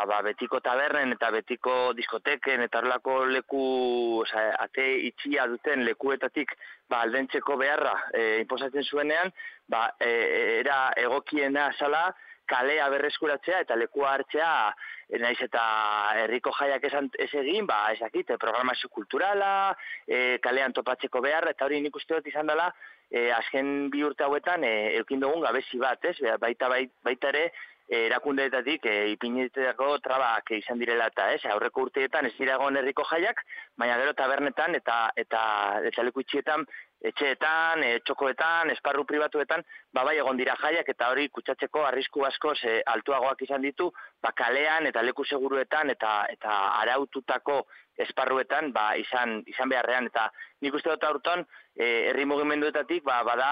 ba, 0.06 0.20
betiko 0.22 0.60
tabernen 0.62 1.16
eta 1.16 1.32
betiko 1.34 1.92
diskoteken 1.98 2.62
eta 2.62 2.78
horrelako 2.78 3.16
leku 3.32 3.64
oza, 4.22 4.44
ate 4.62 4.86
itxia 5.08 5.48
duten 5.50 5.82
lekuetatik 5.88 6.54
ba, 6.88 7.02
aldentzeko 7.02 7.58
beharra 7.58 7.96
e, 8.12 8.22
inposatzen 8.44 8.86
zuenean, 8.86 9.34
ba, 9.66 9.88
e, 9.98 10.12
era 10.60 10.92
egokiena 11.02 11.72
sala 11.74 12.06
kalea 12.46 12.88
berreskuratzea 12.92 13.60
eta 13.64 13.76
lekua 13.76 14.14
hartzea 14.14 14.50
e, 15.08 15.18
naiz 15.18 15.38
eta 15.46 15.62
herriko 16.22 16.52
jaiak 16.58 16.84
esan 16.90 17.10
ez 17.18 17.30
egin, 17.42 17.66
ba, 17.66 17.80
ezakit, 17.96 18.34
programazio 18.40 18.90
kulturala, 18.92 19.74
e, 20.06 20.38
kalean 20.44 20.74
topatzeko 20.76 21.22
beharra, 21.24 21.54
eta 21.54 21.68
hori 21.68 21.80
nik 21.84 21.96
uste 21.96 22.18
dut 22.18 22.32
izan 22.32 22.50
dela, 22.50 22.70
e, 23.10 23.30
azken 23.32 23.90
bi 23.92 24.02
urte 24.06 24.26
hauetan, 24.26 24.64
e, 24.64 24.96
eukin 25.00 25.22
dugun 25.24 25.44
gabezi 25.44 25.80
bat, 25.82 26.04
ez? 26.04 26.16
Baita, 26.40 26.68
baita, 26.72 26.92
baita 27.04 27.32
ere, 27.34 27.46
erakundeetatik 27.88 28.86
e, 28.88 28.94
ipinetako 29.12 29.98
trabak 30.04 30.54
izan 30.56 30.78
direla 30.80 31.10
eta 31.12 31.28
ez, 31.34 31.42
aurreko 31.52 31.84
urteetan 31.84 32.26
ez 32.26 32.32
dira 32.38 32.54
egon 32.56 32.78
herriko 32.80 33.04
jaiak, 33.10 33.42
baina 33.76 33.98
gero 34.00 34.14
tabernetan 34.16 34.74
eta 34.74 35.10
eta 35.20 35.42
eta 35.84 36.06
leku 36.06 36.24
itxietan, 36.24 36.64
etxeetan, 37.10 37.82
e, 37.84 38.00
txokoetan, 38.06 38.70
esparru 38.72 39.04
pribatuetan, 39.08 39.62
ba 39.92 40.04
bai 40.08 40.16
egon 40.22 40.38
dira 40.40 40.56
jaiak 40.60 40.88
eta 40.88 41.10
hori 41.12 41.28
kutsatzeko 41.28 41.84
arrisku 41.84 42.24
asko 42.24 42.54
ze 42.54 42.80
altuagoak 42.94 43.42
izan 43.46 43.62
ditu, 43.62 43.90
ba 44.22 44.32
kalean 44.32 44.88
eta 44.90 45.02
leku 45.02 45.24
seguruetan 45.24 45.90
eta 45.90 46.14
eta 46.32 46.56
araututako 46.80 47.64
esparruetan 47.98 48.72
ba, 48.72 48.94
izan, 48.98 49.42
izan 49.46 49.70
beharrean. 49.70 50.08
Eta 50.10 50.30
nik 50.64 50.74
uste 50.74 50.90
dut 50.90 51.04
aurton 51.04 51.44
e, 51.76 51.86
herri 52.08 52.24
mugimenduetatik 52.24 53.02
ba, 53.04 53.22
bada 53.26 53.48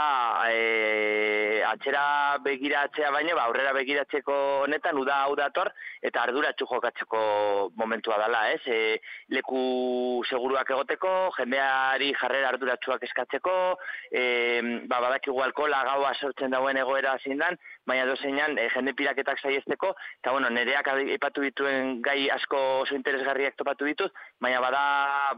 e, 0.51 1.63
atxera 1.67 2.39
begiratzea 2.45 3.11
baino 3.11 3.35
ba, 3.37 3.49
aurrera 3.49 3.73
begiratzeko 3.75 4.37
honetan 4.67 4.99
uda 4.99 5.23
hau 5.25 5.35
dator 5.39 5.73
eta 6.03 6.23
arduratxu 6.23 6.69
jokatzeko 6.71 7.23
momentua 7.77 8.19
dela 8.23 8.45
ez? 8.53 8.61
E, 8.67 9.01
leku 9.35 10.23
seguruak 10.29 10.71
egoteko 10.71 11.33
jendeari 11.39 12.13
jarrera 12.21 12.53
arduratsuak 12.55 13.03
eskatzeko 13.09 13.57
e, 14.11 14.25
ba, 14.87 15.01
badakigu 15.01 15.43
alkola 15.43 15.83
gaua 15.91 16.15
sortzen 16.15 16.55
dauen 16.55 16.79
egoera 16.79 17.19
zindan 17.25 17.59
baina 17.87 18.07
dozeinan 18.07 18.59
e, 18.59 18.69
jende 18.75 18.95
piraketak 18.99 19.41
saiesteko 19.41 19.93
eta 20.21 20.33
bueno, 20.33 20.51
nereak 20.51 20.89
aipatu 20.95 21.43
dituen 21.43 22.01
gai 22.03 22.29
asko 22.31 22.61
oso 22.83 22.95
interesgarriak 22.95 23.57
topatu 23.59 23.89
ditut 23.89 24.13
baina 24.41 24.61
bada 24.61 24.83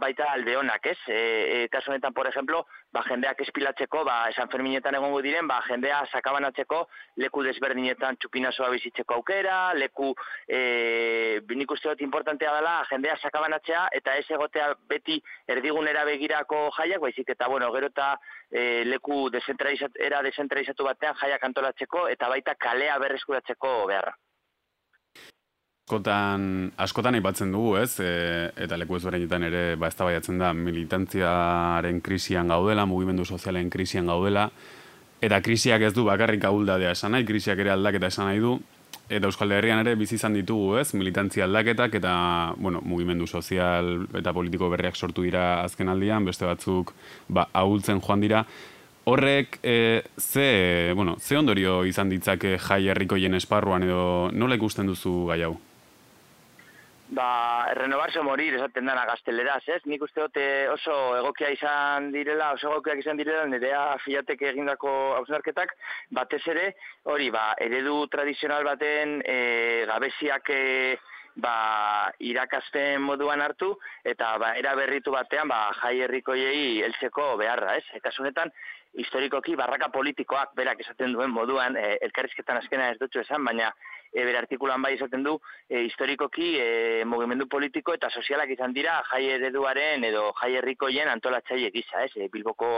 baita 0.01 0.31
alde 0.33 0.57
honak, 0.57 0.87
ez? 0.87 0.99
E, 1.09 1.21
e, 1.57 1.69
kasu 1.73 1.91
honetan, 1.91 2.15
por 2.15 2.27
ejemplo, 2.29 2.65
ba, 2.93 3.03
jendeak 3.09 3.41
espilatzeko, 3.45 4.05
ba, 4.07 4.17
San 4.37 4.51
Ferminetan 4.53 4.97
egongo 4.99 5.21
diren, 5.25 5.49
ba, 5.51 5.61
jendea 5.69 6.03
sakabanatzeko 6.13 6.85
leku 7.23 7.45
desberdinetan 7.47 8.19
txupinazoa 8.21 8.71
bizitzeko 8.75 9.19
aukera, 9.19 9.59
leku, 9.79 10.13
e, 10.49 10.61
nik 11.55 11.71
uste 11.71 11.89
dut 11.91 12.03
importantea 12.05 12.53
dela, 12.57 12.75
jendea 12.91 13.17
sakabanatzea, 13.21 13.87
eta 13.99 14.17
ez 14.19 14.27
egotea 14.31 14.73
beti 14.91 15.21
erdigunera 15.49 16.05
begirako 16.09 16.69
jaiak, 16.77 17.01
baizik, 17.01 17.33
eta, 17.35 17.49
bueno, 17.49 17.71
gero 17.75 17.91
eta 17.93 18.11
e, 18.51 18.85
leku 18.89 19.29
desentralizat, 19.35 19.97
era 20.01 20.23
desentralizatu 20.23 20.87
batean 20.87 21.17
jaiak 21.21 21.49
antolatzeko, 21.51 22.07
eta 22.13 22.29
baita 22.29 22.55
kalea 22.59 22.99
berreskuratzeko 23.03 23.75
beharra. 23.91 24.15
Askotan, 25.85 26.73
askotan 26.81 27.19
aipatzen 27.19 27.51
dugu, 27.53 27.75
ez? 27.77 27.99
E, 28.01 28.13
eta 28.65 28.79
leku 28.81 28.97
ezberdinetan 28.97 29.45
ere 29.51 29.65
ba 29.77 29.91
eztabaidatzen 29.93 30.41
da 30.41 30.55
militantziaren 30.57 32.01
krisian 32.01 32.49
gaudela, 32.49 32.87
mugimendu 32.89 33.27
sozialen 33.29 33.69
krisian 33.71 34.09
gaudela 34.09 34.49
eta 35.25 35.41
krisiak 35.45 35.83
ez 35.87 35.93
du 35.97 36.05
bakarrik 36.05 36.45
ahuldadea 36.45 36.93
esan 36.97 37.15
nahi, 37.15 37.25
krisiak 37.29 37.61
ere 37.63 37.73
aldaketa 37.75 38.11
esan 38.13 38.29
nahi 38.29 38.41
du 38.43 38.59
eta 39.09 39.29
Euskal 39.29 39.53
Herrian 39.53 39.83
ere 39.83 39.95
bizi 40.01 40.17
izan 40.17 40.35
ditugu, 40.37 40.79
ez? 40.81 40.95
Militantzia 40.95 41.45
aldaketak 41.45 41.99
eta, 42.01 42.15
bueno, 42.57 42.81
mugimendu 42.85 43.27
sozial 43.27 44.07
eta 44.17 44.33
politiko 44.33 44.71
berriak 44.73 44.97
sortu 44.97 45.27
dira 45.27 45.63
azken 45.65 45.93
aldian, 45.93 46.25
beste 46.25 46.49
batzuk 46.49 46.95
ba 47.29 47.49
ahultzen 47.53 48.01
joan 48.01 48.25
dira. 48.25 48.45
Horrek, 49.05 49.59
e, 49.63 50.03
ze, 50.17 50.93
bueno, 50.97 51.19
ze 51.21 51.37
ondorio 51.37 51.85
izan 51.85 52.09
ditzake 52.09 52.57
jai 52.59 52.89
herrikoien 52.89 53.35
esparruan 53.37 53.85
edo 53.85 54.31
nola 54.33 54.57
ikusten 54.57 54.89
duzu 54.89 55.27
gai 55.29 55.43
hau? 55.45 55.59
Ba, 57.09 57.69
renovarse 57.75 58.23
morir 58.23 58.55
esaten 58.57 58.87
dana 58.87 59.05
gazteleraz, 59.07 59.63
ez? 59.69 59.81
Nik 59.91 60.03
uste 60.07 60.25
dute 60.25 60.45
oso 60.73 60.95
egokia 61.19 61.51
izan 61.53 62.11
direla, 62.15 62.53
oso 62.57 62.71
egokiak 62.71 63.03
izan 63.03 63.21
direla, 63.21 63.47
nirea 63.51 63.97
filatek 64.05 64.43
egindako 64.53 64.93
hausnarketak, 65.19 65.75
batez 66.17 66.43
ere, 66.49 66.71
hori, 67.05 67.31
ba, 67.35 67.53
eredu 67.61 68.07
tradizional 68.13 68.65
baten 68.65 69.21
e, 69.25 69.85
gabeziak 69.91 70.51
e, 70.51 70.63
ba, 71.37 71.57
irakazpen 72.23 73.03
moduan 73.03 73.43
hartu, 73.45 73.75
eta 74.05 74.37
ba, 74.39 74.55
era 74.61 74.75
berritu 74.79 75.13
batean, 75.13 75.51
ba, 75.51 75.67
jai 75.83 75.99
herrikoiei 76.07 76.81
heltzeko 76.87 77.35
beharra, 77.41 77.77
ez? 77.77 77.85
Eta 77.99 78.15
honetan 78.19 78.53
historikoki 78.95 79.57
barraka 79.59 79.89
politikoak 79.91 80.55
berak 80.55 80.81
esaten 80.85 81.13
duen 81.13 81.33
moduan, 81.35 81.77
e, 81.77 81.99
elkarrizketan 82.07 82.63
azkena 82.63 82.93
ez 82.93 83.01
dutxu 83.01 83.25
esan, 83.25 83.45
baina 83.45 83.73
e, 84.15 84.25
bere 84.25 84.39
artikulan 84.39 84.83
bai 84.83 84.95
esaten 84.95 85.25
du 85.27 85.35
e, 85.69 85.83
historikoki 85.89 86.55
e, 86.63 86.69
mugimendu 87.11 87.49
politiko 87.51 87.95
eta 87.99 88.11
sozialak 88.11 88.55
izan 88.55 88.73
dira 88.77 89.01
jai 89.11 89.25
ereduaren 89.37 90.07
edo 90.07 90.29
jai 90.41 90.53
herrikoien 90.61 91.11
antolatzaile 91.11 91.73
gisa, 91.75 92.05
ez? 92.07 92.13
E, 92.17 92.29
Bilboko 92.33 92.71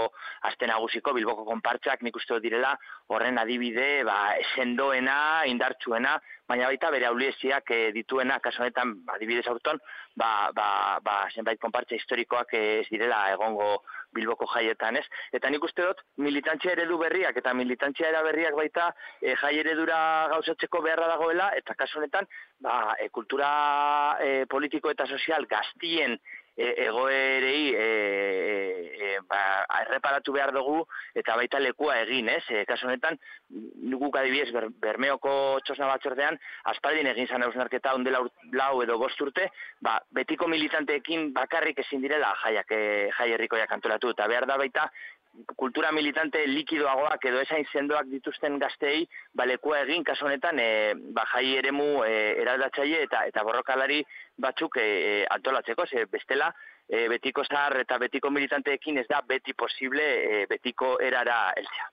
aste 0.48 0.68
nagusiko 0.70 1.12
Bilboko 1.16 1.44
konpartzak 1.44 2.02
nik 2.02 2.16
uste 2.16 2.40
direla 2.40 2.72
horren 3.12 3.38
adibide 3.38 4.02
ba 4.08 4.16
sendoena, 4.54 5.44
indartsuena, 5.46 6.16
baina 6.48 6.70
baita 6.72 6.90
bere 6.94 7.10
aulieziak 7.10 7.70
e, 7.70 7.80
dituena 7.92 8.40
kasu 8.40 8.62
honetan 8.62 8.96
adibidez 9.14 9.46
aurton, 9.52 9.78
ba, 10.16 10.50
ba, 10.56 10.68
ba 11.04 11.20
zenbait 11.34 11.60
konpartza 11.60 11.98
historikoak 11.98 12.56
ez 12.56 12.86
direla 12.88 13.26
egongo 13.34 13.82
Bilboko 14.16 14.48
jaietan, 14.54 14.96
ez? 15.00 15.04
Eta 15.36 15.50
nik 15.52 15.64
uste 15.68 15.84
dut, 15.86 16.02
militantzia 16.22 16.72
eredu 16.76 16.98
berriak 17.02 17.36
eta 17.42 17.54
militantzia 17.54 18.08
era 18.10 18.22
berriak 18.26 18.56
baita 18.58 18.90
e, 19.20 19.34
jai 19.42 19.52
eredura 19.60 19.98
gauzatzeko 20.32 20.82
beharra 20.84 21.10
dagoela, 21.12 21.50
eta 21.60 21.76
kasu 21.78 22.00
honetan, 22.00 22.28
ba, 22.64 22.96
e, 23.00 23.08
kultura 23.14 23.50
e, 24.22 24.32
politiko 24.50 24.92
eta 24.92 25.06
sozial 25.06 25.46
gaztien 25.50 26.18
e, 26.56 26.72
egoerei 26.86 27.74
e, 27.74 27.86
e, 28.96 29.10
ba, 29.28 29.40
erreparatu 29.82 30.32
behar 30.32 30.52
dugu 30.56 30.80
eta 31.14 31.36
baita 31.36 31.60
lekua 31.60 31.98
egin, 32.02 32.30
ez? 32.32 32.42
E, 32.48 32.64
kasu 32.68 32.88
honetan, 32.88 33.18
guk 34.00 34.16
adibidez 34.16 34.50
ber, 34.54 34.68
Bermeoko 34.82 35.34
txosna 35.66 35.90
batzordean, 35.92 36.38
aspaldin 36.72 37.10
egin 37.12 37.28
zan 37.28 37.44
eusnarketa 37.46 37.94
ondela 37.94 38.22
lau 38.56 38.72
edo 38.82 38.98
bost 38.98 39.20
urte, 39.20 39.50
ba, 39.84 39.98
betiko 40.16 40.48
militanteekin 40.48 41.30
bakarrik 41.36 41.84
ezin 41.84 42.04
direla 42.04 42.32
jaiak, 42.44 42.72
e, 42.72 43.10
jai 43.18 43.30
herrikoiak 43.36 43.76
antolatu, 43.76 44.14
eta 44.16 44.28
behar 44.32 44.48
da 44.48 44.58
baita 44.60 44.88
kultura 45.56 45.92
militante 45.92 46.44
likidoagoak 46.46 47.24
edo 47.30 47.40
esain 47.40 47.66
sendoak 47.72 48.08
dituzten 48.10 48.58
gazteei 48.62 49.06
balekua 49.36 49.80
egin 49.86 50.04
kasu 50.04 50.26
honetan 50.26 50.58
e, 50.62 50.68
ba, 51.16 51.26
jai 51.32 51.56
eremu 51.58 51.88
e, 52.04 52.14
eraldatzaile 52.44 53.02
eta 53.08 53.24
eta 53.30 53.44
borrokalari 53.44 54.02
batzuk 54.38 54.78
e, 54.82 54.86
e, 54.86 55.12
antolatzeko 55.38 55.86
ze 55.86 56.06
bestela 56.12 56.52
e, 56.88 57.08
betiko 57.08 57.44
zahar 57.44 57.80
eta 57.82 57.98
betiko 57.98 58.30
militanteekin 58.30 58.98
ez 59.02 59.06
da 59.08 59.22
beti 59.26 59.54
posible 59.54 60.06
e, 60.22 60.46
betiko 60.50 60.96
erara 61.10 61.52
elzea. 61.56 61.90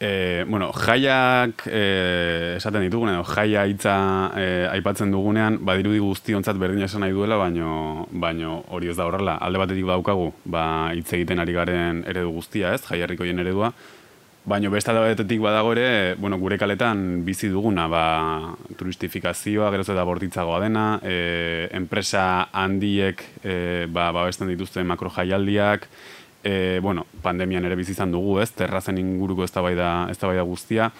E, 0.00 0.44
bueno, 0.48 0.72
jaiak 0.74 1.64
e, 1.70 2.56
esaten 2.58 2.82
ditugun, 2.84 3.12
edo 3.12 3.24
jaia 3.28 3.64
hitza 3.70 3.94
e, 4.36 4.46
aipatzen 4.72 5.14
dugunean, 5.14 5.60
badirudi 5.64 6.02
guztiontzat 6.02 6.58
berdin 6.60 6.84
esan 6.84 7.04
nahi 7.06 7.14
duela, 7.14 7.38
baino, 7.40 8.06
baino 8.10 8.62
hori 8.74 8.90
ez 8.90 8.96
da 8.98 9.06
horrela. 9.06 9.38
Alde 9.40 9.62
batetik 9.62 9.86
daukagu, 9.88 10.32
ba, 10.44 10.64
hitz 10.94 11.12
egiten 11.14 11.40
ari 11.40 11.54
garen 11.56 12.02
eredu 12.10 12.34
guztia, 12.34 12.74
ez, 12.74 12.82
jaia 12.88 13.06
herrikoien 13.06 13.44
eredua, 13.44 13.72
Baina 14.44 14.68
beste 14.68 14.92
batetik 14.92 15.40
badago 15.40 15.70
ere, 15.72 16.16
bueno, 16.20 16.36
gure 16.36 16.58
kaletan 16.60 17.22
bizi 17.24 17.48
duguna, 17.48 17.86
ba, 17.88 18.02
turistifikazioa, 18.76 19.70
geroz 19.72 19.86
eta 19.88 20.04
bortitzagoa 20.04 20.58
dena, 20.60 20.82
e, 21.00 21.70
enpresa 21.72 22.50
handiek 22.52 23.24
e, 23.40 23.54
ba, 23.88 24.10
babesten 24.12 24.52
dituzten 24.52 24.84
makro 24.84 25.08
jaialdiak, 25.16 25.88
e, 26.44 26.78
bueno, 26.82 27.06
pandemian 27.22 27.64
ere 27.64 27.74
bizizan 27.74 28.12
dugu, 28.12 28.38
ez, 28.44 28.52
terrazen 28.52 29.00
inguruko 29.00 29.44
eztabaida 29.44 30.06
eztabaida 30.12 30.44
guztia. 30.46 30.90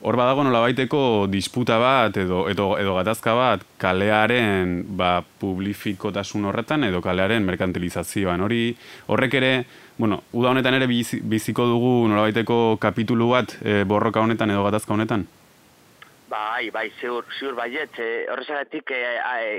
Hor 0.00 0.16
badago 0.16 0.44
nola 0.46 0.62
baiteko 0.64 1.26
disputa 1.28 1.76
bat 1.80 2.16
edo, 2.16 2.46
edo, 2.48 2.70
edo 2.80 2.94
gatazka 2.96 3.34
bat 3.36 3.64
kalearen 3.80 4.78
ba, 4.96 5.18
publifikotasun 5.42 6.46
horretan 6.48 6.86
edo 6.88 7.02
kalearen 7.04 7.44
merkantilizazioan. 7.44 8.40
Hori 8.40 8.62
horrek 9.12 9.36
ere, 9.40 9.50
bueno, 9.98 10.22
uda 10.32 10.54
honetan 10.54 10.78
ere 10.78 10.88
biziko 10.88 11.68
dugu 11.68 11.92
nola 12.08 12.24
baiteko 12.28 12.78
kapitulu 12.80 13.28
bat 13.34 13.58
e, 13.60 13.82
borroka 13.84 14.24
honetan 14.24 14.54
edo 14.56 14.64
gatazka 14.64 14.96
honetan? 14.96 15.26
Bai, 16.30 16.70
bai, 16.70 16.86
ziur, 17.00 17.26
ziur 17.36 17.56
baiet. 17.58 17.98
E, 17.98 18.24
horrezagatik 18.30 18.94
e, 18.94 19.02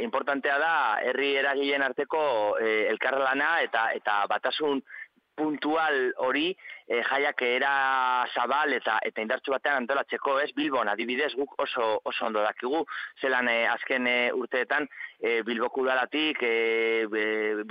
importantea 0.02 0.58
da 0.58 0.74
herri 1.04 1.36
eragileen 1.38 1.84
arteko 1.86 2.22
e, 2.58 2.88
elkarlana 2.96 3.60
eta 3.66 3.90
eta 3.94 4.24
batasun 4.32 4.82
puntual 5.42 6.12
hori 6.22 6.52
e, 6.86 7.02
jaiak 7.02 7.42
era 7.48 7.74
zabal 8.36 8.76
eta 8.78 9.00
eta 9.08 9.24
indartsu 9.26 9.54
batean 9.56 9.82
antolatzeko, 9.82 10.38
ez? 10.44 10.52
Bilbon 10.58 10.92
adibidez 10.92 11.32
guk 11.40 11.56
oso 11.66 11.88
oso 12.06 12.28
ondo 12.28 12.44
dakigu. 12.46 12.84
Zelan 13.22 13.50
e, 13.50 13.58
azken 13.72 14.08
e, 14.08 14.18
urteetan 14.38 14.86
e, 15.20 15.42
Bilboko 15.48 15.82
udalatik 15.86 16.44
e, 16.46 16.54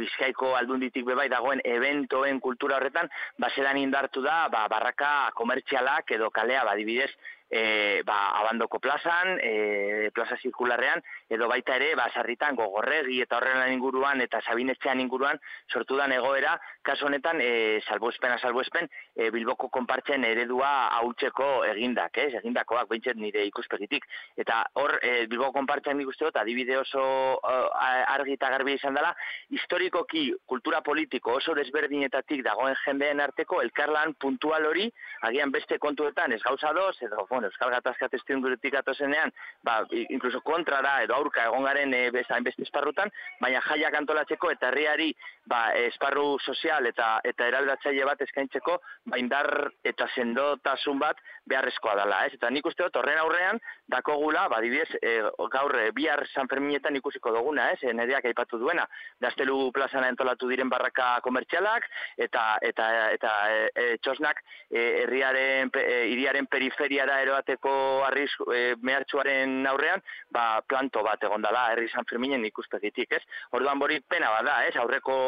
Bizkaiko 0.01 0.55
aldunditik 0.59 1.07
bebai 1.07 1.29
dagoen 1.33 1.63
eventoen 1.65 2.41
kultura 2.43 2.81
horretan 2.81 3.11
ba 3.39 3.51
zelan 3.55 3.79
indartu 3.79 4.25
da 4.27 4.49
ba, 4.49 4.67
barraka 4.73 5.31
komertzialak 5.39 6.17
edo 6.19 6.31
kalea 6.35 6.65
ba 6.65 6.75
adibidez 6.75 7.13
e, 7.51 8.03
ba, 8.07 8.39
abandoko 8.39 8.79
plazan, 8.79 9.39
e, 9.43 10.11
plaza 10.15 10.37
zirkularrean, 10.39 11.03
edo 11.29 11.49
baita 11.51 11.75
ere, 11.77 11.95
ba, 11.99 12.07
sarritan 12.15 12.55
gogorregi 12.57 13.21
eta 13.25 13.41
horren 13.41 13.73
inguruan 13.75 14.23
eta 14.23 14.41
sabinetzean 14.47 15.01
inguruan 15.03 15.41
sortu 15.69 15.99
da 15.99 16.07
egoera, 16.15 16.55
kasu 16.87 17.07
honetan, 17.07 17.41
e, 17.43 17.81
salbuespen, 17.87 18.37
salbuespen, 18.39 18.89
e, 19.17 19.31
bilboko 19.35 19.69
konpartzen 19.69 20.25
eredua 20.25 20.71
hautzeko 21.01 21.65
egindak, 21.73 22.17
ez? 22.23 22.35
egindakoak, 22.41 22.89
behintzet 22.89 23.19
nire 23.19 23.45
ikuspegitik. 23.49 24.07
Eta 24.39 24.63
hor, 24.81 24.99
e, 25.03 25.27
bilboko 25.27 25.53
konpartzen 25.59 25.99
nik 25.99 26.09
uste 26.13 26.29
dut, 26.29 26.39
adibide 26.41 26.79
oso 26.79 27.03
argi 27.41 28.37
eta 28.39 28.51
garbi 28.53 28.77
izan 28.79 28.95
dela, 28.95 29.11
historikoki 29.51 30.29
kultura 30.47 30.81
politiko 30.87 31.37
oso 31.41 31.55
desberdinetatik 31.59 32.45
dagoen 32.47 32.77
jendeen 32.85 33.21
arteko 33.21 33.61
elkarlan 33.65 34.15
puntual 34.21 34.67
hori, 34.71 34.87
agian 35.27 35.51
beste 35.51 35.79
kontuetan 35.83 36.33
ez 36.33 36.43
gauza 36.43 36.73
doz, 36.77 36.95
edo 37.03 37.27
bueno, 37.41 37.49
Euskal 37.49 37.71
Gatazka 37.73 38.09
testu 38.13 38.35
ingurutik 38.35 38.75
atozenean, 38.77 39.33
ba, 39.65 39.81
incluso 40.13 40.43
kontrara 40.45 40.99
edo 41.05 41.15
aurka 41.17 41.47
egon 41.49 41.65
garen 41.65 41.95
e, 41.97 42.03
bezain 42.13 42.45
beste 42.45 42.67
esparrutan, 42.67 43.09
baina 43.41 43.63
jaiak 43.65 43.97
antolatzeko 43.97 44.51
eta 44.53 44.69
herriari 44.69 45.15
ba, 45.51 45.71
esparru 45.89 46.39
sozial 46.39 46.87
eta 46.87 47.19
eta 47.27 47.49
eraldatzaile 47.51 48.07
bat 48.07 48.23
eskaintzeko, 48.27 48.77
ba, 49.11 49.19
indar 49.19 49.51
eta 49.87 50.07
sendotasun 50.15 51.01
bat 51.03 51.19
beharrezkoa 51.51 51.97
dela, 51.99 52.23
ez? 52.27 52.37
Eta 52.39 52.51
nik 52.55 52.67
uste 52.71 52.87
dut 52.87 52.99
horren 53.01 53.19
aurrean, 53.19 53.59
dako 53.91 54.17
gula, 54.23 54.47
ba, 54.53 54.61
dibidez, 54.63 54.89
e, 55.03 55.17
gaur 55.53 55.75
e, 55.81 55.89
bihar 55.97 56.23
San 56.31 56.49
Ferminetan 56.51 56.97
ikusiko 57.01 57.33
duguna, 57.35 57.71
ez? 57.75 57.81
E, 57.83 57.95
Nereak 57.97 58.29
aipatu 58.31 58.61
duena, 58.63 58.87
gaztelu 59.23 59.57
plazana 59.75 60.11
entolatu 60.13 60.49
diren 60.51 60.71
barraka 60.71 61.11
komertzialak, 61.27 61.89
eta 62.29 62.45
eta 62.71 62.87
eta 63.17 63.35
e, 63.51 63.65
e, 63.75 63.89
txosnak 64.05 64.43
e, 64.71 64.85
herriaren, 65.03 65.73
e, 65.75 65.99
iriaren 66.15 66.47
periferiara 66.51 67.19
eroateko 67.25 67.73
arriz 68.07 68.31
e, 68.55 68.63
mehartxuaren 68.87 69.59
aurrean, 69.73 70.05
ba, 70.31 70.63
planto 70.69 71.03
bat 71.07 71.27
egon 71.27 71.43
dela, 71.43 71.67
herri 71.73 71.91
San 71.91 72.07
Ferminen 72.07 72.47
ikuspegitik, 72.47 73.19
ez? 73.19 73.25
Orduan 73.59 73.83
bori 73.83 73.99
pena 74.07 74.31
bada, 74.37 74.61
ez? 74.69 74.77
Aurreko 74.79 75.19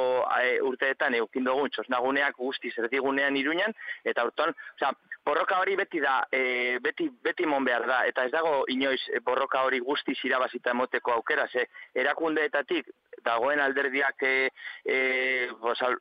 e, 0.40 0.58
urteetan 0.64 1.14
eukin 1.20 1.44
dugun 1.48 1.70
txosnaguneak 1.70 2.36
guzti 2.36 2.72
zerdigunean 2.74 3.36
iruñan, 3.36 3.74
eta 4.04 4.24
urton, 4.28 4.54
oza, 4.76 4.92
borroka 5.24 5.60
hori 5.62 5.76
beti 5.78 6.00
da, 6.02 6.16
e, 6.32 6.78
beti, 6.82 7.08
beti 7.22 7.46
mon 7.46 7.64
behar 7.64 7.86
da, 7.86 8.02
eta 8.10 8.26
ez 8.26 8.32
dago 8.34 8.64
inoiz 8.74 9.00
borroka 9.24 9.62
hori 9.66 9.80
guzti 9.80 10.14
zirabazita 10.18 10.74
emoteko 10.74 11.14
aukera, 11.18 11.46
ze 11.48 11.66
erakundeetatik 11.94 12.90
dagoen 13.24 13.60
alderdiak 13.60 14.22
e, 14.22 14.50
e, 14.84 15.48
bos, 15.60 15.78
al, 15.82 15.96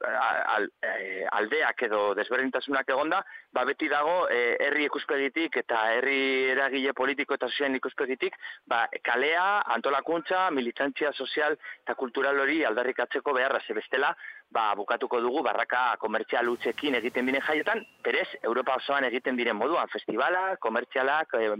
al, 0.56 0.68
e, 0.82 1.26
aldeak 1.32 1.86
edo 1.88 2.02
desberdintasunak 2.18 2.90
egonda, 2.90 3.22
ba 3.52 3.64
beti 3.68 3.90
dago 3.92 4.28
e, 4.30 4.58
herri 4.60 4.86
ikuspegitik 4.88 5.58
eta 5.64 5.84
herri 5.96 6.52
eragile 6.56 6.94
politiko 6.98 7.38
eta 7.38 7.50
sozialen 7.50 7.80
ikuspegitik, 7.80 8.36
ba 8.66 8.84
kalea, 9.04 9.64
antolakuntza, 9.78 10.50
militantzia 10.52 11.14
sozial 11.14 11.58
eta 11.84 11.96
kultural 11.96 12.40
hori 12.40 12.62
aldarrikatzeko 12.66 13.34
beharra 13.38 13.62
ze 13.66 13.74
bestela, 13.78 14.14
ba 14.52 14.74
bukatuko 14.76 15.22
dugu 15.24 15.44
barraka 15.44 15.96
komertzial 16.00 16.50
utzekin 16.52 16.96
egiten 17.00 17.26
diren 17.30 17.44
jaietan, 17.48 17.86
berez 18.04 18.28
Europa 18.44 18.76
osoan 18.82 19.08
egiten 19.08 19.40
diren 19.40 19.56
moduan, 19.56 19.90
festivala, 19.94 20.58
komertzialak, 20.60 21.36
e, 21.40 21.52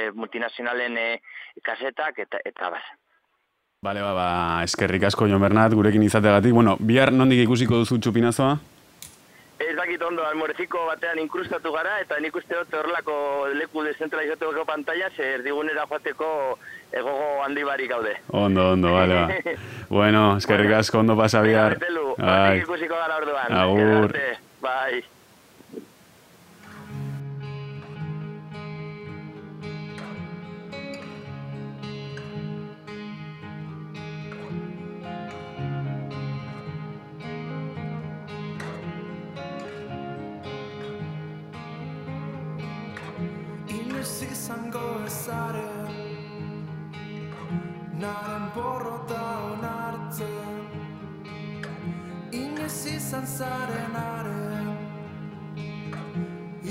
e, 0.00 0.04
multinazionalen 0.12 0.98
e, 0.98 1.08
kasetak 1.62 2.24
eta 2.26 2.40
eta 2.44 2.70
bas. 2.76 2.84
Bale, 3.84 4.00
ba, 4.00 4.14
ba, 4.16 4.28
eskerrik 4.64 5.02
asko 5.04 5.26
Jon 5.28 5.42
Bernat, 5.42 5.74
gurekin 5.76 6.00
izateagatik. 6.06 6.54
Bueno, 6.56 6.78
bihar 6.80 7.10
nondik 7.12 7.42
ikusiko 7.42 7.82
duzu 7.82 7.98
txupinazoa? 8.00 8.54
Ez 9.60 9.74
dakit 9.76 10.00
ondo, 10.08 10.24
almoreziko 10.24 10.86
batean 10.88 11.20
inkrustatu 11.20 11.68
gara, 11.74 11.98
eta 12.00 12.16
nik 12.24 12.32
uste 12.40 12.56
dut 12.56 12.72
horrelako 12.78 13.16
leku 13.58 13.84
dezentralizatuko 13.84 14.64
pantalla, 14.64 15.10
zer 15.12 15.44
digunera 15.44 15.84
joateko 15.90 16.30
egogo 16.96 17.28
handi 17.44 17.66
barik 17.68 17.92
gaude. 17.92 18.14
Ondo, 18.32 18.70
ondo, 18.72 18.94
bale, 18.96 19.20
ba. 19.20 19.56
bueno, 19.98 20.22
eskerrik 20.40 20.72
asko 20.80 21.04
ondo 21.04 21.18
pasa 21.20 21.44
bihar. 21.44 21.76
Bai, 22.16 22.62
ikusiko 22.62 22.96
gara 22.96 23.20
orduan. 23.20 23.52
Agur. 23.66 24.16
Bai. 24.64 25.02
Izango 44.44 44.88
ezaren 45.06 45.92
Naren 48.00 48.42
borrota 48.54 49.20
onartzen. 49.52 50.58
Inoiz 52.40 52.80
izan 52.92 53.24
zaren 53.26 53.96
aren 53.96 54.68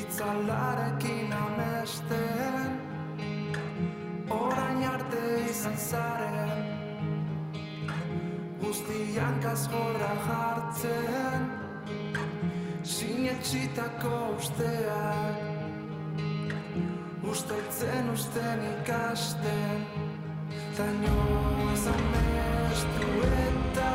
Itzalarekin 0.01 1.33
amesten. 1.33 2.77
Orain 4.37 4.83
arte 4.91 5.23
izan 5.47 5.77
zaren 5.87 6.53
Guztian 8.61 9.41
kasgorra 9.47 10.11
jartzen. 10.27 11.49
Sinetxitako 12.93 14.13
usteak 14.37 15.52
Usteltzen 17.33 18.09
usten 18.13 18.59
ikasten 18.61 19.79
Zaino 20.77 21.15
esan 21.73 22.03
mestu 22.13 23.09
eta 23.47 23.89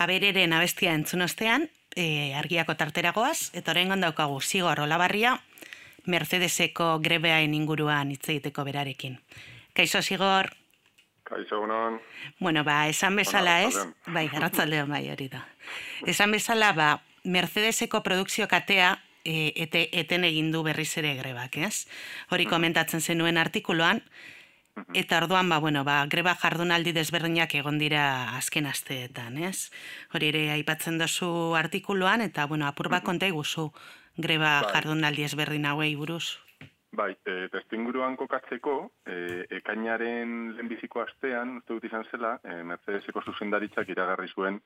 Abereren 0.00 0.54
abestia 0.56 0.94
entzun 0.96 1.20
ostean, 1.20 1.68
e, 1.92 2.32
argiako 2.38 2.74
tarteragoaz, 2.80 3.50
eta 3.52 3.74
orain 3.74 3.92
daukagu 4.00 4.40
zigor 4.40 4.80
olabarria, 4.80 5.36
Mercedeseko 6.08 6.98
grebeaen 7.04 7.52
inguruan 7.52 8.10
hitz 8.10 8.30
egiteko 8.32 8.64
berarekin. 8.64 9.18
Kaixo 9.76 10.00
zigor, 10.00 10.48
Kaixo 11.28 11.58
egunon. 11.58 12.00
bueno, 12.40 12.64
ba, 12.64 12.88
esan 12.88 13.14
bezala 13.16 13.60
ez, 13.62 13.76
bai, 14.06 14.30
arratzaldeon 14.32 14.88
bai 14.88 15.10
hori 15.10 15.28
da. 15.28 15.44
Esan 16.06 16.32
bezala, 16.32 16.72
ba, 16.72 17.02
Mercedeseko 17.24 18.02
produkzio 18.02 18.48
katea 18.48 18.96
e, 19.24 19.52
ete, 19.54 19.88
eten 19.92 20.24
egin 20.24 20.50
du 20.52 20.62
berriz 20.64 20.96
ere 20.96 21.14
grebak, 21.18 21.58
ez? 21.58 21.86
Hori 22.30 22.46
komentatzen 22.48 23.00
zenuen 23.00 23.36
artikuluan, 23.36 24.00
Eta 24.94 25.18
orduan, 25.22 25.48
ba, 25.48 25.58
bueno, 25.58 25.84
ba, 25.84 26.02
greba 26.10 26.34
jardunaldi 26.34 26.92
desberdinak 26.92 27.54
egon 27.54 27.78
dira 27.78 28.36
azken 28.36 28.66
asteetan, 28.66 29.38
ez? 29.38 29.70
Hori 30.14 30.30
ere 30.32 30.44
aipatzen 30.56 30.98
dozu 30.98 31.54
artikuluan, 31.58 32.20
eta, 32.20 32.46
bueno, 32.46 32.66
apur 32.66 32.90
bat 32.92 33.04
konta 33.04 33.26
iguzu 33.30 33.70
greba 34.16 34.60
Bai. 34.62 34.72
jardunaldi 34.74 35.24
ezberdin 35.24 35.66
hauei 35.66 35.94
buruz. 35.96 36.38
Bai, 36.92 37.12
e, 37.24 37.46
testuinguruan 37.52 38.16
kokatzeko, 38.18 38.76
e, 39.06 39.44
ekainaren 39.60 40.56
lehenbiziko 40.56 41.04
astean, 41.04 41.60
uste 41.60 41.76
dut 41.76 41.86
izan 41.86 42.06
zela, 42.10 42.32
e, 42.42 42.62
Mercedeseko 42.66 43.22
zuzendaritzak 43.22 43.92
iragarri 43.94 44.26
zuen 44.34 44.58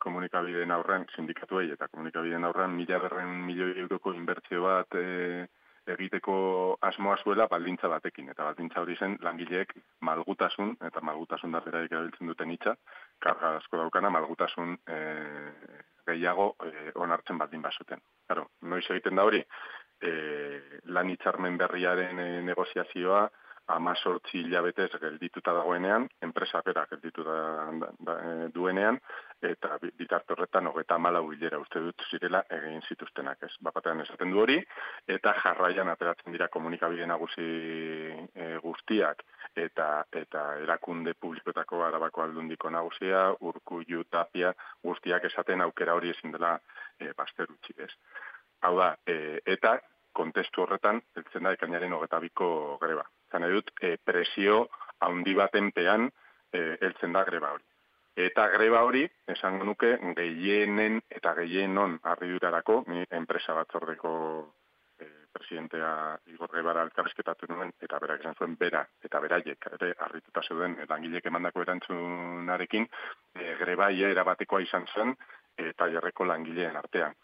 komunikabideen 0.00 0.72
aurrean, 0.72 1.04
sindikatuei 1.14 1.68
eta 1.74 1.88
komunikabideen 1.92 2.46
aurrean, 2.48 2.72
mila 2.78 3.00
berren 3.02 3.34
milioi 3.44 3.74
euroko 3.84 4.14
inbertzio 4.16 4.62
bat 4.64 4.96
e, 4.96 5.46
egiteko 5.94 6.34
asmoa 6.82 7.16
zuela 7.22 7.46
baldintza 7.50 7.88
batekin. 7.88 8.28
Eta 8.32 8.44
baldintza 8.44 8.82
hori 8.82 8.96
zen 8.96 9.16
langileek 9.24 9.74
malgutasun, 10.08 10.76
eta 10.90 11.02
malgutasun 11.04 11.56
da 11.56 11.62
beraik 11.64 11.92
erabiltzen 11.92 12.32
duten 12.32 12.52
hitza, 12.54 12.76
karga 13.24 13.56
asko 13.58 13.80
daukana, 13.82 14.10
malgutasun 14.14 14.76
e, 14.86 14.98
gehiago 16.08 16.54
e, 16.64 16.92
onartzen 16.94 17.38
baldin 17.38 17.64
bazuten. 17.64 18.02
Claro, 18.26 18.48
noiz 18.62 18.84
egiten 18.90 19.16
da 19.18 19.26
hori, 19.28 19.42
e, 20.02 20.14
lan 20.96 21.10
hitzarmen 21.12 21.58
berriaren 21.60 22.24
e, 22.24 22.30
negoziazioa 22.48 23.28
amazortzi 23.68 24.40
hilabetez 24.40 24.90
geldituta 25.00 25.52
dagoenean, 25.56 26.06
enpresa 26.24 26.62
bera 26.64 26.86
geldituta 26.90 27.34
da, 27.34 27.90
da, 28.06 28.14
e, 28.20 28.48
duenean, 28.54 28.98
eta 29.44 29.76
bi- 29.82 29.92
bitarte 29.98 30.34
horretan 30.34 30.66
hogeta 30.70 30.98
malau 30.98 31.24
hilera 31.32 31.58
uste 31.60 31.80
dut 31.84 32.04
zirela 32.10 32.42
egin 32.56 32.80
zituztenak, 32.88 33.42
ez? 33.42 33.52
Bapatean 33.60 34.00
esaten 34.04 34.32
du 34.32 34.40
hori, 34.44 34.58
eta 35.06 35.34
jarraian 35.42 35.88
ateratzen 35.92 36.32
dira 36.32 36.48
komunikabide 36.48 37.06
nagusi 37.06 37.44
e, 38.34 38.48
guztiak, 38.64 39.22
eta 39.56 40.04
eta 40.12 40.46
erakunde 40.64 41.14
publikoetako 41.14 41.84
arabako 41.84 42.22
aldundiko 42.24 42.70
nagusia, 42.70 43.28
urkullu, 43.40 44.04
tapia, 44.10 44.54
guztiak 44.84 45.24
esaten 45.30 45.60
aukera 45.66 45.94
hori 45.94 46.10
ezin 46.16 46.32
dela 46.32 46.56
e, 46.98 47.12
baster 47.16 47.50
utzi, 47.50 47.76
ez? 47.78 47.92
Hau 48.62 48.74
da, 48.78 48.94
e, 49.06 49.38
eta 49.46 49.78
kontestu 50.18 50.64
horretan, 50.64 50.98
heltzen 51.14 51.46
da 51.46 51.52
ekainaren 51.54 51.92
hogeta 51.94 52.18
biko 52.18 52.78
greba. 52.82 53.04
Zan 53.32 53.44
dut, 53.52 53.72
e, 53.80 53.96
presio 54.02 54.68
handi 55.04 55.34
baten 55.34 55.72
pean 55.72 56.08
e, 56.52 56.76
heltzen 56.80 57.12
da 57.12 57.24
greba 57.24 57.52
hori. 57.52 57.64
Eta 58.18 58.48
greba 58.50 58.82
hori, 58.82 59.04
esango 59.30 59.66
nuke, 59.68 59.92
gehienen 60.18 60.98
eta 61.08 61.34
gehienon 61.38 61.98
harridurarako, 62.02 62.80
ni 62.90 63.04
enpresa 63.14 63.54
batzordeko 63.54 64.12
e, 64.98 65.06
presidentea 65.32 65.90
Igor 66.32 66.50
Gebara 66.56 66.82
elkarrizketatu 66.88 67.46
nuen, 67.52 67.70
eta 67.80 68.00
berak 68.02 68.24
esan 68.24 68.34
zuen 68.34 68.56
bera, 68.58 68.82
eta 69.04 69.20
beraiek, 69.22 69.68
ere, 69.78 69.92
harrituta 70.06 70.42
zeuden, 70.42 70.74
e, 70.80 70.88
langilek 70.90 71.28
emandako 71.30 71.62
erantzunarekin, 71.66 72.88
e, 73.36 73.52
greba 73.60 73.92
ia 73.94 74.10
erabatekoa 74.16 74.64
izan 74.66 74.88
zen, 74.94 75.14
eta 75.68 75.86
jarreko 75.92 76.26
langileen 76.26 76.76
artean. 76.80 77.14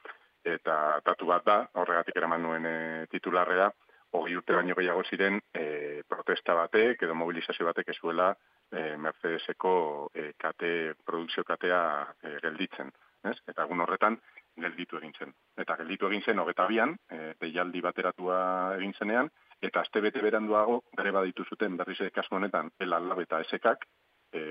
Eta 0.45 1.01
datu 1.07 1.27
bat 1.27 1.43
da, 1.49 1.59
horregatik 1.81 2.23
eraman 2.23 2.47
nuen 2.47 2.71
e, 2.71 2.77
titularrea, 3.11 3.73
hogei 4.15 4.37
urte 4.39 4.55
baino 4.55 4.75
gehiago 4.79 5.03
ziren 5.11 5.41
e, 5.53 6.03
protesta 6.09 6.55
batek 6.55 7.03
edo 7.07 7.15
mobilizazio 7.19 7.67
batek 7.67 7.91
ezuela 7.97 8.31
e, 8.71 8.97
Mercedeseko 8.97 9.75
e, 10.15 10.33
kate, 10.39 10.71
produkzio 11.05 11.45
katea 11.45 11.81
e, 12.23 12.37
gelditzen. 12.45 12.93
Ez? 13.25 13.39
Eta 13.49 13.65
egun 13.65 13.81
horretan 13.81 14.19
gelditu 14.61 15.01
egin 15.01 15.15
zen. 15.19 15.33
Eta 15.59 15.77
gelditu 15.81 16.07
egin 16.11 16.23
zen 16.23 16.39
hogeta 16.39 16.67
bian, 16.71 16.95
e, 17.11 17.33
deialdi 17.41 17.83
bateratua 17.83 18.39
egin 18.79 18.95
zenean, 18.99 19.31
eta 19.65 19.83
aste 19.83 20.03
bete 20.05 20.23
beranduago 20.23 20.83
greba 20.99 21.25
ditu 21.27 21.47
zuten 21.49 21.79
berriz 21.81 22.01
ere 22.01 22.13
kasu 22.15 22.37
honetan 22.37 22.71
el 22.79 22.93
alab 22.93 23.25
eta 23.25 23.41
esekak, 23.47 23.89
e, 24.33 24.45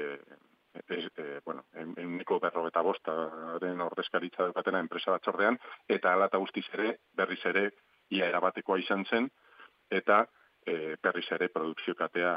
ez, 0.88 1.05
e, 1.22 1.39
bueno, 1.45 1.64
euneko 1.78 2.39
berrogeta 2.43 2.82
bostaren 2.82 3.82
ordezkaritza 3.88 4.49
dukatena 4.49 4.82
enpresa 4.84 5.16
batzordean, 5.16 5.59
eta 5.88 6.14
ala 6.18 6.28
eta 6.32 6.41
guztiz 6.41 6.66
ere 6.74 6.97
berriz 7.16 7.39
ere 7.53 7.70
ia 8.09 8.28
erabatekoa 8.28 8.80
izan 8.82 9.05
zen, 9.05 9.30
eta 9.89 10.23
e, 10.65 10.95
berriz 11.01 11.25
ere 11.31 11.49
produkzio 11.49 11.95
katea 11.95 12.34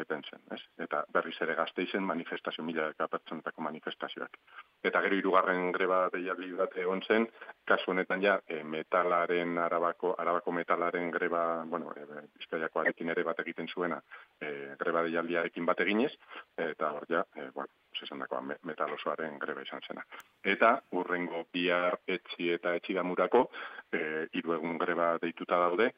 eten 0.00 0.22
zen, 0.22 0.42
ez? 0.54 0.60
Eta 0.84 1.04
berriz 1.12 1.36
ere 1.42 1.54
gazteizen 1.54 2.02
manifestazio, 2.06 2.64
mila 2.64 2.90
pertsonetako 2.98 3.62
manifestazioak. 3.62 4.38
Eta 4.82 5.02
gero 5.04 5.18
hirugarren 5.18 5.70
greba 5.72 6.00
deialdi 6.12 6.50
bat 6.58 6.76
egon 6.82 7.02
zen, 7.06 7.28
kasu 7.68 7.92
honetan 7.92 8.22
ja, 8.22 8.38
e, 8.48 8.62
metalaren, 8.64 9.58
arabako, 9.58 10.14
arabako 10.18 10.54
metalaren 10.56 11.10
greba, 11.10 11.64
bueno, 11.66 11.92
e, 11.96 12.24
bizkaiakoarekin 12.38 13.14
ere 13.14 13.24
bat 13.26 13.40
egiten 13.44 13.68
zuena, 13.68 14.00
e, 14.40 14.74
greba 14.80 15.04
deialdiarekin 15.06 15.66
bat 15.66 15.80
eginez, 15.86 16.12
eta 16.56 16.92
hor 16.96 17.06
ja, 17.10 17.24
e, 17.36 17.50
bueno, 17.54 17.70
esan 18.00 18.22
dakoa, 18.24 18.40
me- 18.40 18.56
metal 18.64 18.94
osoaren 18.94 19.38
greba 19.38 19.62
izan 19.62 19.82
zena. 19.86 20.04
Eta, 20.42 20.78
urrengo 20.96 21.44
bihar 21.52 21.98
etxi 22.08 22.48
eta 22.54 22.72
etxigamurako, 22.78 23.50
e, 23.92 24.28
hiru 24.32 24.56
greba 24.80 25.18
deituta 25.20 25.58
daude, 25.60 25.90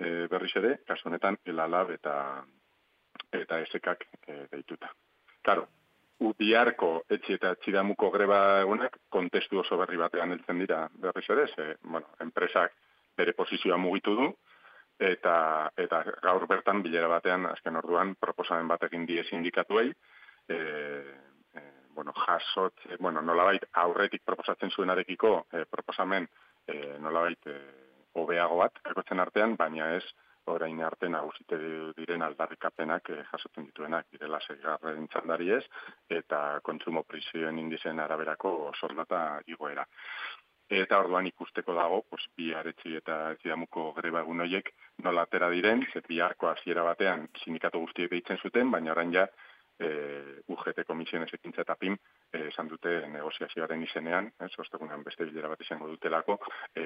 e, 0.00 0.26
berriz 0.32 0.54
ere, 0.56 0.78
kasu 0.88 1.08
honetan, 1.10 1.38
elalab 1.46 1.92
eta 1.96 2.14
eta 3.36 3.60
esekak 3.62 4.06
e, 4.26 4.46
deituta. 4.50 4.90
Karo, 5.44 5.66
biharko 6.40 6.90
etxi 7.08 7.36
eta 7.36 7.54
etxidamuko 7.56 8.10
greba 8.12 8.60
egunak 8.60 8.96
kontestu 9.12 9.60
oso 9.60 9.78
berri 9.80 9.96
batean 10.00 10.32
heltzen 10.34 10.58
dira 10.60 10.86
berriz 11.00 11.26
ere, 11.30 11.46
ze, 11.54 11.74
bueno, 11.82 12.06
enpresak 12.20 12.74
bere 13.16 13.32
posizioa 13.36 13.76
mugitu 13.76 14.14
du, 14.16 14.28
eta, 15.00 15.70
eta 15.80 16.02
gaur 16.22 16.46
bertan 16.48 16.82
bilera 16.84 17.08
batean, 17.08 17.46
azken 17.48 17.76
orduan, 17.80 18.14
proposamen 18.20 18.68
bat 18.68 18.84
egin 18.88 19.06
die 19.08 19.24
sindikatuei, 19.28 19.92
e, 20.48 20.58
e, 21.56 21.64
bueno, 21.96 22.12
jasot, 22.26 22.86
e, 22.88 22.96
bueno, 23.00 23.22
nolabait 23.22 23.64
aurretik 23.84 24.24
proposatzen 24.24 24.72
zuenarekiko 24.76 25.34
e, 25.52 25.64
proposamen 25.70 26.28
e, 26.66 26.98
nolabait 27.00 27.48
e, 27.48 27.56
hobeago 28.14 28.58
bat 28.62 28.82
kakotzen 28.82 29.20
artean, 29.20 29.56
baina 29.56 29.94
ez 29.96 30.04
orain 30.50 30.80
arte 30.82 31.08
nagusite 31.08 31.58
diren 31.96 32.22
aldarrikapenak 32.26 33.10
e, 33.14 33.22
jasotzen 33.30 33.66
dituenak, 33.68 34.06
direla 34.12 34.40
segarren 34.46 35.08
txandari 35.12 35.50
ez, 35.56 35.64
eta 36.20 36.60
kontsumo 36.66 37.02
prezioen 37.08 37.58
indizen 37.58 38.00
araberako 38.00 38.72
soldata 38.80 39.40
igoera. 39.46 39.86
eta 40.70 41.00
orduan 41.02 41.26
ikusteko 41.26 41.74
dago, 41.74 41.96
pues, 42.08 42.22
bi 42.38 42.52
aretsi 42.54 42.92
eta 42.94 43.14
zidamuko 43.42 43.88
greba 43.96 44.20
egun 44.20 44.40
horiek 44.44 44.68
nola 45.02 45.24
atera 45.26 45.48
diren, 45.50 45.82
ze 45.92 46.00
biharko 46.06 46.46
hasiera 46.46 46.84
batean 46.86 47.26
sindikatu 47.42 47.80
guztiek 47.80 48.10
deitzen 48.12 48.38
zuten, 48.38 48.70
baina 48.70 48.92
orain 48.92 49.10
ja 49.12 49.26
e, 49.80 50.42
UGT 50.52 50.84
komisiones 50.86 51.32
ekintza 51.34 51.62
eta 51.64 51.74
PIM 51.80 51.96
eh, 52.32 52.46
esan 52.50 52.68
dute 52.68 52.92
negoziazioaren 53.08 53.82
izenean, 53.82 54.28
ez, 54.40 54.50
ostegunean 54.58 55.02
beste 55.06 55.24
bilera 55.24 55.48
bat 55.48 55.60
izango 55.64 55.88
dutelako, 55.88 56.38
e, 56.76 56.84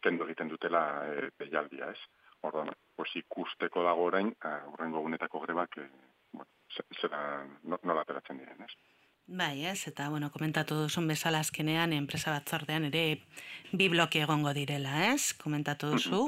kendu 0.00 0.24
egiten 0.28 0.48
dutela 0.48 0.84
e, 1.10 1.28
deialdia, 1.42 1.90
ez. 1.90 1.98
Orduan, 2.42 2.70
pues, 2.96 3.10
ikusteko 3.20 3.82
dago 3.84 4.06
orain, 4.08 4.30
horrengo 4.72 5.02
gunetako 5.04 5.40
grebak, 5.42 5.76
e, 5.76 5.88
bueno, 6.32 6.48
ze- 6.72 6.86
zera 7.00 7.44
no- 7.64 7.80
nola 7.82 8.00
ateratzen 8.06 8.38
diren, 8.38 8.62
ez. 8.64 8.72
Bai, 9.26 9.64
ez, 9.66 9.86
eta, 9.86 10.08
bueno, 10.10 10.30
komentatu 10.32 10.74
duzun 10.74 11.06
bezala 11.06 11.38
azkenean, 11.44 11.92
enpresa 11.92 12.32
batzordean 12.32 12.88
ere 12.88 13.02
bi 13.72 13.88
bloke 13.92 14.22
egongo 14.24 14.54
direla, 14.56 15.12
ez? 15.12 15.34
Komentatu 15.38 15.92
duzu. 15.92 16.22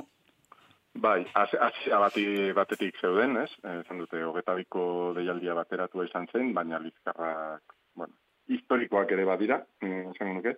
Bai, 0.95 1.25
hasiera 1.35 1.99
bati 2.03 2.25
batetik 2.53 2.99
zeuden, 3.01 3.37
ez? 3.41 3.51
Eh, 3.65 3.79
Esan 3.81 3.99
dute 4.03 4.23
hogeta 4.25 4.55
biko 4.55 4.83
deialdia 5.17 5.55
bateratua 5.57 6.05
izan 6.05 6.29
zen, 6.33 6.53
baina 6.55 6.79
lizkarrak, 6.79 7.75
bueno, 7.97 8.13
historikoak 8.49 9.13
ere 9.17 9.25
badira, 9.25 9.63
mm, 9.81 10.13
esango 10.13 10.35
nuke, 10.35 10.57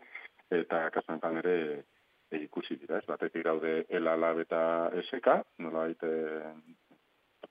eta 0.51 0.89
kasu 0.91 1.12
honetan 1.12 1.39
ere 1.43 1.57
e, 2.30 2.39
ikusi 2.43 2.76
dira, 2.80 2.99
ez? 2.99 3.07
Batetik 3.07 3.45
daude 3.45 3.85
ELA 3.89 4.16
Lab 4.16 4.41
eta 4.43 4.61
SK, 5.05 5.39
nola 5.59 5.87
baite 5.87 6.11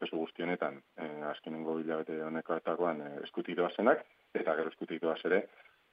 prozesu 0.03 0.19
guzti 0.19 0.43
honetan, 0.43 0.81
eh, 0.97 1.21
azkenengo 1.29 1.77
hilabete 1.79 2.19
honekoetakoan 2.23 3.01
eh, 3.01 3.13
eskutik 3.23 3.55
doazenak, 3.57 4.03
eta 4.33 4.55
gero 4.55 4.69
eskutik 4.69 5.01
doaz 5.01 5.21
ere, 5.25 5.45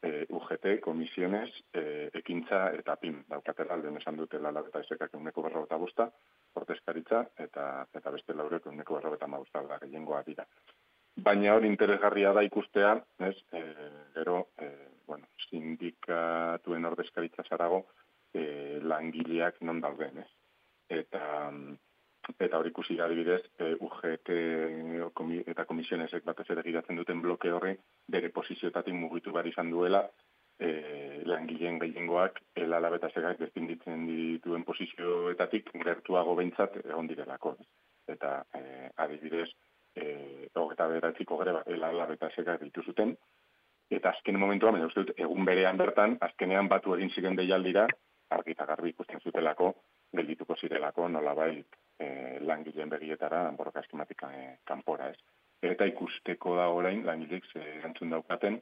eh, 0.03 0.27
UGT, 0.29 0.81
komisiones, 0.81 1.51
eh, 1.75 2.11
ekintza 2.21 2.71
eta 2.79 2.97
PIM, 2.97 3.23
daukatela, 3.29 3.77
lehen 3.77 3.99
esan 4.01 4.17
dute 4.17 4.39
lala 4.39 4.63
eta 4.67 4.83
esekak 4.85 5.15
euneko 5.15 5.43
berro 5.47 5.65
eta 5.67 5.77
bosta, 5.77 6.09
ordezkaritza, 6.61 7.25
eta, 7.47 7.67
eta 7.95 8.13
beste 8.17 8.35
laurek 8.35 8.67
euneko 8.67 8.99
berro 8.99 9.15
eta 9.15 9.27
mausta 9.27 9.63
da, 9.69 9.79
gehiengoa 9.85 10.23
dira. 10.27 10.47
Baina 11.21 11.55
hori 11.55 11.69
interesgarria 11.69 12.33
da 12.33 12.43
ikustea, 12.47 12.95
ez, 13.29 13.37
eh, 13.53 13.91
gero, 14.15 14.49
eh, 14.59 14.89
bueno, 15.07 15.27
sindikatuen 15.49 16.85
ordezkaritza 16.85 17.45
zarago, 17.49 17.85
eh, 18.33 18.79
langileak 18.83 19.61
non 19.61 19.81
dauden, 19.81 20.19
ez? 20.19 20.31
Eta, 20.89 21.51
mm, 21.51 21.77
eta 22.39 22.59
hori 22.59 22.71
ikusi 22.71 22.99
adibidez, 23.01 23.41
e, 23.59 23.75
UGT 23.81 24.31
komi, 25.15 25.41
eta 25.47 25.65
komisionesek 25.69 26.25
batez 26.25 26.47
ere 26.55 26.65
giratzen 26.67 26.99
duten 27.01 27.23
bloke 27.23 27.53
horri 27.53 27.77
bere 28.09 28.31
posizioetatik 28.35 28.95
mugitu 28.95 29.33
behar 29.33 29.49
izan 29.51 29.71
duela 29.71 30.05
e, 30.61 31.23
langileen 31.27 31.81
gehiengoak 31.81 32.41
elalab 32.65 32.99
eta 32.99 33.11
segak 33.15 33.41
defenditzen 33.41 34.07
dituen 34.09 34.65
posizioetatik 34.69 35.73
gertuago 35.85 36.37
behintzat 36.37 36.77
egon 36.85 37.09
direlako. 37.11 37.57
Eta 38.09 38.41
e, 38.55 38.91
adibidez, 39.05 39.49
e, 39.97 40.49
hogeta 40.55 40.89
beratziko 40.93 41.39
greba 41.41 41.65
elalab 41.67 42.13
eta 42.17 42.31
segak 42.37 42.63
ditu 42.65 42.85
zuten, 42.85 43.17
eta 43.91 44.13
azken 44.15 44.39
momentuan, 44.39 44.77
baina 44.77 44.87
uste 44.91 45.05
dut, 45.05 45.17
egun 45.19 45.45
berean 45.49 45.79
bertan, 45.81 46.17
azkenean 46.29 46.69
batu 46.71 46.95
egin 46.95 47.11
ziren 47.11 47.39
deialdira, 47.39 47.89
argi 48.31 48.55
eta 48.55 48.67
garbi 48.67 48.93
ikusten 48.93 49.23
zutelako, 49.25 49.73
geldituko 50.15 50.55
zirelako, 50.61 51.09
nolabait 51.09 51.81
e, 52.01 52.39
langileen 52.41 52.91
begietara, 52.91 53.45
borroka 53.57 53.85
eskematika 53.85 54.33
e, 54.35 54.45
kanpora 54.67 55.11
ez. 55.13 55.19
Eta 55.71 55.87
ikusteko 55.91 56.57
da 56.57 56.69
orain, 56.73 57.03
langilek 57.07 57.47
ze 57.53 57.63
erantzun 57.79 58.13
daukaten, 58.15 58.61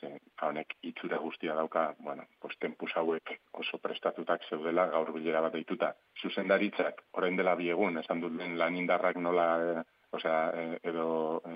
ze, 0.00 0.10
honek 0.46 0.76
itxura 0.90 1.18
guztia 1.20 1.54
dauka, 1.54 1.84
bueno, 1.98 2.24
pues 2.40 2.56
tempus 2.58 2.92
hauek 2.96 3.34
oso 3.52 3.78
prestatutak 3.78 4.46
zeudela, 4.48 4.86
gaur 4.94 5.12
bilera 5.12 5.42
bat 5.44 5.52
deituta. 5.52 5.92
Zuzendaritzak, 6.22 7.04
orain 7.20 7.36
dela 7.36 7.54
biegun, 7.60 8.00
esan 8.00 8.24
dut 8.24 8.34
lehen 8.38 8.56
lan 8.58 8.80
indarrak 8.80 9.20
nola, 9.20 9.48
e, 9.60 9.84
osea, 10.16 10.40
e, 10.54 10.80
edo 10.90 11.06
e, 11.44 11.54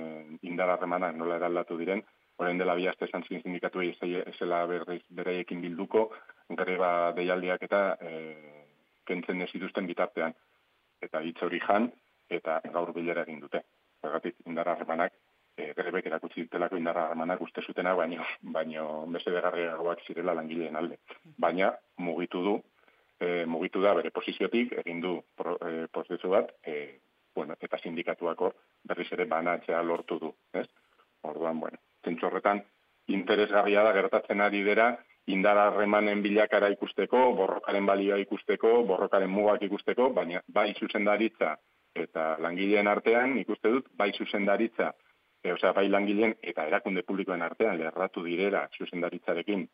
indar 0.50 0.74
harremanak 0.74 1.16
nola 1.16 1.40
eraldatu 1.40 1.78
diren, 1.80 2.04
orain 2.38 2.59
dela 2.61 2.76
bi 2.78 2.86
aste 2.86 3.09
esan 3.09 3.24
zin 3.26 3.42
sindikatu 3.42 3.82
ezela 3.82 4.64
berriz 4.70 5.02
beraiekin 5.11 5.62
bilduko, 5.64 6.11
greba 6.61 7.12
deialdiak 7.16 7.64
eta 7.66 7.82
e, 8.00 8.12
kentzen 9.09 9.42
ez 9.42 9.50
dituzten 9.52 9.88
bitartean. 9.88 10.36
Eta 11.03 11.22
hitz 11.22 11.38
hori 11.42 11.61
jan, 11.64 11.90
eta 12.28 12.61
gaur 12.72 12.92
bilera 12.92 13.24
egin 13.26 13.40
dute. 13.40 13.62
Zergatik 14.03 14.36
indar 14.46 14.68
harremanak, 14.72 15.14
e, 15.57 15.72
grebek 15.76 16.07
erakutsi 16.11 16.44
dutelako 16.46 16.78
indar 16.78 16.99
harremanak 17.03 17.42
uste 17.42 17.62
zutena, 17.62 17.94
baino, 17.99 18.24
baino 18.57 18.88
beste 19.14 19.34
begarriagoak 19.34 20.05
zirela 20.07 20.34
langileen 20.38 20.76
alde. 20.76 20.99
Baina 21.46 21.72
mugitu 22.07 22.42
du, 22.44 22.57
e, 23.20 23.44
mugitu 23.46 23.82
da 23.82 23.94
bere 23.99 24.11
posiziotik, 24.14 24.74
egin 24.84 25.03
du 25.05 25.18
pro, 25.36 25.57
e, 25.66 25.86
prozesu 25.92 26.30
bat, 26.34 26.55
e, 26.62 27.01
bueno, 27.34 27.57
eta 27.61 27.78
sindikatuako 27.78 28.53
berriz 28.90 29.09
ere 29.14 29.26
banatzea 29.30 29.82
lortu 29.82 30.18
du, 30.22 30.32
ez? 30.55 30.66
Orduan, 31.28 31.61
bueno, 31.61 31.78
zentzu 32.05 32.26
horretan, 32.26 32.62
interesgarria 33.14 33.82
da 33.86 33.92
gertatzen 33.96 34.40
ari 34.40 34.62
dira, 34.66 34.92
indar 35.35 35.59
harremanen 35.61 36.22
bilakara 36.24 36.70
ikusteko, 36.74 37.20
borrokaren 37.37 37.87
balioa 37.87 38.18
ikusteko, 38.22 38.83
borrokaren 38.89 39.31
mugak 39.31 39.62
ikusteko, 39.66 40.09
baina 40.16 40.41
bai 40.55 40.72
zuzendaritza 40.79 41.57
eta 41.99 42.24
langileen 42.45 42.89
artean 42.89 43.37
ikuste 43.41 43.72
dut, 43.74 43.91
bai 43.99 44.12
zuzendaritza, 44.12 44.93
e, 45.43 45.53
osea, 45.53 45.72
bai 45.76 45.89
langileen 45.89 46.35
eta 46.53 46.66
erakunde 46.70 47.03
publikoen 47.03 47.43
artean 47.43 47.79
lerratu 47.81 48.24
direra 48.24 48.68
zuzendaritzarekin 48.79 49.66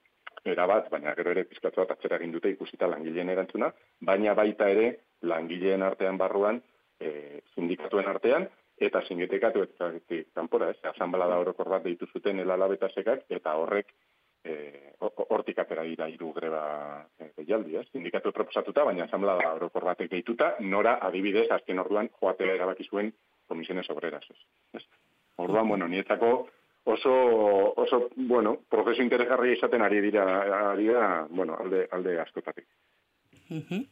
erabat, 0.55 0.91
baina 0.93 1.15
gero 1.19 1.33
ere 1.35 1.45
pizkatu 1.49 1.83
bat 1.83 1.95
atzera 1.95 2.19
egin 2.21 2.35
dute 2.35 2.51
ikusita 2.53 2.89
langileen 2.91 3.31
erantzuna, 3.33 3.71
baina 4.01 4.35
baita 4.35 4.69
ere 4.75 4.91
langileen 5.23 5.83
artean 5.83 6.19
barruan, 6.21 6.61
e, 7.01 7.41
sindikatuen 7.55 8.09
artean, 8.11 8.49
eta 8.81 9.03
sindikatu 9.07 9.63
eta 9.63 9.93
kanpora, 10.35 10.71
ez, 10.71 10.79
asamblada 10.91 11.39
orokor 11.39 11.69
bat 11.77 11.85
deitu 11.85 12.09
zuten 12.13 12.41
elalabetasek 12.43 13.31
eta 13.31 13.55
horrek 13.61 13.93
eh, 14.45 14.93
hortik 15.01 15.59
atera 15.59 15.83
dira 15.83 16.09
hiru 16.09 16.33
greba 16.33 16.65
e, 17.19 17.31
deialdi, 17.37 17.77
ez? 17.81 17.87
Sindikatu 17.93 18.33
proposatuta, 18.33 18.85
baina 18.85 19.05
asamblada 19.05 19.55
orokor 19.57 19.85
batek 19.91 20.11
deituta, 20.11 20.55
nora 20.61 20.99
adibidez 21.03 21.49
azken 21.51 21.81
orduan 21.83 22.11
joatela 22.21 22.55
erabaki 22.59 22.87
zuen 22.91 23.13
komisiones 23.49 23.89
obreras, 23.91 24.25
ez? 24.75 24.85
Orduan, 25.37 25.69
bueno, 25.69 25.89
nietzako 25.89 26.49
oso, 26.85 27.75
oso, 27.81 28.11
bueno, 28.17 28.59
prozesu 28.71 29.03
interesgarria 29.03 29.57
izaten 29.57 29.83
ari 29.83 30.01
dira, 30.05 30.25
ari 30.71 30.89
dira, 30.89 31.27
bueno, 31.31 31.57
alde, 31.59 31.89
alde 31.91 32.21
askotatik. 32.21 32.67
Mhm. 33.49 33.87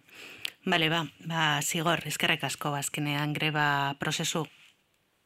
Bale, 0.64 0.88
ba, 0.88 1.02
ba, 1.26 1.60
zigor, 1.62 2.04
ezkerrek 2.06 2.44
asko, 2.44 2.74
azkenean 2.78 3.32
greba 3.32 3.96
prozesu 3.98 4.44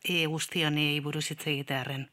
e, 0.03 0.25
guztionei 0.27 1.01
buruz 1.05 1.27
hitz 1.31 1.47
egitearen. 1.47 2.07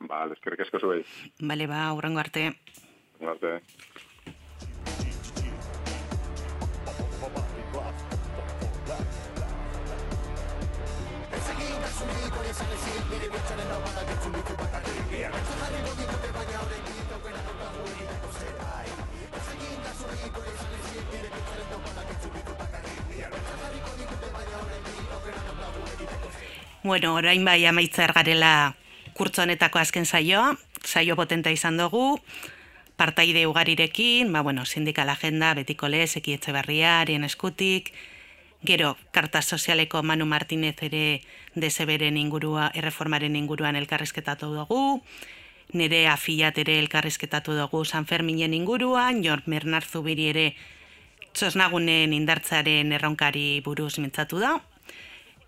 Ba, 0.00 0.26
eskerrik 0.32 0.60
asko 0.60 0.78
zuei. 0.78 1.02
Bale, 1.40 1.66
ba, 1.66 1.92
urrengo 1.96 2.20
arte. 2.20 2.52
Arte. 3.20 3.60
Bueno, 26.86 27.14
orain 27.18 27.44
bai 27.44 27.64
amaitzer 27.66 28.12
garela 28.14 28.76
kurtzo 29.16 29.42
honetako 29.42 29.80
azken 29.80 30.04
saioa, 30.06 30.54
saio 30.84 31.16
potenta 31.16 31.50
izan 31.50 31.78
dugu, 31.80 32.20
partaide 32.96 33.46
ugarirekin, 33.46 34.32
ba, 34.32 34.42
bueno, 34.42 34.64
sindikal 34.64 35.08
agenda, 35.08 35.54
betiko 35.54 35.88
lez, 35.88 36.16
eki 36.20 36.36
etxebarriaren 36.36 37.24
eskutik, 37.24 37.92
gero, 38.66 38.96
karta 39.12 39.42
sozialeko 39.42 40.02
Manu 40.02 40.26
Martinez 40.26 40.76
ere 40.82 41.22
deseberen 41.54 42.16
ingurua, 42.16 42.70
erreformaren 42.74 43.36
inguruan 43.36 43.76
elkarrizketatu 43.76 44.52
dugu, 44.52 45.02
nire 45.72 46.06
afiat 46.08 46.58
ere 46.58 46.78
elkarrizketatu 46.78 47.56
dugu 47.56 47.84
San 47.84 48.06
Ferminen 48.06 48.54
inguruan, 48.54 49.22
Jor 49.24 49.42
Mernar 49.46 49.84
Zubiri 49.84 50.28
ere 50.32 50.46
txosnagunen 51.36 52.12
indartzaren 52.16 52.92
erronkari 52.96 53.60
buruz 53.64 53.98
mintzatu 53.98 54.40
da, 54.40 54.56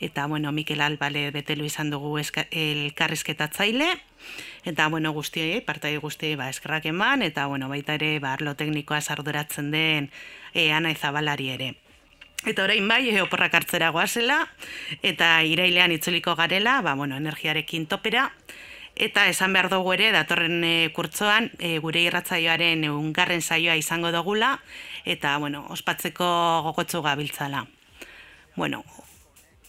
eta 0.00 0.26
bueno, 0.26 0.52
Mikel 0.52 0.80
Albale 0.80 1.30
betelu 1.30 1.64
izan 1.64 1.90
dugu 1.90 2.18
elkarrizketatzaile, 2.18 3.88
eta 4.64 4.88
bueno, 4.88 5.12
guztiei, 5.12 5.60
partai 5.60 5.96
guztiei 5.96 6.36
ba, 6.36 6.48
eskerrak 6.48 6.86
eman, 6.86 7.22
eta 7.22 7.46
bueno, 7.46 7.68
baita 7.68 7.94
ere, 7.98 8.18
ba, 8.22 8.32
arlo 8.32 8.54
teknikoa 8.54 9.00
sarduratzen 9.00 9.70
den 9.70 10.10
e, 10.54 10.70
Ana 10.72 10.90
Izabalari 10.94 11.50
ere. 11.50 11.74
Eta 12.46 12.62
orain 12.62 12.86
bai, 12.86 13.08
e, 13.10 13.20
oporrak 13.22 13.54
hartzera 13.58 13.90
goazela, 13.90 14.44
eta 15.02 15.42
irailean 15.42 15.92
itzuliko 15.92 16.36
garela, 16.38 16.80
ba, 16.82 16.94
bueno, 16.94 17.16
energiarekin 17.16 17.86
topera, 17.86 18.32
Eta 18.98 19.28
esan 19.30 19.52
behar 19.54 19.68
dugu 19.70 19.92
ere, 19.94 20.08
datorren 20.10 20.64
e, 20.66 20.90
kurtzoan, 20.90 21.52
e, 21.62 21.76
gure 21.78 22.00
irratzaioaren 22.02 22.82
ungarren 22.90 23.44
saioa 23.46 23.76
izango 23.78 24.10
dugula, 24.10 24.56
eta, 25.06 25.36
bueno, 25.38 25.60
ospatzeko 25.70 26.26
gogotzu 26.66 27.04
gabiltzala. 27.04 27.68
Bueno, 28.56 28.82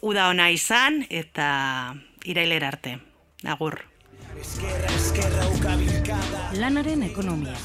uda 0.02 0.30
ona 0.30 0.50
izan, 0.52 1.04
eta 1.10 1.96
irailera 2.26 2.70
arte. 2.72 2.98
Agur. 3.44 3.80
Lanaren 6.60 7.04
ekonomia. 7.04 7.56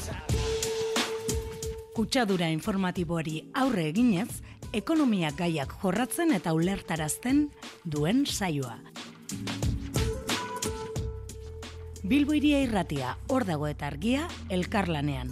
Kutsadura 1.95 2.49
informatiboari 2.51 3.41
aurre 3.55 3.87
eginez, 3.91 4.41
ekonomia 4.75 5.31
gaiak 5.35 5.77
jorratzen 5.81 6.33
eta 6.35 6.53
ulertarazten 6.53 7.47
duen 7.83 8.25
saioa. 8.25 8.79
Bilbo 12.05 12.35
iria 12.37 12.59
irratia, 12.61 13.15
hor 13.33 13.47
dago 13.47 13.67
eta 13.71 13.87
argia, 13.87 14.27
elkarlanean. 14.53 15.31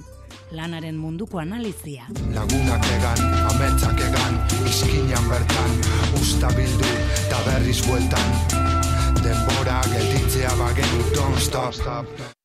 Lanaren 0.54 0.98
munduko 1.02 1.40
analizia. 1.42 2.06
Lagunak 2.36 2.86
egan, 2.94 3.24
ametsak 3.50 4.04
egan, 4.06 4.38
izkinan 4.70 5.26
bertan, 5.32 5.74
usta 6.20 6.54
bildu, 6.54 6.94
eta 7.24 7.42
berriz 7.48 7.80
bueltan. 7.88 8.38
Denbora 9.26 9.82
gelditzea 9.90 10.54
bagenu, 10.62 11.04
don't 11.18 11.42
stop. 11.42 12.43